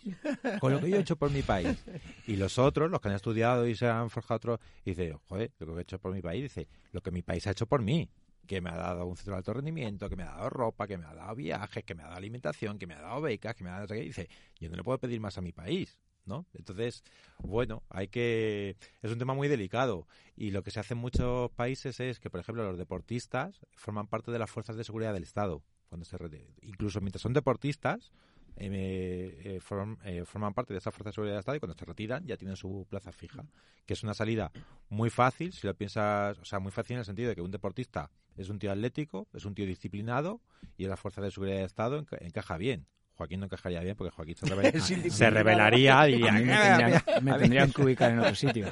con 0.60 0.72
lo 0.72 0.80
que 0.80 0.90
yo 0.90 0.98
he 0.98 1.02
hecho 1.02 1.16
por 1.16 1.32
mi 1.32 1.44
país. 1.44 1.86
Y 2.28 2.38
los 2.38 2.58
otros, 2.58 2.90
los 2.90 3.02
que 3.02 3.10
han 3.10 3.16
estudiado 3.16 3.68
y 3.68 3.76
se 3.76 3.88
han 3.88 4.10
forjado 4.10 4.38
otro, 4.38 4.60
dicen, 4.84 5.18
joder, 5.28 5.52
lo 5.60 5.74
que 5.74 5.80
he 5.80 5.82
hecho 5.84 6.00
por 6.00 6.12
mi 6.12 6.22
país, 6.22 6.42
dice, 6.42 6.68
lo 6.92 7.02
que 7.02 7.12
mi 7.12 7.22
país 7.22 7.46
ha 7.46 7.52
hecho 7.52 7.68
por 7.68 7.82
mí 7.84 8.10
que 8.46 8.62
me 8.62 8.70
ha 8.70 8.76
dado 8.76 9.06
un 9.06 9.16
centro 9.16 9.34
de 9.34 9.38
alto 9.38 9.54
rendimiento, 9.54 10.10
que 10.10 10.16
me 10.16 10.24
ha 10.24 10.28
dado 10.28 10.50
ropa, 10.50 10.88
que 10.88 10.98
me 10.98 11.06
ha 11.06 11.14
dado 11.14 11.36
viajes, 11.36 11.84
que 11.84 11.96
me 11.96 12.04
ha 12.04 12.06
dado 12.06 12.18
alimentación, 12.18 12.78
que 12.78 12.88
me 12.88 12.94
ha 12.94 13.02
dado 13.02 13.22
becas, 13.22 13.56
que 13.56 13.64
me 13.64 13.70
ha 13.70 13.80
dado... 13.80 13.94
Dice, 13.94 14.30
yo 14.60 14.70
no 14.70 14.76
le 14.76 14.84
puedo 14.84 14.98
pedir 14.98 15.20
más 15.20 15.38
a 15.38 15.42
mi 15.42 15.52
país, 15.52 16.00
¿no? 16.26 16.46
Entonces, 16.54 17.04
bueno, 17.40 17.84
hay 17.90 18.08
que... 18.08 18.78
Es 19.02 19.12
un 19.12 19.20
tema 19.20 19.34
muy 19.34 19.48
delicado 19.48 20.08
y 20.36 20.52
lo 20.52 20.64
que 20.64 20.72
se 20.72 20.80
hace 20.80 20.94
en 20.94 21.00
muchos 21.00 21.52
países 21.52 22.00
es 22.00 22.20
que, 22.20 22.30
por 22.30 22.40
ejemplo, 22.40 22.64
los 22.64 22.78
deportistas 22.78 23.60
forman 23.76 24.08
parte 24.08 24.32
de 24.32 24.40
las 24.40 24.50
fuerzas 24.50 24.76
de 24.76 24.84
seguridad 24.84 25.14
del 25.14 25.24
Estado. 25.24 25.64
cuando 25.90 26.06
se 26.06 26.18
Incluso 26.62 27.02
mientras 27.02 27.22
son 27.22 27.34
deportistas, 27.34 28.12
eh, 28.58 29.60
eh, 30.04 30.26
forman 30.26 30.54
parte 30.54 30.74
de 30.74 30.80
esa 30.80 30.92
fuerza 30.92 31.10
de 31.10 31.14
seguridad 31.14 31.34
del 31.34 31.40
Estado 31.40 31.58
y 31.58 31.60
cuando 31.60 31.78
se 31.78 31.86
retiran 31.86 32.26
ya 32.26 32.38
tienen 32.38 32.56
su 32.56 32.86
plaza 32.90 33.12
fija, 33.12 33.46
que 33.86 33.94
es 33.94 34.04
una 34.04 34.14
salida 34.14 34.52
muy 34.90 35.10
fácil, 35.10 35.52
si 35.52 35.68
lo 35.68 35.74
piensas, 35.76 36.38
o 36.40 36.46
sea, 36.46 36.60
muy 36.60 36.72
fácil 36.72 36.94
en 36.96 37.00
el 37.00 37.06
sentido 37.06 37.30
de 37.30 37.36
que 37.36 37.42
un 37.42 37.52
deportista 37.52 38.10
es 38.38 38.50
un 38.50 38.60
tío 38.60 38.72
atlético, 38.72 39.28
es 39.34 39.46
un 39.46 39.56
tío 39.56 39.66
disciplinado 39.66 40.42
y 40.78 40.86
en 40.86 40.90
la 40.90 40.98
fuerza 40.98 41.22
de 41.22 41.32
seguridad 41.32 41.58
del 41.58 41.66
Estado 41.66 42.06
encaja 42.20 42.58
bien. 42.58 42.88
Joaquín 43.18 43.40
no 43.40 43.46
encajaría 43.46 43.80
bien 43.80 43.96
porque 43.96 44.12
Joaquín 44.12 44.36
se, 44.36 45.30
revelaría 45.30 46.10
y 46.10 46.22
me, 46.22 47.34
tendrían, 47.38 47.72
que 47.72 47.82
ubicar 47.82 48.12
en 48.12 48.20
otro 48.20 48.36
sitio. 48.36 48.68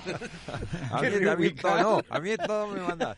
a, 0.91 1.35
mí, 1.35 1.51
todo 1.51 1.81
no, 1.81 2.01
a 2.09 2.19
mí 2.19 2.31
todo 2.37 2.67
me 2.67 2.81
manda. 2.81 3.15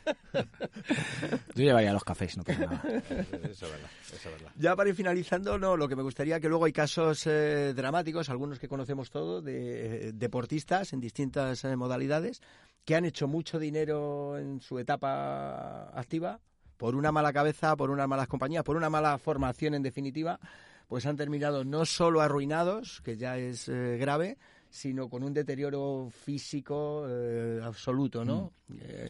Yo 1.56 1.64
llevaría 1.64 1.94
los 1.94 2.04
cafés, 2.04 2.38
no 2.38 2.44
pasa 2.44 2.60
nada. 2.60 2.84
Eso 2.86 3.66
es 3.66 3.72
verdad, 3.72 3.90
eso 4.06 4.16
es 4.16 4.32
verdad. 4.32 4.52
Ya 4.56 4.76
para 4.76 4.90
ir 4.90 4.96
finalizando, 4.96 5.58
no, 5.58 5.76
lo 5.76 5.88
que 5.88 5.96
me 5.96 6.04
gustaría 6.04 6.40
que 6.40 6.48
luego 6.48 6.66
hay 6.66 6.74
casos 6.74 7.26
eh, 7.26 7.74
dramáticos, 7.76 8.30
algunos 8.30 8.60
que 8.60 8.68
conocemos 8.68 9.10
todos, 9.10 9.44
de 9.44 10.10
eh, 10.10 10.12
deportistas 10.14 10.94
en 10.94 11.00
distintas 11.00 11.64
eh, 11.64 11.76
modalidades 11.76 12.42
que 12.84 12.96
han 12.96 13.06
hecho 13.06 13.28
mucho 13.28 13.58
dinero 13.58 14.38
en 14.38 14.62
su 14.62 14.78
etapa 14.78 15.90
activa 16.00 16.40
por 16.78 16.96
una 16.96 17.12
mala 17.12 17.34
cabeza, 17.34 17.76
por 17.76 17.90
unas 17.90 18.08
malas 18.08 18.28
compañías, 18.28 18.64
por 18.64 18.76
una 18.76 18.92
mala 18.92 19.18
formación 19.18 19.74
en 19.74 19.82
definitiva 19.82 20.40
pues 20.88 21.06
han 21.06 21.16
terminado 21.16 21.64
no 21.64 21.86
solo 21.86 22.22
arruinados, 22.22 23.02
que 23.02 23.18
ya 23.18 23.38
es 23.38 23.68
eh, 23.70 23.98
grave, 23.98 24.38
sino 24.70 25.10
con 25.10 25.24
un 25.24 25.34
deterioro 25.34 26.10
físico 26.10 27.06
eh, 27.08 27.60
absoluto, 27.64 28.26
¿no? 28.26 28.52
Mm. 28.68 28.78
Eh, 28.82 29.10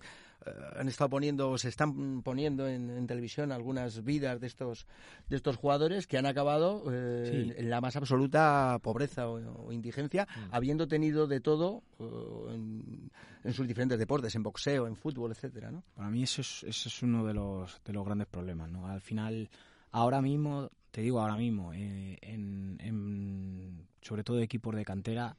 han 0.78 0.88
estado 0.88 1.10
poniendo, 1.10 1.58
se 1.58 1.70
están 1.70 2.22
poniendo 2.22 2.68
en, 2.68 3.08
televisión 3.08 3.52
algunas 3.52 4.04
vidas 4.04 4.40
de 4.40 4.46
estos 4.46 4.86
de 5.28 5.38
estos 5.38 5.56
jugadores 5.56 6.06
que 6.06 6.20
han 6.20 6.28
acabado 6.28 6.84
en, 6.94 7.68
la 7.68 7.82
más 7.82 7.96
absoluta 7.96 8.78
pobreza 8.84 9.28
o, 9.28 9.72
indigencia, 9.72 10.28
mm. 10.28 10.54
habiendo 10.54 10.88
tenido 10.88 11.26
de 11.26 11.40
todo 11.40 11.82
en, 11.98 13.10
sus 13.52 13.68
diferentes 13.68 13.98
deportes, 13.98 14.36
en 14.36 14.44
boxeo, 14.44 14.86
en 14.86 14.96
fútbol, 14.96 15.32
etcétera, 15.32 15.72
¿no? 15.72 15.84
Para 15.96 16.12
mí 16.12 16.22
eso 16.22 16.42
es, 16.42 16.64
eso 16.64 16.90
es 16.90 17.02
uno 17.02 17.26
de 17.26 17.34
los 17.34 17.82
de 17.84 17.94
los 17.94 18.06
grandes 18.06 18.28
problemas, 18.28 18.70
¿no? 18.70 18.86
Al 18.86 19.02
final, 19.02 19.50
ahora 19.90 20.22
mismo 20.22 20.70
te 20.96 21.02
digo 21.02 21.20
ahora 21.20 21.36
mismo, 21.36 21.74
eh, 21.74 22.18
en, 22.22 23.86
sobre 24.02 24.24
todo 24.24 24.40
equipos 24.40 24.74
de 24.74 24.86
cantera, 24.86 25.36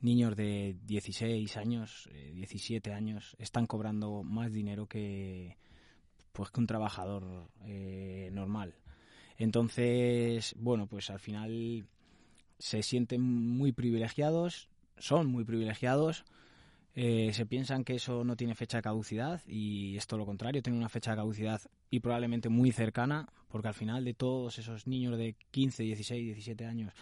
niños 0.00 0.36
de 0.36 0.76
16 0.84 1.56
años, 1.56 2.08
17 2.34 2.88
eh, 2.88 2.94
años, 2.94 3.34
están 3.40 3.66
cobrando 3.66 4.22
más 4.22 4.52
dinero 4.52 4.86
que, 4.86 5.56
pues, 6.30 6.52
que 6.52 6.60
un 6.60 6.68
trabajador 6.68 7.48
eh, 7.64 8.30
normal. 8.32 8.76
Entonces, 9.38 10.54
bueno, 10.56 10.86
pues 10.86 11.10
al 11.10 11.18
final 11.18 11.84
se 12.60 12.84
sienten 12.84 13.22
muy 13.22 13.72
privilegiados, 13.72 14.68
son 14.98 15.26
muy 15.26 15.42
privilegiados, 15.42 16.24
eh, 16.94 17.32
se 17.32 17.46
piensan 17.46 17.84
que 17.84 17.94
eso 17.94 18.22
no 18.22 18.36
tiene 18.36 18.54
fecha 18.54 18.78
de 18.78 18.82
caducidad 18.82 19.40
y 19.46 19.96
esto 19.96 20.18
lo 20.18 20.26
contrario, 20.26 20.62
tiene 20.62 20.78
una 20.78 20.90
fecha 20.90 21.12
de 21.12 21.18
caducidad 21.18 21.60
y 21.90 22.00
probablemente 22.00 22.50
muy 22.50 22.70
cercana, 22.70 23.28
porque 23.48 23.68
al 23.68 23.74
final 23.74 24.04
de 24.04 24.14
todos 24.14 24.58
esos 24.58 24.86
niños 24.86 25.16
de 25.16 25.34
15, 25.50 25.82
16, 25.84 26.24
17 26.24 26.66
años, 26.66 26.92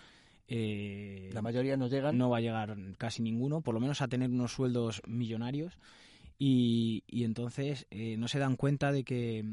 eh, 0.46 1.31
la 1.33 1.42
mayoría 1.42 1.76
no 1.76 1.88
llegan. 1.88 2.18
No 2.18 2.31
va 2.31 2.38
a 2.38 2.40
llegar 2.40 2.76
casi 2.98 3.22
ninguno, 3.22 3.61
por 3.61 3.74
lo 3.74 3.81
menos 3.81 4.00
a 4.00 4.09
tener 4.09 4.31
unos 4.31 4.53
sueldos 4.53 5.03
millonarios 5.07 5.79
y, 6.38 7.05
y 7.07 7.24
entonces 7.24 7.87
eh, 7.90 8.16
no 8.16 8.29
se 8.29 8.38
dan 8.38 8.57
cuenta 8.57 8.92
de 8.92 9.05
que 9.05 9.44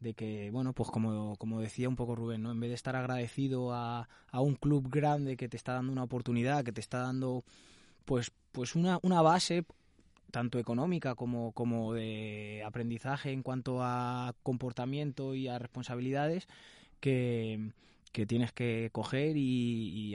de 0.00 0.14
que, 0.14 0.50
bueno, 0.50 0.72
pues 0.72 0.88
como, 0.88 1.36
como 1.36 1.60
decía 1.60 1.86
un 1.86 1.94
poco 1.94 2.16
Rubén, 2.16 2.42
¿no? 2.42 2.50
En 2.50 2.58
vez 2.58 2.70
de 2.70 2.74
estar 2.74 2.96
agradecido 2.96 3.74
a, 3.74 4.08
a 4.30 4.40
un 4.40 4.54
club 4.54 4.88
grande 4.88 5.36
que 5.36 5.46
te 5.46 5.58
está 5.58 5.74
dando 5.74 5.92
una 5.92 6.04
oportunidad, 6.04 6.64
que 6.64 6.72
te 6.72 6.80
está 6.80 7.00
dando 7.00 7.44
pues, 8.06 8.32
pues 8.50 8.74
una, 8.74 8.98
una 9.02 9.20
base 9.20 9.64
tanto 10.30 10.58
económica 10.58 11.14
como, 11.14 11.52
como 11.52 11.94
de 11.94 12.62
aprendizaje 12.64 13.32
en 13.32 13.42
cuanto 13.42 13.82
a 13.82 14.34
comportamiento 14.42 15.34
y 15.34 15.48
a 15.48 15.58
responsabilidades 15.58 16.48
que, 17.00 17.72
tienes 18.26 18.52
que 18.52 18.90
coger 18.92 19.36
y, 19.36 20.14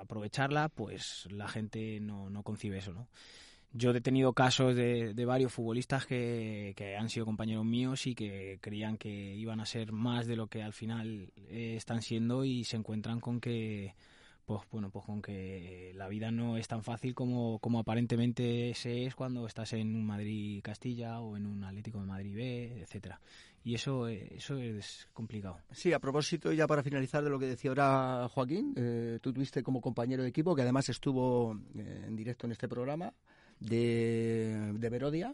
aprovecharla, 0.00 0.68
pues 0.68 1.28
la 1.30 1.48
gente 1.48 2.00
no, 2.00 2.30
no 2.30 2.42
concibe 2.42 2.78
eso, 2.78 2.92
¿no? 2.92 3.08
Yo 3.72 3.92
he 3.92 4.00
tenido 4.00 4.32
casos 4.32 4.74
de, 4.74 5.14
de 5.14 5.24
varios 5.24 5.52
futbolistas 5.52 6.04
que, 6.04 6.72
que, 6.76 6.96
han 6.96 7.08
sido 7.08 7.24
compañeros 7.24 7.64
míos 7.64 8.08
y 8.08 8.16
que 8.16 8.58
creían 8.60 8.96
que 8.96 9.36
iban 9.36 9.60
a 9.60 9.66
ser 9.66 9.92
más 9.92 10.26
de 10.26 10.34
lo 10.34 10.48
que 10.48 10.64
al 10.64 10.72
final 10.72 11.32
eh, 11.36 11.74
están 11.76 12.02
siendo 12.02 12.44
y 12.44 12.64
se 12.64 12.76
encuentran 12.76 13.20
con 13.20 13.40
que 13.40 13.94
pues 14.50 14.62
bueno, 14.72 14.90
pues 14.90 15.04
con 15.04 15.22
que 15.22 15.92
la 15.94 16.08
vida 16.08 16.32
no 16.32 16.56
es 16.56 16.66
tan 16.66 16.82
fácil 16.82 17.14
como, 17.14 17.60
como 17.60 17.78
aparentemente 17.78 18.74
se 18.74 19.06
es 19.06 19.14
cuando 19.14 19.46
estás 19.46 19.74
en 19.74 19.94
un 19.94 20.04
Madrid 20.04 20.60
Castilla 20.60 21.20
o 21.20 21.36
en 21.36 21.46
un 21.46 21.62
Atlético 21.62 22.00
de 22.00 22.06
Madrid 22.06 22.34
B, 22.34 22.80
etcétera. 22.80 23.20
Y 23.62 23.76
eso, 23.76 24.08
eso 24.08 24.58
es 24.58 25.06
complicado. 25.12 25.60
Sí, 25.70 25.92
a 25.92 26.00
propósito, 26.00 26.52
ya 26.52 26.66
para 26.66 26.82
finalizar 26.82 27.22
de 27.22 27.30
lo 27.30 27.38
que 27.38 27.46
decía 27.46 27.70
ahora 27.70 28.28
Joaquín, 28.28 28.74
eh, 28.74 29.20
tú 29.22 29.32
tuviste 29.32 29.62
como 29.62 29.80
compañero 29.80 30.24
de 30.24 30.30
equipo, 30.30 30.56
que 30.56 30.62
además 30.62 30.88
estuvo 30.88 31.54
eh, 31.76 32.06
en 32.08 32.16
directo 32.16 32.46
en 32.46 32.50
este 32.50 32.66
programa, 32.66 33.14
de, 33.60 34.72
de 34.74 34.90
Verodia, 34.90 35.32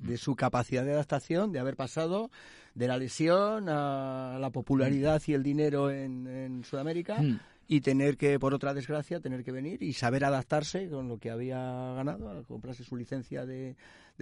de 0.00 0.18
su 0.18 0.34
capacidad 0.34 0.84
de 0.84 0.94
adaptación, 0.94 1.52
de 1.52 1.60
haber 1.60 1.76
pasado 1.76 2.32
de 2.74 2.88
la 2.88 2.98
lesión 2.98 3.68
a 3.68 4.38
la 4.40 4.50
popularidad 4.50 5.22
y 5.28 5.34
el 5.34 5.44
dinero 5.44 5.88
en, 5.88 6.26
en 6.26 6.64
Sudamérica. 6.64 7.22
Mm 7.22 7.38
y 7.72 7.82
tener 7.82 8.16
que, 8.16 8.36
por 8.40 8.52
otra 8.52 8.74
desgracia, 8.74 9.20
tener 9.20 9.44
que 9.44 9.52
venir 9.52 9.80
y 9.84 9.92
saber 9.92 10.24
adaptarse 10.24 10.88
con 10.88 11.06
lo 11.06 11.18
que 11.18 11.30
había 11.30 11.56
ganado, 11.94 12.28
a 12.28 12.42
comprarse 12.42 12.82
su 12.82 12.96
licencia 12.96 13.46
de, 13.46 13.76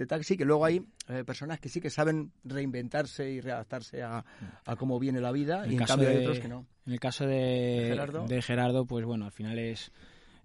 taxi, 0.07 0.37
que 0.37 0.45
luego 0.45 0.65
hay 0.65 0.85
eh, 1.07 1.23
personas 1.23 1.59
que 1.59 1.67
sí 1.67 1.81
que 1.81 1.89
saben 1.89 2.31
reinventarse 2.43 3.27
y 3.27 3.41
readaptarse 3.41 4.03
a, 4.03 4.23
a 4.65 4.75
cómo 4.75 4.99
viene 4.99 5.19
la 5.19 5.31
vida 5.31 5.65
y 5.65 5.77
en 5.77 5.83
cambio 5.83 6.09
hay 6.09 6.17
otros 6.17 6.39
que 6.39 6.47
no. 6.47 6.67
En 6.85 6.93
el 6.93 6.99
caso 6.99 7.25
de, 7.25 7.97
de, 8.27 8.41
Gerardo. 8.43 8.85
pues 8.85 9.03
bueno, 9.03 9.25
al 9.25 9.31
final 9.31 9.57
es 9.57 9.91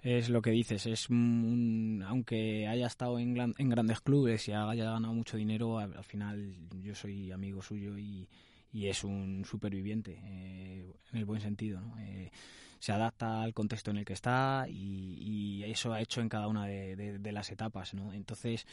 es 0.00 0.30
lo 0.30 0.40
que 0.40 0.50
dices, 0.50 0.86
es 0.86 1.09
aunque 1.11 2.66
haya 2.66 2.86
estado 2.86 3.18
en, 3.18 3.38
en, 3.38 3.68
grandes 3.68 4.00
clubes 4.00 4.48
y 4.48 4.52
haya 4.52 4.84
ganado 4.84 5.12
mucho 5.12 5.36
dinero, 5.36 5.78
al, 5.78 6.05
final 6.05 6.57
yo 6.82 6.94
soy 6.94 7.32
amigo 7.32 7.61
suyo 7.61 7.98
y, 7.98 8.28
y 8.72 8.86
es 8.86 9.05
un 9.05 9.44
superviviente 9.44 10.20
eh, 10.24 10.90
en 11.12 11.18
el 11.18 11.26
buen 11.26 11.42
sentido. 11.42 11.80
¿no? 11.82 11.98
Eh, 12.00 12.30
se 12.85 12.93
adapta 12.93 13.41
al 13.41 13.55
contexto 13.55 13.93
en 13.93 13.97
el 13.97 14.05
que 14.05 14.12
está 14.12 14.66
y, 14.68 15.62
eso 15.64 15.95
ha 15.95 16.03
hecho 16.03 16.20
en 16.20 16.28
cada 16.28 16.49
una 16.49 16.66
de, 16.66 17.32
las 17.32 17.51
etapas, 17.51 17.95
¿no? 17.95 18.12
Entonces, 18.12 18.66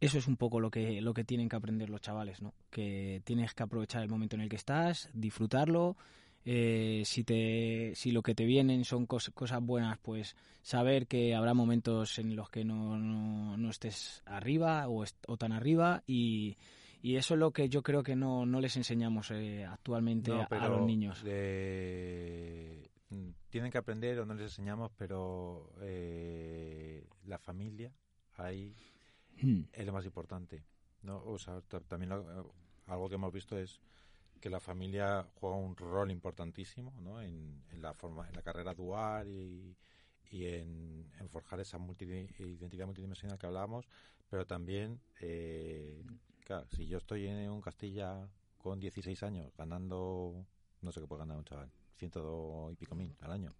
eso 0.00 0.16
es 0.16 0.26
un 0.26 0.38
poco 0.38 0.60
lo 0.60 0.70
que, 0.70 1.02
lo 1.02 1.12
que 1.12 1.24
tienen 1.24 1.46
que 1.50 1.56
aprender 1.56 1.90
los 1.90 2.00
chavales, 2.00 2.40
¿no? 2.40 2.54
Que 2.70 3.20
tienes 3.22 3.52
que 3.52 3.62
aprovechar 3.62 4.02
el 4.02 4.08
momento 4.08 4.34
en 4.36 4.40
el 4.40 4.48
que 4.48 4.56
estás, 4.56 5.10
disfrutarlo, 5.12 5.98
eh, 6.46 7.02
si, 7.04 7.22
te, 7.22 7.92
si 7.94 8.12
lo 8.12 8.22
que 8.22 8.34
te 8.34 8.46
vienen 8.46 8.86
son 8.86 9.04
cosas 9.04 9.60
buenas, 9.60 9.98
pues 9.98 10.36
saber 10.62 11.06
que 11.06 11.34
habrá 11.34 11.52
momentos 11.52 12.18
en 12.18 12.36
los 12.36 12.48
que 12.48 12.64
no, 12.64 12.96
no, 12.96 13.68
estés 13.68 14.22
arriba 14.24 14.88
o, 14.88 15.04
o, 15.26 15.36
tan 15.36 15.52
arriba 15.52 16.02
y, 16.06 16.56
y 17.02 17.16
eso 17.16 17.34
es 17.34 17.40
lo 17.40 17.50
que 17.50 17.68
yo 17.68 17.82
creo 17.82 18.02
que 18.02 18.16
no, 18.16 18.46
no 18.46 18.58
les 18.62 18.78
enseñamos 18.78 19.30
eh, 19.32 19.66
actualmente 19.66 20.32
a, 20.32 20.68
los 20.68 20.86
niños. 20.86 21.22
Tienen 23.48 23.70
que 23.70 23.78
aprender 23.78 24.18
o 24.20 24.26
no 24.26 24.34
les 24.34 24.44
enseñamos, 24.44 24.90
pero 24.96 25.72
eh, 25.80 27.06
la 27.24 27.38
familia 27.38 27.92
ahí 28.36 28.76
hmm. 29.42 29.62
es 29.72 29.86
lo 29.86 29.92
más 29.92 30.04
importante. 30.04 30.64
¿no? 31.02 31.22
O 31.24 31.38
sea, 31.38 31.60
también 31.88 32.12
algo 32.12 33.08
que 33.08 33.14
hemos 33.14 33.32
visto 33.32 33.58
es 33.58 33.80
que 34.40 34.50
la 34.50 34.60
familia 34.60 35.26
juega 35.34 35.56
un 35.56 35.76
rol 35.76 36.10
importantísimo 36.10 36.94
¿no? 37.00 37.20
en, 37.20 37.62
la 37.80 37.92
forma 37.94 38.28
en 38.28 38.34
la 38.34 38.42
carrera 38.42 38.74
dual 38.74 39.28
y, 39.28 39.76
y 40.30 40.46
en, 40.46 41.10
forjar 41.28 41.60
esa 41.60 41.78
identidad 42.38 42.86
multidimensional 42.86 43.38
que 43.38 43.46
hablábamos, 43.46 43.86
pero 44.28 44.46
también, 44.46 45.00
eh, 45.20 46.02
claro, 46.44 46.66
si 46.70 46.86
yo 46.86 46.98
estoy 46.98 47.26
en 47.26 47.50
un 47.50 47.60
Castilla 47.60 48.28
con 48.58 48.80
16 48.80 49.22
años 49.22 49.52
ganando, 49.56 50.46
no 50.80 50.92
sé 50.92 51.00
qué 51.00 51.06
puede 51.06 51.20
ganar 51.20 51.36
un 51.36 51.44
chaval, 51.44 51.70
ciento 52.00 52.70
y 52.72 52.76
pico 52.76 52.94
mil 52.94 53.14
al 53.20 53.32
año. 53.32 53.50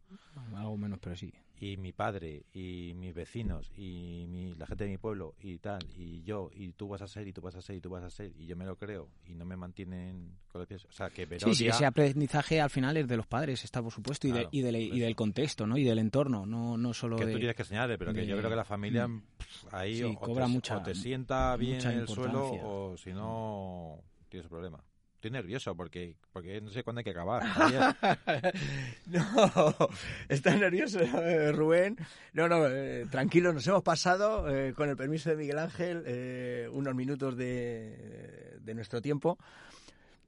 Algo 0.54 0.76
menos, 0.76 0.98
pero 1.00 1.14
sí. 1.14 1.32
Y 1.60 1.76
mi 1.76 1.92
padre, 1.92 2.46
y 2.54 2.94
mis 2.96 3.14
vecinos, 3.14 3.70
y 3.76 4.24
mi, 4.28 4.54
la 4.54 4.66
gente 4.66 4.84
de 4.84 4.90
mi 4.90 4.96
pueblo, 4.96 5.34
y 5.40 5.58
tal, 5.58 5.80
y 5.94 6.22
yo, 6.22 6.50
y 6.54 6.72
tú 6.72 6.88
vas 6.88 7.02
a 7.02 7.06
ser, 7.06 7.28
y 7.28 7.34
tú 7.34 7.42
vas 7.42 7.54
a 7.54 7.60
ser, 7.60 7.76
y 7.76 7.80
tú 7.82 7.90
vas 7.90 8.02
a 8.02 8.08
ser, 8.08 8.32
y 8.38 8.46
yo 8.46 8.56
me 8.56 8.64
lo 8.64 8.76
creo, 8.76 9.10
y 9.26 9.34
no 9.34 9.44
me 9.44 9.56
mantienen 9.56 10.38
con 10.48 10.60
los 10.60 10.66
pies. 10.68 10.86
O 10.86 10.92
sea, 10.92 11.10
que 11.10 11.28
Sí, 11.38 11.54
sí, 11.54 11.68
ese 11.68 11.84
aprendizaje 11.84 12.62
al 12.62 12.70
final 12.70 12.96
es 12.96 13.06
de 13.06 13.18
los 13.18 13.26
padres, 13.26 13.62
está 13.62 13.82
por 13.82 13.92
supuesto, 13.92 14.26
y, 14.26 14.32
de, 14.32 14.48
y, 14.50 14.60
y, 14.60 15.00
del 15.00 15.14
contexto, 15.14 15.66
¿no? 15.66 15.76
Y 15.76 15.84
del 15.84 15.98
entorno, 15.98 16.46
no, 16.46 16.78
no 16.78 16.94
solo 16.94 17.16
que 17.16 17.26
tú 17.26 17.38
tienes 17.38 17.56
que 17.56 17.64
señalar, 17.64 17.98
pero 17.98 18.14
que 18.14 18.26
yo 18.26 18.38
creo 18.38 18.48
que 18.48 18.56
la 18.56 18.64
familia 18.64 19.06
mm. 19.06 19.22
ahí 19.72 20.02
o, 20.02 20.14
cobra 20.14 20.46
te, 20.46 20.52
mucha, 20.52 20.82
te 20.82 20.94
sienta 20.94 21.54
bien 21.56 21.82
en 21.82 21.98
el 22.00 22.08
suelo, 22.08 22.52
o 22.62 22.96
si 22.96 23.12
no, 23.12 24.02
tienes 24.30 24.48
problema. 24.48 24.82
Estoy 25.20 25.32
nervioso 25.32 25.76
porque, 25.76 26.16
porque 26.32 26.62
no 26.62 26.70
sé 26.70 26.82
cuándo 26.82 27.00
hay 27.00 27.04
que 27.04 27.10
acabar. 27.10 27.42
no, 29.06 29.74
está 30.30 30.56
nervioso 30.56 30.98
eh, 30.98 31.52
Rubén. 31.52 31.98
No, 32.32 32.48
no, 32.48 32.66
eh, 32.66 33.04
tranquilo, 33.10 33.52
nos 33.52 33.66
hemos 33.66 33.82
pasado, 33.82 34.48
eh, 34.48 34.72
con 34.72 34.88
el 34.88 34.96
permiso 34.96 35.28
de 35.28 35.36
Miguel 35.36 35.58
Ángel, 35.58 36.70
unos 36.72 36.94
minutos 36.94 37.36
de, 37.36 38.56
de 38.62 38.74
nuestro 38.74 39.02
tiempo 39.02 39.36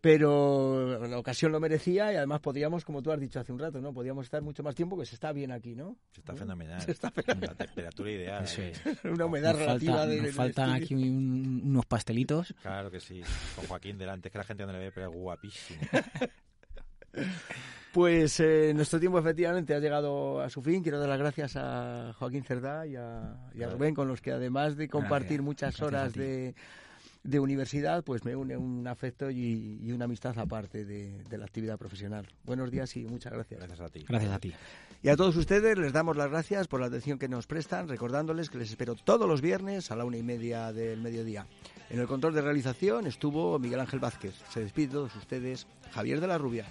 pero 0.02 1.06
la 1.06 1.16
ocasión 1.16 1.52
lo 1.52 1.60
merecía 1.60 2.12
y 2.12 2.16
además 2.16 2.40
podíamos, 2.40 2.84
como 2.84 3.00
tú 3.00 3.12
has 3.12 3.20
dicho 3.20 3.38
hace 3.38 3.52
un 3.52 3.60
rato, 3.60 3.80
¿no? 3.80 3.94
Podíamos 3.94 4.26
estar 4.26 4.42
mucho 4.42 4.64
más 4.64 4.74
tiempo 4.74 4.98
que 4.98 5.06
se 5.06 5.14
está 5.14 5.30
bien 5.32 5.52
aquí, 5.52 5.76
¿no? 5.76 5.96
Se 6.10 6.20
está 6.20 6.34
fenomenal. 6.34 6.82
Se 6.82 6.90
está 6.90 7.12
fenomenal. 7.12 7.54
La 7.56 7.66
temperatura 7.66 8.10
ideal. 8.10 8.44
Una 9.04 9.26
humedad 9.26 9.56
relativa 9.56 10.04
de, 10.04 10.22
Nos 10.22 10.34
faltan 10.34 10.70
aquí 10.72 10.94
unos 10.94 11.86
pastelitos. 11.86 12.52
Claro 12.62 12.90
que 12.90 12.98
sí. 12.98 13.22
Con 13.54 13.66
Joaquín 13.66 13.96
delante, 13.96 14.26
es 14.26 14.32
que 14.32 14.38
la 14.38 14.44
gente 14.44 14.66
no 14.66 14.72
le 14.72 14.80
ve, 14.80 14.90
pero 14.92 15.08
es 15.08 15.14
guapísimo. 15.14 15.80
Pues 17.92 18.40
eh, 18.40 18.72
nuestro 18.74 18.98
tiempo 18.98 19.18
efectivamente 19.18 19.74
ha 19.74 19.78
llegado 19.78 20.40
a 20.40 20.48
su 20.48 20.62
fin. 20.62 20.82
Quiero 20.82 20.98
dar 20.98 21.10
las 21.10 21.18
gracias 21.18 21.56
a 21.56 22.14
Joaquín 22.18 22.42
Cerdá 22.42 22.86
y 22.86 22.96
a, 22.96 23.36
Rubén, 23.70 23.94
con 23.94 24.08
los 24.08 24.22
que 24.22 24.32
además 24.32 24.78
de 24.78 24.88
compartir 24.88 25.42
muchas 25.42 25.78
horas 25.82 26.14
de 26.14 26.54
de 27.24 27.38
universidad, 27.38 28.02
pues 28.04 28.24
me 28.24 28.34
une 28.34 28.56
un 28.56 28.86
afecto 28.86 29.30
y, 29.30 29.90
una 29.92 30.06
amistad 30.06 30.38
aparte 30.38 30.84
de, 30.84 31.22
de, 31.24 31.38
la 31.38 31.44
actividad 31.44 31.78
profesional. 31.78 32.26
Buenos 32.44 32.70
días 32.70 32.96
y 32.96 33.04
muchas 33.04 33.32
gracias. 33.32 33.60
Gracias 33.60 33.80
a 33.80 33.88
ti. 33.88 34.04
Gracias 34.08 34.32
a 34.32 34.38
ti. 34.38 34.52
Y 35.02 35.08
a 35.08 35.16
todos 35.16 35.36
ustedes 35.36 35.76
les 35.78 35.92
damos 35.92 36.16
las 36.16 36.30
gracias 36.30 36.68
por 36.68 36.80
la 36.80 36.86
atención 36.86 37.18
que 37.18 37.28
nos 37.28 37.46
prestan, 37.46 37.88
recordándoles 37.88 38.50
que 38.50 38.58
les 38.58 38.70
espero 38.70 38.94
todos 38.94 39.28
los 39.28 39.40
viernes 39.40 39.90
a 39.90 39.96
la 39.96 40.04
una 40.04 40.16
y 40.16 40.22
media 40.22 40.72
del 40.72 41.00
mediodía. 41.00 41.46
En 41.90 42.00
el 42.00 42.06
control 42.06 42.34
de 42.34 42.40
realización 42.40 43.06
estuvo 43.06 43.58
Miguel 43.58 43.80
Ángel 43.80 44.00
Vázquez. 44.00 44.34
Se 44.50 44.60
despide 44.60 44.86
de 44.86 44.92
todos 44.92 45.16
ustedes, 45.16 45.66
Javier 45.92 46.20
de 46.20 46.26
la 46.26 46.38
Rubia. 46.38 46.66